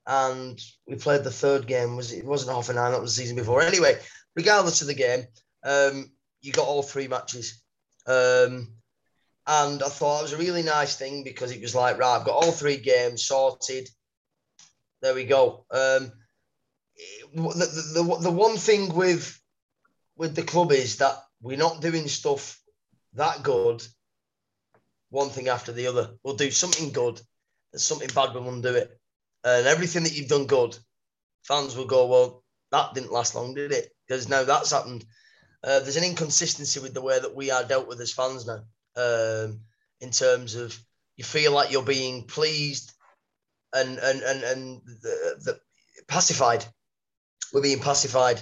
and 0.08 0.60
we 0.88 0.96
played 0.96 1.24
the 1.24 1.32
third 1.32 1.68
game. 1.68 1.98
Was 1.98 2.14
it 2.14 2.26
wasn't 2.26 2.56
half 2.56 2.70
an 2.70 2.78
hour? 2.78 2.92
That 2.92 3.02
was 3.02 3.16
the 3.16 3.22
season 3.22 3.36
before. 3.36 3.62
Anyway, 3.62 4.00
regardless 4.36 4.82
of 4.82 4.88
the 4.88 4.94
game, 4.94 5.26
um, 5.64 6.10
you 6.42 6.54
got 6.54 6.66
all 6.66 6.82
three 6.82 7.10
matches, 7.10 7.62
um, 8.08 8.74
and 9.46 9.84
I 9.84 9.90
thought 9.90 10.20
it 10.20 10.24
was 10.24 10.34
a 10.34 10.38
really 10.38 10.64
nice 10.64 10.96
thing 10.96 11.24
because 11.24 11.52
it 11.52 11.62
was 11.62 11.76
like 11.76 12.00
right, 12.00 12.18
I've 12.18 12.26
got 12.26 12.36
all 12.36 12.52
three 12.52 12.78
games 12.78 13.26
sorted. 13.26 13.90
There 15.02 15.14
we 15.14 15.26
go. 15.26 15.66
Um, 15.70 16.12
the, 17.34 17.94
the, 17.94 18.18
the, 18.22 18.32
one 18.32 18.58
thing 18.58 18.94
with 18.94 19.40
with 20.16 20.36
the 20.36 20.44
club 20.44 20.72
is 20.72 20.98
that 20.98 21.18
we're 21.42 21.58
not 21.58 21.82
doing 21.82 22.08
stuff 22.08 22.60
that 23.14 23.44
good. 23.44 23.86
One 25.10 25.30
thing 25.30 25.48
after 25.48 25.72
the 25.72 25.88
other. 25.88 26.12
We'll 26.24 26.36
do 26.36 26.52
something 26.52 26.92
good, 26.92 27.22
and 27.72 27.82
something 27.82 28.10
bad. 28.14 28.34
We 28.34 28.42
won't 28.42 28.64
do 28.64 28.76
it 28.76 29.00
and 29.44 29.68
everything 29.68 30.04
that 30.04 30.16
you've 30.16 30.28
done 30.28 30.46
good, 30.46 30.78
fans 31.44 31.76
will 31.76 31.86
go, 31.86 32.08
well, 32.08 32.44
that 32.72 32.94
didn't 32.94 33.12
last 33.12 33.36
long, 33.36 33.54
did 33.54 33.72
it? 33.72 33.90
Because 34.08 34.28
now 34.28 34.44
that's 34.44 34.72
happened. 34.72 35.06
Uh, 35.64 35.80
there's 35.80 35.98
an 35.98 36.04
inconsistency 36.04 36.80
with 36.80 36.94
the 36.94 37.02
way 37.02 37.20
that 37.20 37.36
we 37.36 37.50
are 37.52 37.64
dealt 37.64 37.88
with 37.88 38.00
as 38.02 38.14
fans 38.14 38.46
now, 38.46 38.62
um, 38.96 39.62
in 40.02 40.12
terms 40.12 40.56
of 40.56 40.78
you 41.16 41.24
feel 41.24 41.52
like 41.52 41.72
you're 41.72 41.84
being 41.84 42.24
pleased 42.24 42.94
and 43.74 43.98
and 43.98 44.22
and 44.22 44.44
and 44.44 44.82
the, 45.02 45.36
the 45.44 45.60
pacified. 46.08 46.64
We're 47.54 47.62
being 47.62 47.80
pacified. 47.80 48.42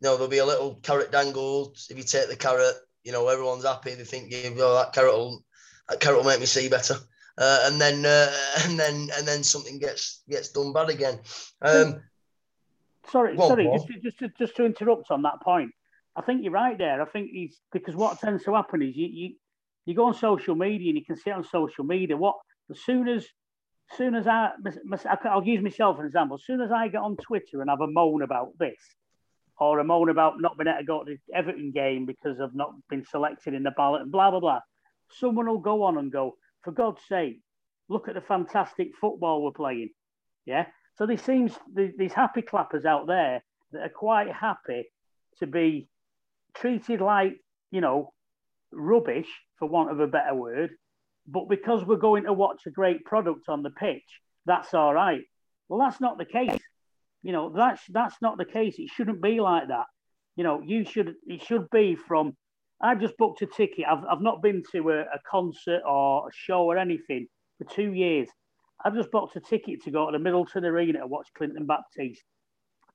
You 0.00 0.08
know, 0.08 0.14
there'll 0.14 0.28
be 0.28 0.38
a 0.38 0.46
little 0.46 0.76
carrot 0.76 1.10
dangled. 1.10 1.76
If 1.90 1.96
you 1.96 2.04
take 2.04 2.28
the 2.28 2.36
carrot, 2.36 2.76
you 3.02 3.12
know, 3.12 3.28
everyone's 3.28 3.64
happy. 3.64 3.94
They 3.94 4.04
think, 4.04 4.32
you 4.32 4.50
know, 4.54 4.74
that 4.74 4.92
carrot 4.92 5.14
will 5.14 5.44
that 5.88 6.00
carrot 6.00 6.18
will 6.18 6.30
make 6.30 6.40
me 6.40 6.46
see 6.46 6.68
better 6.68 6.96
uh, 7.38 7.60
and 7.64 7.80
then 7.80 8.04
uh, 8.04 8.30
and 8.64 8.78
then 8.78 9.08
and 9.16 9.26
then 9.26 9.42
something 9.42 9.78
gets 9.78 10.22
gets 10.28 10.50
done 10.50 10.72
bad 10.72 10.90
again. 10.90 11.20
Um, 11.62 12.02
sorry, 13.10 13.36
sorry, 13.36 13.70
just, 13.72 14.02
just 14.02 14.18
to, 14.18 14.28
just 14.38 14.56
to 14.56 14.66
interrupt 14.66 15.10
on 15.10 15.22
that 15.22 15.40
point. 15.42 15.70
I 16.16 16.22
think 16.22 16.42
you're 16.42 16.52
right 16.52 16.76
there. 16.76 17.00
I 17.00 17.04
think 17.04 17.30
he's 17.30 17.60
because 17.72 17.94
what 17.94 18.20
tends 18.20 18.44
to 18.44 18.54
happen 18.54 18.82
is 18.82 18.96
you 18.96 19.06
you, 19.06 19.34
you 19.86 19.94
go 19.94 20.06
on 20.06 20.14
social 20.14 20.54
media 20.54 20.90
and 20.90 20.98
you 20.98 21.04
can 21.04 21.16
see 21.16 21.30
on 21.30 21.44
social 21.44 21.84
media 21.84 22.16
what 22.16 22.36
as 22.70 22.80
soon 22.80 23.08
as 23.08 23.24
soon 23.96 24.14
as 24.14 24.26
I 24.26 24.50
I'll 25.24 25.44
use 25.44 25.62
myself 25.62 25.96
for 25.96 26.02
an 26.02 26.08
example. 26.08 26.36
As 26.36 26.44
soon 26.44 26.60
as 26.60 26.70
I 26.70 26.88
get 26.88 27.00
on 27.00 27.16
Twitter 27.16 27.60
and 27.60 27.70
have 27.70 27.80
a 27.80 27.86
moan 27.86 28.22
about 28.22 28.58
this, 28.58 28.78
or 29.58 29.78
a 29.78 29.84
moan 29.84 30.08
about 30.08 30.40
not 30.40 30.56
being 30.56 30.68
able 30.68 30.78
to 30.78 30.84
go 30.84 31.04
to 31.04 31.16
the 31.16 31.34
Everton 31.34 31.72
game 31.72 32.06
because 32.06 32.40
I've 32.40 32.54
not 32.54 32.72
been 32.88 33.04
selected 33.04 33.54
in 33.54 33.62
the 33.62 33.70
ballot 33.72 34.02
and 34.02 34.12
blah 34.12 34.30
blah 34.30 34.40
blah, 34.40 34.60
someone 35.10 35.46
will 35.46 35.58
go 35.58 35.82
on 35.84 35.98
and 35.98 36.12
go, 36.12 36.36
for 36.62 36.72
God's 36.72 37.00
sake, 37.08 37.40
look 37.88 38.08
at 38.08 38.14
the 38.14 38.20
fantastic 38.20 38.96
football 39.00 39.42
we're 39.42 39.52
playing. 39.52 39.90
Yeah. 40.44 40.66
So 40.96 41.06
there 41.06 41.16
seems 41.16 41.52
these 41.74 42.12
happy 42.12 42.42
clappers 42.42 42.84
out 42.84 43.06
there 43.06 43.42
that 43.72 43.82
are 43.82 43.88
quite 43.88 44.32
happy 44.32 44.90
to 45.38 45.46
be 45.46 45.88
treated 46.54 47.00
like, 47.00 47.40
you 47.70 47.80
know, 47.80 48.12
rubbish, 48.72 49.28
for 49.58 49.68
want 49.68 49.90
of 49.90 50.00
a 50.00 50.06
better 50.06 50.34
word. 50.34 50.70
But 51.30 51.48
because 51.48 51.84
we're 51.84 51.96
going 51.96 52.24
to 52.24 52.32
watch 52.32 52.62
a 52.66 52.70
great 52.70 53.04
product 53.04 53.48
on 53.48 53.62
the 53.62 53.70
pitch, 53.70 54.20
that's 54.46 54.72
all 54.72 54.94
right. 54.94 55.22
Well, 55.68 55.78
that's 55.78 56.00
not 56.00 56.16
the 56.16 56.24
case. 56.24 56.60
You 57.22 57.32
know, 57.32 57.52
that's 57.54 57.82
that's 57.90 58.16
not 58.22 58.38
the 58.38 58.44
case. 58.44 58.76
It 58.78 58.88
shouldn't 58.88 59.20
be 59.20 59.40
like 59.40 59.68
that. 59.68 59.86
You 60.36 60.44
know, 60.44 60.62
you 60.64 60.84
should 60.84 61.14
it 61.26 61.42
should 61.42 61.68
be 61.70 61.96
from 61.96 62.34
I've 62.80 63.00
just 63.00 63.16
booked 63.18 63.42
a 63.42 63.46
ticket. 63.46 63.84
I've, 63.90 64.04
I've 64.10 64.22
not 64.22 64.40
been 64.40 64.62
to 64.72 64.90
a, 64.90 65.00
a 65.00 65.20
concert 65.28 65.82
or 65.86 66.28
a 66.28 66.32
show 66.32 66.62
or 66.62 66.78
anything 66.78 67.26
for 67.58 67.64
two 67.64 67.92
years. 67.92 68.28
I've 68.84 68.94
just 68.94 69.10
booked 69.10 69.36
a 69.36 69.40
ticket 69.40 69.82
to 69.84 69.90
go 69.90 70.06
to 70.06 70.12
the 70.12 70.22
Middleton 70.22 70.64
Arena 70.64 71.00
to 71.00 71.06
watch 71.06 71.26
Clinton 71.36 71.66
Baptiste. 71.66 72.22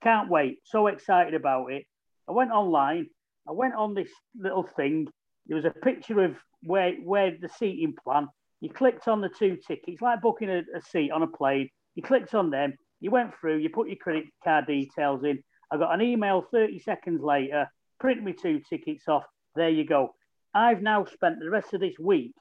Can't 0.02 0.30
wait. 0.30 0.60
So 0.64 0.88
excited 0.88 1.34
about 1.34 1.72
it. 1.72 1.84
I 2.28 2.32
went 2.32 2.52
online. 2.52 3.08
I 3.48 3.52
went 3.52 3.76
on 3.76 3.94
this 3.94 4.10
little 4.38 4.64
thing. 4.64 5.08
There 5.48 5.56
was 5.56 5.66
a 5.66 5.72
picture 5.72 6.24
of 6.24 6.36
where 6.64 6.94
where 7.04 7.32
the 7.40 7.50
seating 7.50 7.96
plan. 8.04 8.28
You 8.62 8.70
clicked 8.70 9.08
on 9.10 9.20
the 9.20 9.30
two 9.30 9.58
tickets, 9.58 10.02
like 10.02 10.22
booking 10.22 10.50
a, 10.50 10.60
a 10.76 10.82
seat 10.82 11.12
on 11.12 11.22
a 11.22 11.28
plane. 11.28 11.70
You 11.96 12.04
clicked 12.04 12.34
on 12.34 12.50
them. 12.50 12.76
You 13.02 13.12
went 13.12 13.32
through. 13.40 13.58
You 13.58 13.70
put 13.70 13.90
your 13.90 13.98
credit 13.98 14.26
card 14.44 14.68
details 14.68 15.24
in. 15.24 15.44
I 15.70 15.78
got 15.78 15.94
an 15.94 16.02
email 16.02 16.46
30 16.50 16.80
seconds 16.80 17.22
later. 17.22 17.68
Print 18.00 18.24
me 18.24 18.34
two 18.34 18.62
tickets 18.70 19.08
off 19.08 19.24
there 19.56 19.70
you 19.70 19.86
go. 19.86 20.16
I've 20.54 20.82
now 20.82 21.06
spent 21.06 21.40
the 21.40 21.50
rest 21.50 21.74
of 21.74 21.82
this 21.82 21.98
week 22.00 22.34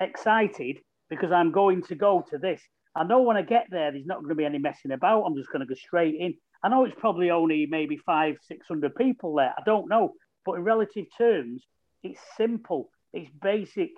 excited 0.00 0.78
because 1.10 1.32
I'm 1.32 1.52
going 1.52 1.82
to 1.84 1.94
go 1.94 2.24
to 2.30 2.38
this. 2.38 2.60
I 2.94 3.04
know 3.04 3.22
when 3.22 3.36
I 3.36 3.42
get 3.42 3.66
there, 3.70 3.92
there's 3.92 4.06
not 4.06 4.18
going 4.18 4.30
to 4.30 4.34
be 4.34 4.44
any 4.44 4.58
messing 4.58 4.92
about. 4.92 5.24
I'm 5.24 5.36
just 5.36 5.50
going 5.50 5.60
to 5.60 5.66
go 5.66 5.74
straight 5.74 6.16
in. 6.18 6.34
I 6.62 6.68
know 6.68 6.84
it's 6.84 6.94
probably 6.98 7.30
only 7.30 7.66
maybe 7.66 7.96
five, 7.98 8.36
six 8.42 8.66
hundred 8.66 8.94
people 8.96 9.34
there. 9.34 9.54
I 9.56 9.62
don't 9.64 9.88
know, 9.88 10.14
but 10.44 10.54
in 10.54 10.64
relative 10.64 11.06
terms, 11.16 11.62
it's 12.02 12.20
simple. 12.36 12.90
It's 13.12 13.30
basic, 13.42 13.90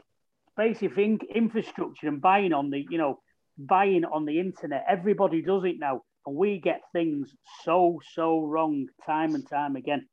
basic 0.56 0.96
in- 0.96 1.18
infrastructure 1.34 2.08
and 2.08 2.20
buying 2.20 2.52
on 2.52 2.70
the, 2.70 2.84
you 2.88 2.98
know, 2.98 3.20
buying 3.58 4.04
on 4.04 4.24
the 4.24 4.40
internet. 4.40 4.84
Everybody 4.88 5.42
does 5.42 5.64
it 5.64 5.76
now, 5.78 6.02
and 6.26 6.36
we 6.36 6.58
get 6.58 6.80
things 6.92 7.34
so 7.64 8.00
so 8.14 8.42
wrong 8.42 8.86
time 9.04 9.34
and 9.34 9.48
time 9.48 9.76
again. 9.76 10.06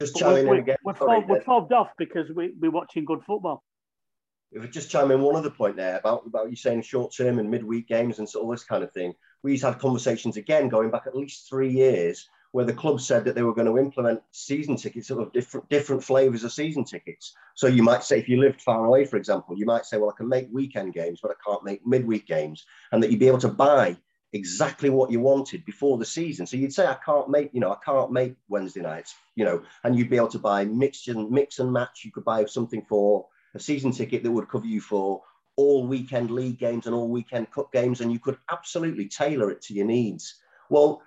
Just 0.00 0.16
chime 0.16 0.46
in 0.46 0.58
again. 0.58 0.76
We're, 0.84 0.96
Sorry, 0.96 1.20
fob, 1.20 1.30
we're 1.30 1.40
fobbed 1.42 1.72
off 1.72 1.88
because 1.96 2.30
we, 2.30 2.52
we're 2.60 2.70
watching 2.70 3.04
good 3.04 3.20
football. 3.26 3.64
If 4.52 4.62
I 4.62 4.66
just 4.66 4.90
chime 4.90 5.10
in 5.10 5.22
one 5.22 5.36
other 5.36 5.50
point 5.50 5.76
there 5.76 5.98
about, 5.98 6.24
about 6.26 6.50
you 6.50 6.56
saying 6.56 6.82
short 6.82 7.14
term 7.14 7.38
and 7.38 7.50
midweek 7.50 7.88
games 7.88 8.18
and 8.18 8.28
all 8.36 8.50
this 8.50 8.64
kind 8.64 8.84
of 8.84 8.92
thing. 8.92 9.14
We've 9.42 9.60
had 9.60 9.78
conversations 9.78 10.36
again 10.36 10.68
going 10.68 10.90
back 10.90 11.04
at 11.06 11.16
least 11.16 11.48
three 11.48 11.70
years 11.70 12.28
where 12.56 12.64
the 12.64 12.72
club 12.72 12.98
said 12.98 13.22
that 13.22 13.34
they 13.34 13.42
were 13.42 13.52
going 13.52 13.66
to 13.66 13.76
implement 13.76 14.18
season 14.30 14.76
tickets 14.76 15.08
sort 15.08 15.20
of 15.20 15.30
different 15.34 15.68
different 15.68 16.02
flavors 16.02 16.42
of 16.42 16.50
season 16.50 16.84
tickets. 16.84 17.34
So 17.54 17.66
you 17.66 17.82
might 17.82 18.02
say 18.02 18.18
if 18.18 18.30
you 18.30 18.40
lived 18.40 18.62
far 18.62 18.86
away, 18.86 19.04
for 19.04 19.18
example, 19.18 19.58
you 19.58 19.66
might 19.66 19.84
say, 19.84 19.98
well, 19.98 20.08
I 20.08 20.16
can 20.16 20.26
make 20.26 20.48
weekend 20.50 20.94
games, 20.94 21.20
but 21.22 21.30
I 21.30 21.34
can't 21.46 21.62
make 21.64 21.86
midweek 21.86 22.26
games, 22.26 22.64
and 22.92 23.02
that 23.02 23.10
you'd 23.10 23.20
be 23.20 23.28
able 23.28 23.40
to 23.40 23.48
buy 23.48 23.94
exactly 24.32 24.88
what 24.88 25.10
you 25.10 25.20
wanted 25.20 25.66
before 25.66 25.98
the 25.98 26.06
season. 26.06 26.46
So 26.46 26.56
you'd 26.56 26.72
say, 26.72 26.86
I 26.86 26.96
can't 27.04 27.28
make, 27.28 27.50
you 27.52 27.60
know, 27.60 27.72
I 27.72 27.76
can't 27.84 28.10
make 28.10 28.36
Wednesday 28.48 28.80
nights, 28.80 29.14
you 29.34 29.44
know, 29.44 29.62
and 29.84 29.94
you'd 29.94 30.08
be 30.08 30.16
able 30.16 30.28
to 30.28 30.38
buy 30.38 30.64
mix 30.64 31.08
and 31.08 31.30
mix 31.30 31.58
and 31.58 31.70
match. 31.70 32.04
You 32.06 32.10
could 32.10 32.24
buy 32.24 32.46
something 32.46 32.86
for 32.88 33.26
a 33.54 33.60
season 33.60 33.92
ticket 33.92 34.22
that 34.22 34.32
would 34.32 34.48
cover 34.48 34.64
you 34.64 34.80
for 34.80 35.20
all 35.56 35.86
weekend 35.86 36.30
league 36.30 36.58
games 36.58 36.86
and 36.86 36.94
all 36.94 37.10
weekend 37.10 37.50
cup 37.50 37.70
games, 37.70 38.00
and 38.00 38.10
you 38.10 38.18
could 38.18 38.38
absolutely 38.50 39.08
tailor 39.08 39.50
it 39.50 39.60
to 39.64 39.74
your 39.74 39.84
needs. 39.84 40.36
Well, 40.70 41.02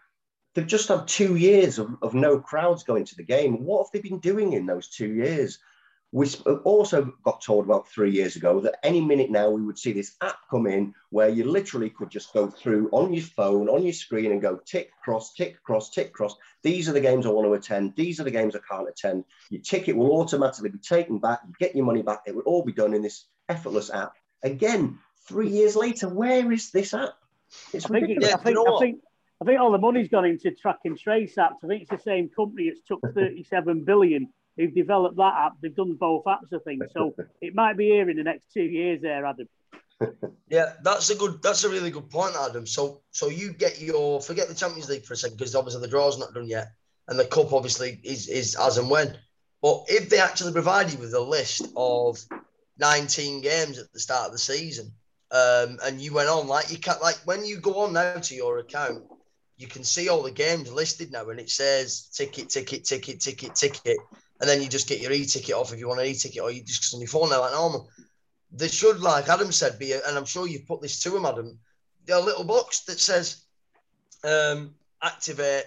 they've 0.54 0.68
just 0.68 0.88
had 0.88 1.08
two 1.08 1.36
years 1.36 1.80
of, 1.80 1.96
of 2.02 2.14
no 2.14 2.40
crowds 2.40 2.84
going 2.84 3.06
to 3.06 3.16
the 3.16 3.24
game. 3.24 3.64
What 3.64 3.86
have 3.86 3.92
they 3.92 4.08
been 4.08 4.20
doing 4.20 4.54
in 4.54 4.66
those 4.66 4.88
two 4.88 5.14
years? 5.14 5.60
We 6.12 6.28
also 6.64 7.14
got 7.24 7.42
told 7.44 7.66
about 7.66 7.88
three 7.88 8.10
years 8.10 8.36
ago 8.36 8.60
that 8.62 8.84
any 8.84 9.00
minute 9.00 9.30
now 9.30 9.52
we 9.52 9.62
would 9.62 9.78
see 9.78 9.94
this 9.94 10.16
app 10.22 10.38
come 10.50 10.66
in 10.66 10.96
where 11.12 11.30
you 11.30 11.44
literally 11.44 11.92
could 11.92 12.10
just 12.10 12.34
go 12.34 12.48
through 12.48 12.90
on 12.92 13.14
your 13.14 13.24
phone, 13.24 13.70
on 13.70 13.84
your 13.84 13.94
screen, 13.94 14.32
and 14.32 14.42
go 14.42 14.60
tick, 14.66 14.90
cross, 15.04 15.34
tick, 15.34 15.62
cross, 15.62 15.92
tick, 15.92 16.12
cross. 16.12 16.36
These 16.64 16.90
are 16.90 16.94
the 16.94 17.00
games 17.00 17.28
I 17.28 17.30
want 17.30 17.46
to 17.46 17.54
attend. 17.54 17.94
These 17.96 18.20
are 18.20 18.24
the 18.24 18.32
games 18.32 18.56
I 18.56 18.60
can't 18.68 18.90
attend. 18.90 19.24
Your 19.52 19.62
ticket 19.62 19.96
will 19.96 20.20
automatically 20.20 20.72
be 20.72 20.80
taken 20.80 21.20
back. 21.20 21.42
You 21.48 21.54
get 21.60 21.76
your 21.76 21.86
money 21.86 22.02
back. 22.02 22.22
It 22.26 22.36
will 22.36 22.42
all 22.44 22.66
be 22.66 22.74
done 22.74 22.96
in 22.96 23.04
this 23.04 23.26
effortless 23.48 23.92
app. 23.92 24.14
Again, 24.42 24.98
three 25.28 25.50
years 25.50 25.76
later, 25.76 26.10
where 26.10 26.52
is 26.52 26.72
this 26.72 26.96
app? 26.96 27.14
It's 27.72 27.86
I 27.86 28.00
think, 28.00 28.24
I, 28.24 28.36
think, 28.38 28.58
I, 28.58 28.80
think, 28.80 29.02
I 29.42 29.46
think 29.46 29.60
all 29.60 29.72
the 29.72 29.78
money's 29.78 30.10
gone 30.10 30.26
into 30.26 30.52
track 30.52 30.80
and 30.84 30.98
trace 30.98 31.36
apps. 31.36 31.64
I 31.64 31.68
think 31.68 31.84
it's 31.84 31.92
the 31.92 32.00
same 32.00 32.30
company 32.30 32.70
that's 32.70 32.82
took 32.82 33.00
37 33.14 33.86
billion 33.86 34.30
who've 34.58 34.76
developed 34.76 35.16
that 35.18 35.34
app. 35.38 35.54
They've 35.62 35.76
done 35.76 35.96
both 35.96 36.26
apps, 36.26 36.54
I 36.54 36.60
think. 36.66 36.84
So 36.92 37.16
it 37.42 37.56
might 37.56 37.78
be 37.78 37.86
here 37.86 38.10
in 38.10 38.18
the 38.18 38.24
next 38.24 38.52
two 38.54 38.64
years 38.64 39.02
there, 39.02 39.26
Adam. 39.26 39.48
yeah, 40.50 40.74
that's 40.84 41.10
a 41.10 41.16
good 41.16 41.42
that's 41.42 41.64
a 41.64 41.70
really 41.70 41.92
good 41.92 42.10
point, 42.10 42.36
Adam. 42.40 42.66
So 42.66 43.02
so 43.12 43.30
you 43.30 43.54
get 43.54 43.82
your 43.82 44.22
forget 44.22 44.48
the 44.48 44.56
Champions 44.56 44.90
League 44.90 45.06
for 45.06 45.14
a 45.14 45.18
second 45.18 45.38
because 45.38 45.56
obviously 45.56 45.82
the 45.82 45.88
draw's 45.88 46.20
not 46.20 46.34
done 46.34 46.48
yet. 46.48 46.72
And 47.08 47.18
the 47.18 47.26
cup 47.26 47.54
obviously 47.54 48.00
is 48.04 48.28
is 48.28 48.56
as 48.56 48.78
and 48.78 48.90
when. 48.90 49.18
But 49.62 49.86
if 49.88 50.10
they 50.10 50.20
actually 50.20 50.54
provide 50.54 50.92
you 50.92 51.00
with 51.00 51.14
a 51.14 51.20
list 51.20 51.68
of 51.76 52.18
19 52.78 53.42
games 53.42 53.78
at 53.78 53.92
the 53.92 54.00
start 54.00 54.28
of 54.28 54.32
the 54.32 54.38
season, 54.38 54.94
um, 55.32 55.80
and 55.84 56.00
you 56.00 56.14
went 56.14 56.30
on 56.30 56.48
like 56.48 56.72
you 56.72 56.78
can't 56.78 57.02
like 57.02 57.18
when 57.26 57.46
you 57.46 57.58
go 57.58 57.80
on 57.80 57.94
now 57.94 58.14
to 58.14 58.36
your 58.36 58.60
account, 58.60 59.04
you 59.60 59.68
can 59.68 59.84
see 59.84 60.08
all 60.08 60.24
the 60.24 60.32
games 60.32 60.72
listed 60.72 61.12
now, 61.12 61.30
and 61.30 61.40
it 61.40 61.50
says 61.50 62.08
ticket, 62.14 62.48
ticket, 62.48 62.86
ticket, 62.86 63.20
ticket, 63.20 63.54
ticket, 63.56 63.98
and 64.40 64.50
then 64.50 64.62
you 64.62 64.70
just 64.70 64.88
get 64.88 65.02
your 65.02 65.12
e-ticket 65.12 65.54
off 65.54 65.74
if 65.74 65.80
you 65.80 65.88
want 65.90 66.00
an 66.00 66.06
e-ticket, 66.06 66.42
or 66.42 66.50
you 66.50 66.64
just 66.64 66.94
on 66.94 67.02
your 67.02 67.10
phone 67.10 67.30
now 67.30 67.42
like 67.42 67.52
normal. 67.52 67.90
There 68.54 68.70
should, 68.70 69.02
like 69.02 69.28
Adam 69.28 69.52
said, 69.52 69.78
be, 69.78 69.92
a, 69.92 70.00
and 70.08 70.18
I'm 70.18 70.26
sure 70.26 70.48
you've 70.48 70.66
put 70.66 70.82
this 70.82 71.04
to 71.04 71.16
him, 71.16 71.26
Adam, 71.26 71.60
a 72.10 72.20
little 72.22 72.46
box 72.46 72.86
that 72.86 73.02
says 73.02 73.44
um, 74.24 74.74
activate, 75.04 75.66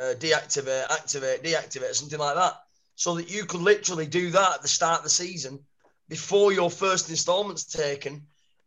uh, 0.00 0.14
deactivate, 0.18 0.90
activate, 0.90 1.44
deactivate, 1.44 1.94
something 1.94 2.18
like 2.18 2.34
that, 2.34 2.54
so 2.96 3.14
that 3.14 3.30
you 3.30 3.44
could 3.44 3.60
literally 3.60 4.06
do 4.06 4.30
that 4.30 4.54
at 4.56 4.62
the 4.62 4.68
start 4.68 4.98
of 4.98 5.04
the 5.04 5.10
season 5.10 5.60
before 6.08 6.52
your 6.52 6.72
first 6.72 7.08
instalment's 7.08 7.64
taken. 7.64 8.20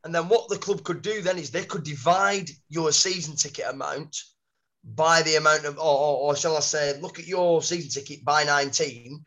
And 0.05 0.15
then 0.15 0.29
what 0.29 0.47
the 0.47 0.57
club 0.57 0.83
could 0.85 1.01
do 1.01 1.21
then 1.21 1.37
is 1.37 1.51
they 1.51 1.65
could 1.65 1.83
divide 1.83 2.49
your 2.69 2.93
season 2.93 3.35
ticket 3.35 3.65
amount 3.69 4.23
by 4.83 5.21
the 5.21 5.35
amount 5.35 5.65
of, 5.65 5.77
or, 5.77 5.83
or, 5.83 6.17
or 6.17 6.35
shall 6.35 6.57
I 6.57 6.61
say, 6.61 6.99
look 6.99 7.19
at 7.19 7.27
your 7.27 7.61
season 7.61 7.89
ticket 7.89 8.25
by 8.25 8.43
19, 8.43 9.23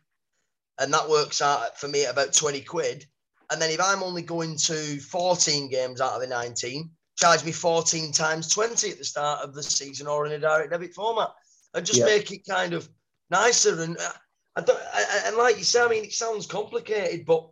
and 0.79 0.93
that 0.93 1.09
works 1.09 1.41
out 1.41 1.79
for 1.79 1.87
me 1.87 2.05
at 2.05 2.11
about 2.11 2.33
20 2.33 2.61
quid. 2.61 3.05
And 3.51 3.61
then 3.61 3.69
if 3.69 3.79
I'm 3.79 4.03
only 4.03 4.21
going 4.21 4.57
to 4.57 4.99
14 4.99 5.69
games 5.69 6.01
out 6.01 6.13
of 6.13 6.21
the 6.21 6.27
19, 6.27 6.89
charge 7.17 7.45
me 7.45 7.51
14 7.51 8.11
times 8.11 8.49
20 8.49 8.91
at 8.91 8.97
the 8.97 9.05
start 9.05 9.41
of 9.41 9.53
the 9.53 9.63
season 9.63 10.07
or 10.07 10.25
in 10.25 10.33
a 10.33 10.39
direct 10.39 10.71
debit 10.71 10.93
format 10.93 11.29
and 11.73 11.85
just 11.85 11.99
yeah. 11.99 12.05
make 12.05 12.31
it 12.31 12.45
kind 12.49 12.73
of 12.73 12.89
nicer. 13.29 13.81
And 13.81 13.97
uh, 13.97 14.09
I 14.55 14.61
don't, 14.61 14.79
I, 14.93 15.21
and 15.27 15.37
like 15.37 15.57
you 15.57 15.63
say, 15.63 15.81
I 15.81 15.87
mean, 15.87 16.03
it 16.03 16.13
sounds 16.13 16.45
complicated, 16.45 17.25
but 17.25 17.47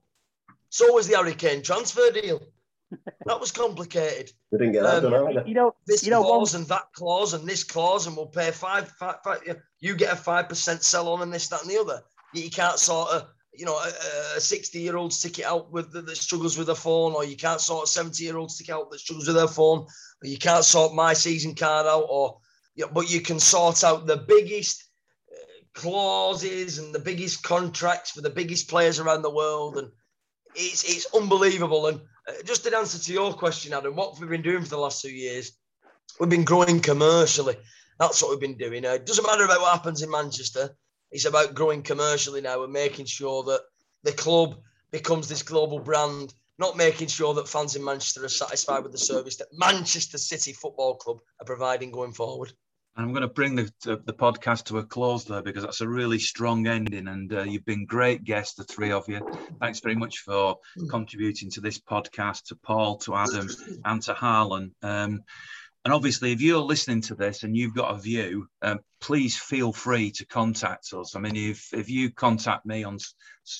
so 0.69 0.91
was 0.93 1.07
the 1.07 1.15
Harry 1.15 1.35
Kane 1.35 1.61
transfer 1.61 2.09
deal. 2.11 2.41
That 3.25 3.39
was 3.39 3.51
complicated. 3.51 4.31
We 4.51 4.57
didn't 4.57 4.73
get 4.73 4.83
that 4.83 5.05
um, 5.05 5.11
done 5.11 5.29
either. 5.29 5.47
You 5.47 5.53
know, 5.53 5.75
this 5.87 6.03
you 6.03 6.11
know, 6.11 6.23
clause 6.23 6.53
one... 6.53 6.61
and 6.61 6.69
that 6.69 6.91
clause 6.93 7.33
and 7.33 7.47
this 7.47 7.63
clause, 7.63 8.07
and 8.07 8.15
we'll 8.15 8.27
pay 8.27 8.51
five, 8.51 8.89
five, 8.99 9.17
five 9.23 9.39
you 9.79 9.95
get 9.95 10.13
a 10.13 10.15
five 10.15 10.49
percent 10.49 10.83
sell 10.83 11.09
on 11.09 11.21
and 11.21 11.33
this, 11.33 11.47
that, 11.49 11.61
and 11.61 11.69
the 11.69 11.79
other. 11.79 12.01
You 12.33 12.49
can't 12.49 12.79
sort 12.79 13.09
of, 13.09 13.27
you 13.53 13.65
know, 13.65 13.79
a 14.35 14.41
60 14.41 14.79
year 14.79 14.97
old 14.97 15.13
stick 15.13 15.39
it 15.39 15.45
out 15.45 15.71
with 15.71 15.91
that 15.93 16.09
struggles 16.17 16.57
with 16.57 16.69
a 16.69 16.75
phone, 16.75 17.13
or 17.13 17.23
you 17.23 17.35
can't 17.35 17.61
sort 17.61 17.85
a 17.85 17.87
70 17.87 18.23
year 18.23 18.37
old 18.37 18.51
stick 18.51 18.69
out 18.69 18.89
that 18.91 18.99
struggles 18.99 19.27
with 19.27 19.35
their 19.35 19.47
phone, 19.47 19.79
or 19.79 20.27
you 20.27 20.37
can't 20.37 20.65
sort 20.65 20.95
my 20.95 21.13
season 21.13 21.55
card 21.55 21.85
out, 21.85 22.07
or 22.09 22.39
you 22.75 22.85
know, 22.85 22.91
but 22.93 23.11
you 23.11 23.21
can 23.21 23.39
sort 23.39 23.83
out 23.83 24.07
the 24.07 24.17
biggest 24.17 24.89
uh, 25.31 25.79
clauses 25.79 26.79
and 26.79 26.93
the 26.93 26.99
biggest 26.99 27.43
contracts 27.43 28.11
for 28.11 28.21
the 28.21 28.29
biggest 28.29 28.67
players 28.67 28.99
around 28.99 29.21
the 29.21 29.33
world, 29.33 29.77
and 29.77 29.91
it's 30.55 30.83
it's 30.83 31.07
unbelievable. 31.13 31.87
And 31.87 32.01
uh, 32.27 32.33
just 32.45 32.65
in 32.65 32.73
answer 32.73 32.99
to 32.99 33.13
your 33.13 33.33
question, 33.33 33.73
Adam, 33.73 33.95
what 33.95 34.19
we've 34.19 34.29
been 34.29 34.41
doing 34.41 34.63
for 34.63 34.69
the 34.69 34.77
last 34.77 35.01
two 35.01 35.11
years? 35.11 35.53
We've 36.19 36.29
been 36.29 36.43
growing 36.43 36.79
commercially. 36.79 37.57
That's 37.99 38.21
what 38.21 38.31
we've 38.31 38.39
been 38.39 38.57
doing. 38.57 38.85
Uh, 38.85 38.93
it 38.93 39.05
doesn't 39.05 39.25
matter 39.25 39.45
about 39.45 39.61
what 39.61 39.73
happens 39.73 40.01
in 40.01 40.09
Manchester. 40.09 40.75
It's 41.11 41.25
about 41.25 41.53
growing 41.53 41.83
commercially 41.83 42.41
now 42.41 42.63
and 42.63 42.73
making 42.73 43.05
sure 43.05 43.43
that 43.43 43.61
the 44.03 44.11
club 44.11 44.57
becomes 44.91 45.27
this 45.27 45.43
global 45.43 45.79
brand, 45.79 46.33
not 46.57 46.77
making 46.77 47.07
sure 47.07 47.33
that 47.35 47.47
fans 47.47 47.75
in 47.75 47.83
Manchester 47.83 48.25
are 48.25 48.29
satisfied 48.29 48.83
with 48.83 48.91
the 48.91 48.97
service 48.97 49.37
that 49.37 49.47
Manchester 49.53 50.17
City 50.17 50.53
Football 50.53 50.95
Club 50.95 51.19
are 51.39 51.45
providing 51.45 51.91
going 51.91 52.13
forward. 52.13 52.53
I'm 52.95 53.09
going 53.09 53.21
to 53.23 53.27
bring 53.27 53.55
the, 53.55 53.71
the 53.83 54.13
podcast 54.13 54.65
to 54.65 54.77
a 54.77 54.83
close 54.83 55.23
there 55.25 55.41
because 55.41 55.63
that's 55.63 55.81
a 55.81 55.87
really 55.87 56.19
strong 56.19 56.67
ending. 56.67 57.07
And 57.07 57.33
uh, 57.33 57.41
you've 57.41 57.65
been 57.65 57.85
great 57.85 58.23
guests, 58.23 58.53
the 58.53 58.63
three 58.63 58.91
of 58.91 59.09
you. 59.09 59.27
Thanks 59.59 59.79
very 59.79 59.95
much 59.95 60.19
for 60.19 60.57
contributing 60.89 61.49
to 61.51 61.61
this 61.61 61.79
podcast, 61.79 62.45
to 62.45 62.55
Paul, 62.55 62.97
to 62.99 63.15
Adam, 63.15 63.47
and 63.83 64.01
to 64.03 64.13
Harlan. 64.13 64.75
Um, 64.83 65.23
and 65.85 65.93
obviously, 65.93 66.31
if 66.31 66.39
you're 66.39 66.59
listening 66.59 67.01
to 67.01 67.15
this 67.15 67.43
and 67.43 67.57
you've 67.57 67.75
got 67.75 67.93
a 67.93 67.99
view, 67.99 68.47
um, 68.61 68.79
please 69.01 69.37
feel 69.37 69.73
free 69.73 70.11
to 70.11 70.25
contact 70.25 70.93
us. 70.93 71.15
I 71.15 71.19
mean, 71.19 71.35
if 71.35 71.73
if 71.73 71.89
you 71.89 72.09
contact 72.09 72.65
me 72.65 72.85
on 72.85 72.97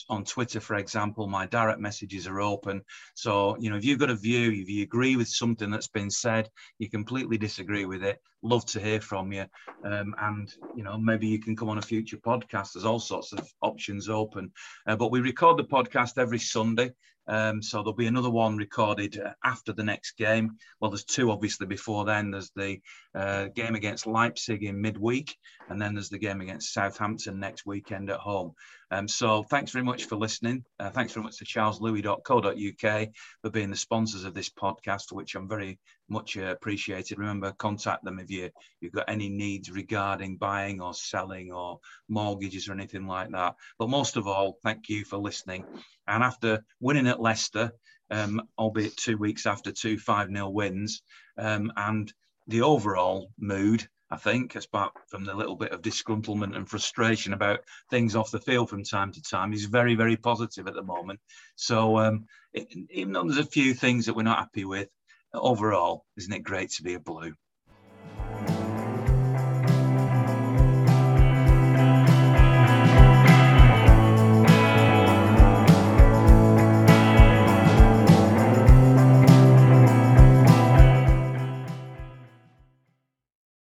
on 0.08 0.24
Twitter, 0.24 0.62
for 0.62 0.76
example, 0.76 1.28
my 1.28 1.48
direct 1.48 1.82
messages 1.82 2.26
are 2.28 2.40
open. 2.40 2.82
So 3.14 3.58
you 3.60 3.70
know, 3.70 3.76
if 3.76 3.84
you've 3.84 4.00
got 4.00 4.10
a 4.10 4.16
view, 4.16 4.52
if 4.52 4.70
you 4.70 4.84
agree 4.84 5.18
with 5.18 5.28
something 5.28 5.70
that's 5.70 5.90
been 5.90 6.10
said, 6.10 6.50
you 6.80 6.90
completely 6.90 7.38
disagree 7.38 7.84
with 7.84 8.04
it, 8.04 8.20
love 8.42 8.66
to 8.68 8.80
hear 8.80 9.02
from 9.02 9.34
you. 9.34 9.46
Um, 9.84 10.16
and 10.18 10.54
you 10.78 10.84
know, 10.84 10.98
maybe 10.98 11.28
you 11.28 11.40
can 11.40 11.58
come 11.58 11.68
on 11.68 11.78
a 11.78 11.82
future 11.82 12.18
podcast. 12.18 12.74
There's 12.74 12.86
all 12.86 13.00
sorts 13.00 13.34
of 13.34 13.46
options 13.62 14.08
open. 14.08 14.52
Uh, 14.88 14.96
but 14.96 15.12
we 15.12 15.20
record 15.20 15.58
the 15.58 15.66
podcast 15.66 16.18
every 16.18 16.40
Sunday. 16.40 16.92
Um, 17.28 17.62
so 17.62 17.78
there'll 17.78 17.94
be 17.94 18.08
another 18.08 18.30
one 18.30 18.58
recorded 18.58 19.20
uh, 19.20 19.32
after 19.44 19.74
the 19.74 19.84
next 19.84 20.18
game. 20.18 20.58
Well, 20.80 20.92
there's 20.92 21.06
two 21.06 21.32
obviously 21.32 21.68
before 21.68 22.06
then. 22.06 22.32
There's 22.32 22.52
the 22.56 22.80
uh, 23.16 23.46
game 23.56 23.76
against 23.76 24.08
Leipzig 24.08 24.64
in 24.64 24.82
midweek, 24.82 25.38
and 25.70 25.82
then 25.82 25.94
there's 25.94 26.10
the 26.10 26.18
game 26.18 26.42
against 26.42 26.74
Southampton 26.74 27.40
next 27.40 27.66
weekend 27.66 28.10
at 28.10 28.20
home. 28.20 28.54
Um, 28.92 29.08
so 29.08 29.44
thanks 29.44 29.72
very 29.72 29.84
much 29.84 30.06
for 30.06 30.16
listening. 30.16 30.64
Uh, 30.80 30.90
thanks 30.90 31.14
very 31.14 31.24
much 31.24 31.38
to 31.38 31.46
charleslewis.co.uk 31.46 33.10
for 33.42 33.50
being 33.50 33.70
the 33.70 33.76
sponsors 33.76 34.24
of 34.24 34.34
this 34.34 34.50
podcast, 34.50 35.12
which 35.12 35.36
I'm 35.36 35.48
very 35.48 35.80
much 36.10 36.38
uh, 36.38 36.46
appreciated. 36.48 37.18
Remember, 37.18 37.52
contact 37.54 38.04
them 38.04 38.20
if 38.20 38.30
you, 38.30 38.50
you've 38.82 38.94
got 38.94 39.10
any 39.10 39.30
needs 39.30 39.72
regarding 39.72 40.38
buying 40.38 40.82
or 40.82 40.94
selling 40.94 41.52
or 41.52 41.80
mortgages 42.10 42.68
or 42.68 42.74
anything 42.74 43.08
like 43.08 43.32
that. 43.32 43.56
But 43.80 43.90
most 43.90 44.18
of 44.18 44.28
all, 44.28 44.58
thank 44.64 44.90
you 44.90 45.06
for 45.06 45.18
listening. 45.18 45.66
And 46.08 46.24
after 46.24 46.64
winning 46.80 47.08
at 47.08 47.22
Leicester, 47.22 47.72
um, 48.12 48.42
albeit 48.60 48.96
two 48.98 49.18
weeks 49.18 49.46
after 49.46 49.72
two 49.72 49.98
5 49.98 50.30
0 50.30 50.50
wins, 50.50 51.02
um, 51.38 51.72
and 51.76 52.14
the 52.48 52.62
overall 52.62 53.32
mood, 53.40 53.88
I 54.14 54.18
think, 54.18 54.56
apart 54.56 54.94
from 55.08 55.26
the 55.26 55.34
little 55.34 55.56
bit 55.56 55.72
of 55.72 55.82
disgruntlement 55.82 56.56
and 56.56 56.70
frustration 56.70 57.34
about 57.34 57.62
things 57.90 58.16
off 58.16 58.30
the 58.30 58.40
field 58.40 58.70
from 58.70 58.84
time 58.84 59.12
to 59.12 59.22
time, 59.24 59.54
is 59.54 59.66
very, 59.66 59.96
very 59.96 60.16
positive 60.16 60.68
at 60.68 60.76
the 60.76 60.84
moment. 60.84 61.20
So, 61.56 61.98
um, 61.98 62.28
it, 62.54 62.68
even 62.92 63.14
though 63.14 63.24
there's 63.24 63.40
a 63.40 63.44
few 63.44 63.74
things 63.74 64.06
that 64.06 64.16
we're 64.16 64.22
not 64.22 64.38
happy 64.38 64.66
with, 64.66 64.90
overall, 65.34 66.06
isn't 66.16 66.32
it 66.32 66.44
great 66.44 66.70
to 66.74 66.84
be 66.84 66.94
a 66.94 67.00
blue? 67.00 67.34